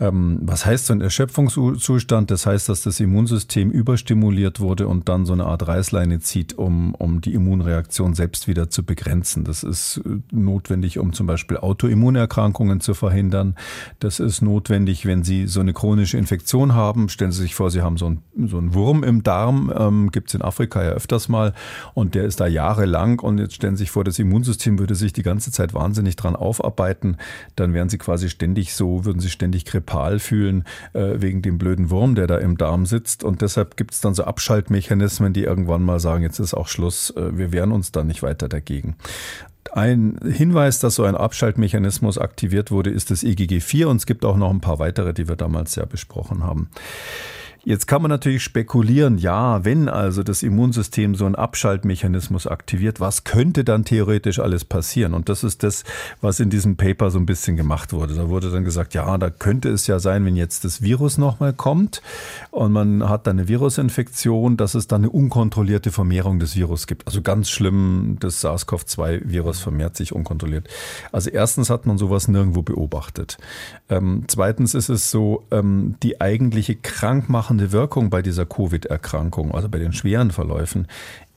Ähm, 0.03 0.41
was 0.43 0.67
heißt 0.67 0.87
so 0.87 0.95
ein 0.95 1.01
Erschöpfungszustand? 1.01 2.33
Das 2.33 2.45
heißt, 2.45 2.69
dass 2.69 2.83
das 2.83 2.99
Immunsystem 2.99 3.71
überstimuliert 3.71 4.59
wurde 4.59 4.89
und 4.89 5.09
dann 5.09 5.27
so 5.27 5.33
eine 5.33 5.47
Art 5.47 5.69
Reißleine 5.69 6.19
zieht, 6.19 6.59
um, 6.59 6.97
um 6.97 7.21
die 7.21 7.35
Immunreaktion 7.35 8.15
selbst 8.15 8.49
wieder 8.49 8.69
zu 8.69 8.83
begrenzen. 8.85 9.45
Das 9.45 9.63
ist 9.63 9.99
äh, 10.05 10.19
notwendig, 10.33 10.99
um 10.99 11.13
zum 11.13 11.29
Beispiel 11.29 11.59
Autoimmunerkrankungen 11.59 12.81
zu 12.81 12.95
verhindern. 12.95 13.55
Das 14.01 14.19
ist 14.19 14.43
notwendig, 14.43 15.07
wenn 15.07 15.23
Sie 15.23 15.47
so 15.47 15.61
eine 15.61 15.73
chronische 15.73 16.19
Infektion 16.19 16.75
haben. 16.75 17.09
Stellen 17.09 17.31
Sie 17.31 17.43
sich 17.43 17.55
vor, 17.55 17.71
Sie 17.71 17.83
haben 17.83 17.97
so 17.97 18.07
einen, 18.07 18.23
so 18.49 18.59
einen 18.59 18.75
Wurm 18.75 19.05
im 19.05 19.23
Darm, 19.23 19.73
ähm, 19.77 20.11
gibt 20.11 20.31
es 20.31 20.35
in 20.35 20.43
Afrika 20.43 20.83
ja 20.83 20.91
öfters 20.91 21.29
mal, 21.29 21.55
und 21.95 22.17
der 22.17 22.25
ist 22.25 22.41
da 22.41 22.49
jahrelang. 22.49 23.21
Und 23.21 23.39
jetzt 23.39 23.55
stellen 23.55 23.77
Sie 23.77 23.85
sich 23.85 23.93
vor, 23.93 24.03
das 24.03 24.19
Immunsystem 24.19 24.81
würde 24.81 24.97
sich 24.97 25.13
die 25.13 25.23
ganze 25.23 25.53
Zeit 25.53 25.75
wahnsinnig 25.75 26.17
dran 26.17 26.35
aufarbeiten. 26.35 27.19
Dann 27.55 27.73
wären 27.73 27.89
Sie 27.89 27.99
quasi 27.99 28.29
ständig 28.29 28.75
so, 28.75 29.05
würden 29.05 29.21
Sie 29.21 29.31
ständig 29.31 29.65
grippal 29.65 29.92
Nepal 29.93 30.19
fühlen 30.19 30.65
äh, 30.95 31.15
wegen 31.17 31.43
dem 31.43 31.59
blöden 31.59 31.91
Wurm, 31.91 32.15
der 32.15 32.27
da 32.27 32.39
im 32.39 32.57
Darm 32.57 32.87
sitzt. 32.87 33.25
Und 33.25 33.43
deshalb 33.43 33.77
gibt 33.77 33.93
es 33.93 34.01
dann 34.01 34.15
so 34.15 34.25
Abschaltmechanismen, 34.25 35.33
die 35.33 35.45
irgendwann 35.45 35.83
mal 35.83 36.01
sagen, 36.01 36.23
jetzt 36.23 36.39
ist 36.39 36.55
auch 36.55 36.69
Schluss, 36.69 37.11
äh, 37.11 37.37
wir 37.37 37.53
wehren 37.53 37.73
uns 37.73 37.93
da 37.93 38.03
nicht 38.03 38.23
weiter 38.23 38.49
dagegen. 38.49 38.97
Ein 39.73 40.19
Hinweis, 40.25 40.81
dass 40.81 40.97
so 40.97 41.05
ein 41.05 41.15
Abschaltmechanismus 41.15 42.19
aktiviert 42.19 42.71
wurde, 42.71 42.91
ist 42.91 43.11
das 43.11 43.23
EGG4 43.23 43.87
und 43.87 43.97
es 43.99 44.07
gibt 44.07 44.25
auch 44.25 44.37
noch 44.37 44.51
ein 44.51 44.61
paar 44.61 44.79
weitere, 44.79 45.15
die 45.15 45.29
wir 45.29 45.37
damals 45.37 45.77
ja 45.77 45.85
besprochen 45.85 46.43
haben. 46.43 46.69
Jetzt 47.65 47.87
kann 47.87 48.03
man 48.03 48.09
natürlich 48.09 48.43
spekulieren, 48.43 49.19
ja, 49.19 49.65
wenn 49.65 49.89
also 49.89 50.25
das 50.25 50.43
Immunsystem 50.43 51.15
so 51.15 51.27
einen 51.27 51.37
Abschaltmechanismus 51.37 52.49
aktiviert, 52.49 52.99
was 52.99 53.23
könnte 53.23 53.63
dann 53.63 53.85
theoretisch 53.85 54.41
alles 54.41 54.65
passieren? 54.65 55.15
Und 55.15 55.29
das 55.29 55.45
ist 55.45 55.63
das, 55.63 55.85
was 56.21 56.41
in 56.41 56.51
diesem 56.51 56.77
Paper 56.77 57.13
so 57.13 57.21
ein 57.21 57.27
bisschen 57.27 57.57
gemacht 57.57 57.93
wurde. 57.93 58.15
Da 58.15 58.29
wurde 58.29 58.51
dann 58.51 58.65
gesagt, 58.65 58.95
ja, 58.95 59.17
da 59.17 59.31
könnte 59.31 59.69
es 59.69 59.87
ja 59.87 60.01
sein, 60.01 60.25
wenn 60.25 60.35
jetzt 60.35 60.65
das 60.65 60.83
Virus 60.83 61.19
nochmal 61.19 61.53
kommt 61.53 62.03
und 62.51 62.73
man 62.73 63.09
hat 63.09 63.29
dann 63.29 63.39
eine 63.39 63.47
Virusinfektion, 63.47 64.57
dass 64.57 64.75
es 64.75 64.89
dann 64.89 65.03
eine 65.03 65.11
unkontrollierte 65.11 65.93
Vermehrung 65.93 66.41
des 66.41 66.57
Virus 66.57 66.89
gibt. 66.89 67.07
Also 67.07 67.23
ganz 67.23 67.49
schlimm, 67.49 68.17
das 68.19 68.41
SARS-CoV-2-Virus 68.45 69.61
vermehrt 69.61 69.97
sich 69.97 70.13
unkontrolliert. 70.13 70.67
Also 71.13 71.31
erstens 71.31 71.71
hat 71.71 71.87
man 71.87 71.97
sowas 71.97 72.27
nirgendwo 72.27 72.63
beobachtet. 72.63 73.39
Ähm, 73.89 74.25
zweitens 74.27 74.75
ist 74.75 74.89
es 74.89 75.13
so, 75.13 75.45
ähm, 75.53 75.95
die 76.03 76.21
eigentliche 76.21 76.75
Krankmachung 76.75 77.52
machende 77.53 77.73
Wirkung 77.73 78.09
bei 78.09 78.23
dieser 78.23 78.47
Covid-Erkrankung, 78.47 79.53
also 79.53 79.69
bei 79.69 79.79
den 79.79 79.93
schweren 79.93 80.31
Verläufen, 80.31 80.87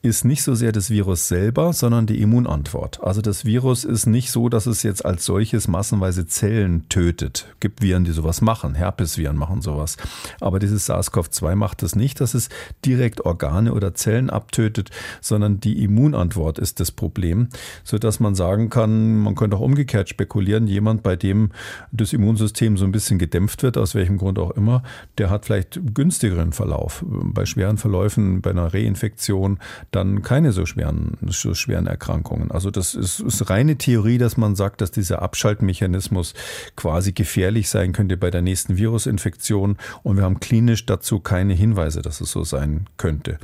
ist 0.06 0.24
nicht 0.24 0.42
so 0.42 0.54
sehr 0.54 0.72
das 0.72 0.90
Virus 0.90 1.28
selber, 1.28 1.72
sondern 1.72 2.06
die 2.06 2.20
Immunantwort. 2.22 3.02
Also 3.02 3.20
das 3.20 3.44
Virus 3.44 3.84
ist 3.84 4.06
nicht 4.06 4.30
so, 4.30 4.48
dass 4.48 4.66
es 4.66 4.82
jetzt 4.82 5.04
als 5.04 5.24
solches 5.24 5.68
massenweise 5.68 6.26
Zellen 6.26 6.88
tötet. 6.88 7.54
Gibt 7.60 7.82
Viren, 7.82 8.04
die 8.04 8.12
sowas 8.12 8.40
machen. 8.40 8.74
Herpesviren 8.74 9.36
machen 9.36 9.60
sowas. 9.60 9.96
Aber 10.40 10.58
dieses 10.58 10.88
SARS-CoV-2 10.88 11.56
macht 11.56 11.82
das 11.82 11.96
nicht, 11.96 12.20
dass 12.20 12.34
es 12.34 12.48
direkt 12.84 13.26
Organe 13.26 13.74
oder 13.74 13.94
Zellen 13.94 14.30
abtötet, 14.30 14.90
sondern 15.20 15.60
die 15.60 15.82
Immunantwort 15.82 16.58
ist 16.58 16.80
das 16.80 16.92
Problem, 16.92 17.48
sodass 17.84 18.20
man 18.20 18.34
sagen 18.34 18.70
kann, 18.70 19.18
man 19.18 19.34
könnte 19.34 19.56
auch 19.56 19.60
umgekehrt 19.60 20.08
spekulieren, 20.08 20.66
jemand, 20.66 21.02
bei 21.02 21.16
dem 21.16 21.50
das 21.90 22.12
Immunsystem 22.12 22.76
so 22.76 22.84
ein 22.84 22.92
bisschen 22.92 23.18
gedämpft 23.18 23.62
wird, 23.62 23.76
aus 23.76 23.94
welchem 23.94 24.18
Grund 24.18 24.38
auch 24.38 24.52
immer, 24.52 24.82
der 25.18 25.30
hat 25.30 25.46
vielleicht 25.46 25.80
günstigeren 25.94 26.52
Verlauf. 26.52 27.04
Bei 27.06 27.44
schweren 27.44 27.76
Verläufen, 27.76 28.40
bei 28.40 28.50
einer 28.50 28.72
Reinfektion, 28.72 29.58
dann 29.96 30.22
keine 30.22 30.52
so 30.52 30.66
schweren, 30.66 31.14
so 31.26 31.54
schweren 31.54 31.86
Erkrankungen. 31.86 32.50
Also 32.50 32.70
das 32.70 32.94
ist, 32.94 33.20
ist 33.20 33.50
reine 33.50 33.76
Theorie, 33.76 34.18
dass 34.18 34.36
man 34.36 34.54
sagt, 34.54 34.80
dass 34.80 34.90
dieser 34.90 35.22
Abschaltmechanismus 35.22 36.34
quasi 36.76 37.12
gefährlich 37.12 37.68
sein 37.68 37.92
könnte 37.92 38.16
bei 38.16 38.30
der 38.30 38.42
nächsten 38.42 38.76
Virusinfektion. 38.76 39.78
Und 40.02 40.16
wir 40.16 40.24
haben 40.24 40.38
klinisch 40.38 40.86
dazu 40.86 41.18
keine 41.18 41.54
Hinweise, 41.54 42.02
dass 42.02 42.20
es 42.20 42.30
so 42.30 42.44
sein 42.44 42.86
könnte. 42.98 43.38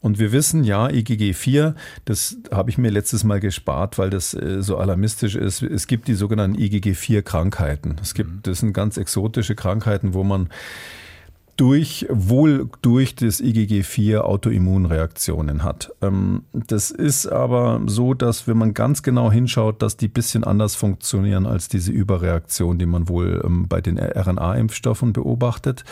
Und 0.00 0.18
wir 0.18 0.32
wissen, 0.32 0.64
ja, 0.64 0.86
IgG4, 0.86 1.74
das 2.04 2.36
habe 2.52 2.70
ich 2.70 2.78
mir 2.78 2.90
letztes 2.90 3.24
Mal 3.24 3.40
gespart, 3.40 3.98
weil 3.98 4.10
das 4.10 4.34
äh, 4.34 4.62
so 4.62 4.78
alarmistisch 4.78 5.34
ist. 5.34 5.62
Es 5.62 5.88
gibt 5.88 6.06
die 6.06 6.14
sogenannten 6.14 6.56
IgG4-Krankheiten. 6.56 7.96
Es 8.00 8.14
gibt, 8.14 8.30
mhm. 8.30 8.40
das 8.42 8.60
sind 8.60 8.72
ganz 8.72 8.96
exotische 8.96 9.56
Krankheiten, 9.56 10.14
wo 10.14 10.22
man 10.22 10.48
durch, 11.58 12.06
wohl 12.08 12.70
durch 12.82 13.16
das 13.16 13.42
IgG4 13.42 14.18
Autoimmunreaktionen 14.18 15.64
hat. 15.64 15.92
Ähm, 16.00 16.44
das 16.52 16.92
ist 16.92 17.26
aber 17.26 17.82
so, 17.86 18.14
dass 18.14 18.46
wenn 18.46 18.56
man 18.56 18.74
ganz 18.74 19.02
genau 19.02 19.30
hinschaut, 19.30 19.82
dass 19.82 19.96
die 19.96 20.06
bisschen 20.06 20.44
anders 20.44 20.76
funktionieren 20.76 21.46
als 21.46 21.68
diese 21.68 21.90
Überreaktion, 21.90 22.78
die 22.78 22.86
man 22.86 23.08
wohl 23.08 23.42
ähm, 23.44 23.66
bei 23.68 23.80
den 23.80 23.98
RNA-Impfstoffen 23.98 25.12
beobachtet. 25.12 25.84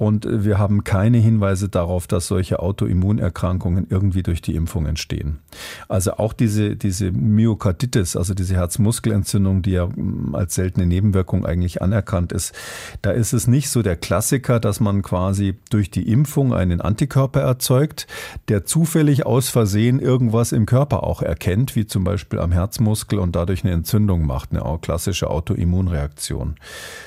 Und 0.00 0.26
wir 0.26 0.58
haben 0.58 0.82
keine 0.82 1.18
Hinweise 1.18 1.68
darauf, 1.68 2.06
dass 2.06 2.26
solche 2.26 2.60
Autoimmunerkrankungen 2.60 3.86
irgendwie 3.90 4.22
durch 4.22 4.40
die 4.40 4.54
Impfung 4.54 4.86
entstehen. 4.86 5.40
Also 5.88 6.12
auch 6.14 6.32
diese, 6.32 6.74
diese 6.74 7.12
Myokarditis, 7.12 8.16
also 8.16 8.32
diese 8.32 8.54
Herzmuskelentzündung, 8.54 9.60
die 9.60 9.72
ja 9.72 9.88
mm, 9.88 10.34
als 10.34 10.54
seltene 10.54 10.86
Nebenwirkung 10.86 11.44
eigentlich 11.44 11.82
anerkannt 11.82 12.32
ist, 12.32 12.54
da 13.02 13.10
ist 13.10 13.34
es 13.34 13.46
nicht 13.46 13.68
so 13.68 13.82
der 13.82 13.96
Klassiker, 13.96 14.58
dass 14.58 14.80
man 14.80 14.99
quasi 15.02 15.58
durch 15.70 15.90
die 15.90 16.10
Impfung 16.10 16.54
einen 16.54 16.80
Antikörper 16.80 17.40
erzeugt, 17.40 18.06
der 18.48 18.64
zufällig 18.64 19.26
aus 19.26 19.48
Versehen 19.48 20.00
irgendwas 20.00 20.52
im 20.52 20.66
Körper 20.66 21.02
auch 21.02 21.22
erkennt, 21.22 21.76
wie 21.76 21.86
zum 21.86 22.04
Beispiel 22.04 22.38
am 22.38 22.52
Herzmuskel 22.52 23.18
und 23.18 23.36
dadurch 23.36 23.64
eine 23.64 23.72
Entzündung 23.72 24.26
macht, 24.26 24.50
eine 24.52 24.78
klassische 24.80 25.30
Autoimmunreaktion. 25.30 26.56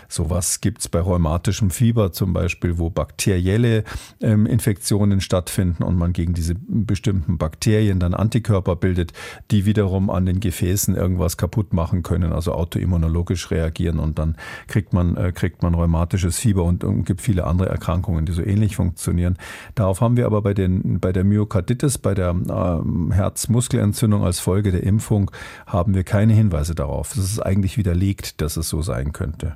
Sowas 0.07 0.61
gibt's 0.61 0.87
bei 0.87 0.99
rheumatischem 0.99 1.69
Fieber 1.69 2.11
zum 2.11 2.33
Beispiel, 2.33 2.77
wo 2.77 2.89
bakterielle 2.89 3.83
ähm, 4.21 4.45
Infektionen 4.45 5.21
stattfinden 5.21 5.83
und 5.83 5.97
man 5.97 6.13
gegen 6.13 6.33
diese 6.33 6.55
bestimmten 6.55 7.37
Bakterien 7.37 7.99
dann 7.99 8.13
Antikörper 8.13 8.75
bildet, 8.75 9.13
die 9.51 9.65
wiederum 9.65 10.09
an 10.09 10.25
den 10.25 10.39
Gefäßen 10.39 10.95
irgendwas 10.95 11.37
kaputt 11.37 11.73
machen 11.73 12.03
können, 12.03 12.33
also 12.33 12.53
autoimmunologisch 12.53 13.51
reagieren 13.51 13.99
und 13.99 14.19
dann 14.19 14.37
kriegt 14.67 14.93
man, 14.93 15.17
äh, 15.17 15.31
kriegt 15.31 15.63
man 15.63 15.73
rheumatisches 15.73 16.37
Fieber 16.37 16.63
und, 16.63 16.83
und 16.83 17.05
gibt 17.05 17.21
viele 17.21 17.45
andere 17.45 17.69
Erkrankungen, 17.69 17.82
die 18.25 18.31
so 18.31 18.41
ähnlich 18.41 18.75
funktionieren. 18.75 19.37
Darauf 19.75 20.01
haben 20.01 20.17
wir 20.17 20.25
aber 20.25 20.41
bei, 20.41 20.53
den, 20.53 20.99
bei 20.99 21.11
der 21.11 21.23
Myokarditis, 21.23 21.97
bei 21.97 22.13
der 22.13 22.31
äh, 22.31 23.13
Herzmuskelentzündung 23.13 24.23
als 24.23 24.39
Folge 24.39 24.71
der 24.71 24.83
Impfung, 24.83 25.31
haben 25.67 25.93
wir 25.93 26.03
keine 26.03 26.33
Hinweise 26.33 26.75
darauf. 26.75 27.15
Es 27.15 27.23
ist 27.23 27.39
eigentlich 27.39 27.77
widerlegt, 27.77 28.41
dass 28.41 28.57
es 28.57 28.69
so 28.69 28.81
sein 28.81 29.13
könnte. 29.13 29.55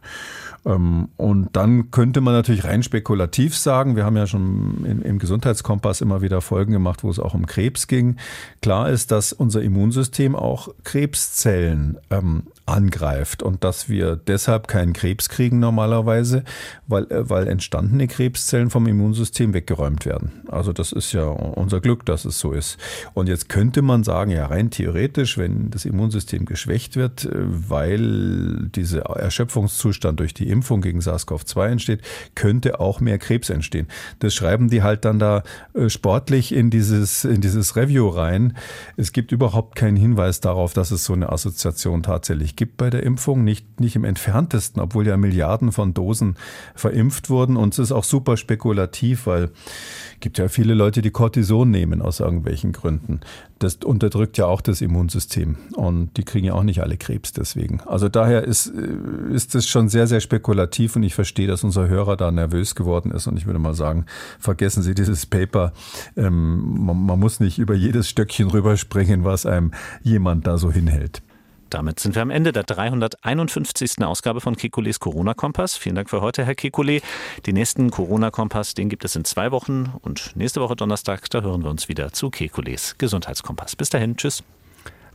Ähm, 0.65 1.09
und 1.17 1.49
dann 1.53 1.91
könnte 1.91 2.21
man 2.21 2.33
natürlich 2.33 2.65
rein 2.65 2.83
spekulativ 2.83 3.55
sagen, 3.57 3.95
wir 3.95 4.05
haben 4.05 4.17
ja 4.17 4.27
schon 4.27 5.01
im 5.03 5.19
Gesundheitskompass 5.19 6.01
immer 6.01 6.21
wieder 6.21 6.41
Folgen 6.41 6.73
gemacht, 6.73 7.03
wo 7.03 7.09
es 7.09 7.19
auch 7.19 7.33
um 7.33 7.45
Krebs 7.45 7.87
ging. 7.87 8.17
Klar 8.61 8.89
ist, 8.89 9.11
dass 9.11 9.33
unser 9.33 9.61
Immunsystem 9.61 10.35
auch 10.35 10.69
Krebszellen 10.83 11.97
ähm, 12.09 12.43
angreift 12.67 13.41
und 13.41 13.63
dass 13.63 13.87
wir 13.87 14.15
deshalb 14.15 14.67
keinen 14.67 14.93
Krebs 14.93 15.29
kriegen 15.29 15.59
normalerweise, 15.59 16.43
weil, 16.85 17.05
äh, 17.05 17.29
weil 17.29 17.47
entstandene 17.47 18.07
Krebszellen 18.07 18.69
vom 18.69 18.87
Immunsystem 18.87 19.53
weggeräumt 19.53 20.05
werden. 20.05 20.43
Also 20.49 20.73
das 20.73 20.91
ist 20.91 21.13
ja 21.13 21.23
unser 21.23 21.79
Glück, 21.79 22.05
dass 22.05 22.25
es 22.25 22.39
so 22.39 22.51
ist. 22.51 22.77
Und 23.13 23.29
jetzt 23.29 23.47
könnte 23.47 23.81
man 23.81 24.03
sagen, 24.03 24.31
ja 24.31 24.45
rein 24.47 24.69
theoretisch, 24.69 25.37
wenn 25.37 25.69
das 25.69 25.85
Immunsystem 25.85 26.45
geschwächt 26.45 26.97
wird, 26.97 27.25
äh, 27.25 27.29
weil 27.35 28.67
dieser 28.75 29.01
Erschöpfungszustand 29.01 30.19
durch 30.19 30.33
die 30.33 30.49
Impfung 30.49 30.81
gegen 30.81 30.99
SARS-CoV-2 30.99 31.67
entsteht, 31.67 32.01
könnte 32.35 32.81
auch 32.81 32.99
mehr 32.99 33.17
Krebs 33.17 33.49
entstehen. 33.49 33.87
Das 34.19 34.33
schreiben 34.33 34.69
die 34.69 34.83
halt 34.83 35.05
dann 35.05 35.19
da 35.19 35.43
äh, 35.73 35.89
sportlich 35.89 36.53
in 36.53 36.69
dieses, 36.69 37.23
in 37.23 37.39
dieses 37.39 37.77
Review 37.77 38.09
rein. 38.09 38.57
Es 38.97 39.13
gibt 39.13 39.31
überhaupt 39.31 39.75
keinen 39.77 39.95
Hinweis 39.95 40.41
darauf, 40.41 40.73
dass 40.73 40.91
es 40.91 41.05
so 41.05 41.13
eine 41.13 41.31
Assoziation 41.31 42.03
tatsächlich 42.03 42.56
gibt 42.57 42.75
bei 42.75 42.89
der 42.89 43.03
Impfung, 43.03 43.43
nicht, 43.43 43.79
nicht 43.79 43.95
im 43.95 44.03
entferntesten, 44.03 44.81
obwohl 44.81 45.07
ja 45.07 45.15
Milliarden 45.15 45.71
von 45.71 45.93
Dosen 45.93 46.35
verimpft 46.75 47.29
wurden. 47.29 47.55
Und 47.55 47.73
es 47.73 47.79
ist 47.79 47.91
auch 47.93 48.03
super 48.03 48.35
spekulativ, 48.35 49.27
weil 49.27 49.45
es 49.45 50.19
gibt 50.19 50.37
ja 50.37 50.49
viele 50.49 50.73
Leute, 50.73 51.01
die 51.01 51.11
Cortison 51.11 51.69
nehmen 51.69 52.01
aus 52.01 52.19
irgendwelchen 52.19 52.73
Gründen. 52.73 53.21
Das 53.59 53.75
unterdrückt 53.75 54.37
ja 54.37 54.45
auch 54.45 54.61
das 54.61 54.81
Immunsystem 54.81 55.57
und 55.73 56.15
die 56.17 56.23
kriegen 56.23 56.45
ja 56.45 56.53
auch 56.53 56.63
nicht 56.63 56.81
alle 56.81 56.97
Krebs 56.97 57.31
deswegen. 57.33 57.81
Also 57.81 58.09
daher 58.09 58.43
ist, 58.43 58.67
ist 58.67 59.55
es 59.55 59.67
schon 59.67 59.89
sehr, 59.89 60.05
sehr 60.05 60.19
spekulativ 60.19 60.95
und 60.95 61.03
ich 61.03 61.15
verstehe, 61.15 61.47
dass 61.47 61.63
unser 61.63 61.87
Hörer 61.87 62.17
da 62.17 62.31
nervös 62.31 62.75
geworden 62.75 63.11
ist 63.11 63.25
und 63.27 63.37
ich 63.37 63.45
würde 63.45 63.59
mal 63.59 63.73
sagen, 63.73 64.05
vergessen 64.39 64.83
Sie 64.83 64.93
dieses 64.93 65.25
Paper. 65.25 65.73
Ähm, 66.15 66.85
man, 66.85 67.05
man 67.05 67.19
muss 67.19 67.39
nicht 67.39 67.57
über 67.57 67.73
jedes 67.73 68.09
Stöckchen 68.09 68.49
rüberspringen, 68.49 69.23
was 69.23 69.45
einem 69.45 69.71
jemand 70.03 70.45
da 70.45 70.57
so 70.57 70.71
hinhält. 70.71 71.21
Damit 71.69 71.99
sind 71.99 72.15
wir 72.15 72.21
am 72.21 72.29
Ende 72.29 72.53
der 72.53 72.63
351. 72.63 74.03
Ausgabe 74.03 74.41
von 74.41 74.55
Kekules 74.55 74.99
Corona-Kompass. 74.99 75.75
Vielen 75.75 75.95
Dank 75.95 76.09
für 76.09 76.21
heute, 76.21 76.45
Herr 76.45 76.55
Kekule. 76.55 77.01
Den 77.45 77.55
nächsten 77.55 77.91
Corona-Kompass, 77.91 78.73
den 78.73 78.89
gibt 78.89 79.03
es 79.03 79.15
in 79.15 79.25
zwei 79.25 79.51
Wochen. 79.51 79.93
Und 80.01 80.35
nächste 80.35 80.61
Woche 80.61 80.75
Donnerstag, 80.75 81.29
da 81.29 81.41
hören 81.41 81.63
wir 81.63 81.69
uns 81.69 81.89
wieder 81.89 82.13
zu 82.13 82.29
Kekules 82.29 82.95
Gesundheitskompass. 82.97 83.75
Bis 83.75 83.89
dahin, 83.89 84.15
tschüss. 84.15 84.43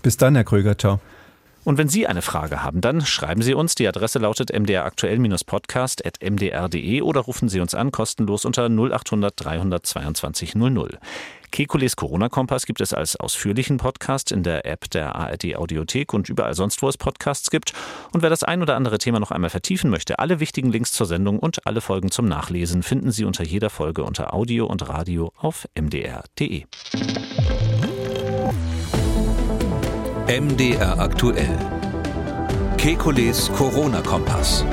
Bis 0.02 0.18
dann, 0.18 0.34
Herr 0.34 0.44
Kröger, 0.44 0.76
ciao. 0.76 1.00
Und 1.64 1.78
wenn 1.78 1.88
Sie 1.88 2.08
eine 2.08 2.22
Frage 2.22 2.64
haben, 2.64 2.80
dann 2.80 3.06
schreiben 3.06 3.40
Sie 3.40 3.54
uns. 3.54 3.76
Die 3.76 3.86
Adresse 3.86 4.18
lautet 4.18 4.50
mdraktuell-podcast.mdr.de 4.50 7.02
oder 7.02 7.20
rufen 7.20 7.48
Sie 7.48 7.60
uns 7.60 7.72
an, 7.74 7.92
kostenlos 7.92 8.44
unter 8.44 8.68
0800 8.68 9.32
322 9.36 10.56
00. 10.56 10.98
Kekules 11.52 11.96
Corona-Kompass 11.96 12.64
gibt 12.64 12.80
es 12.80 12.94
als 12.94 13.14
ausführlichen 13.14 13.76
Podcast 13.76 14.32
in 14.32 14.42
der 14.42 14.64
App 14.64 14.90
der 14.90 15.14
ARD 15.14 15.54
Audiothek 15.54 16.14
und 16.14 16.30
überall 16.30 16.54
sonst, 16.54 16.82
wo 16.82 16.88
es 16.88 16.96
Podcasts 16.96 17.50
gibt. 17.50 17.74
Und 18.12 18.22
wer 18.22 18.30
das 18.30 18.42
ein 18.42 18.62
oder 18.62 18.74
andere 18.74 18.96
Thema 18.96 19.20
noch 19.20 19.30
einmal 19.30 19.50
vertiefen 19.50 19.90
möchte, 19.90 20.18
alle 20.18 20.40
wichtigen 20.40 20.72
Links 20.72 20.92
zur 20.92 21.06
Sendung 21.06 21.38
und 21.38 21.66
alle 21.66 21.82
Folgen 21.82 22.10
zum 22.10 22.26
Nachlesen 22.26 22.82
finden 22.82 23.12
Sie 23.12 23.26
unter 23.26 23.44
jeder 23.44 23.68
Folge 23.68 24.02
unter 24.02 24.32
Audio 24.32 24.66
und 24.66 24.88
Radio 24.88 25.30
auf 25.36 25.68
mdr.de. 25.78 26.64
MDR 30.26 30.98
aktuell. 30.98 31.58
Kekules 32.78 33.52
Corona-Kompass. 33.52 34.64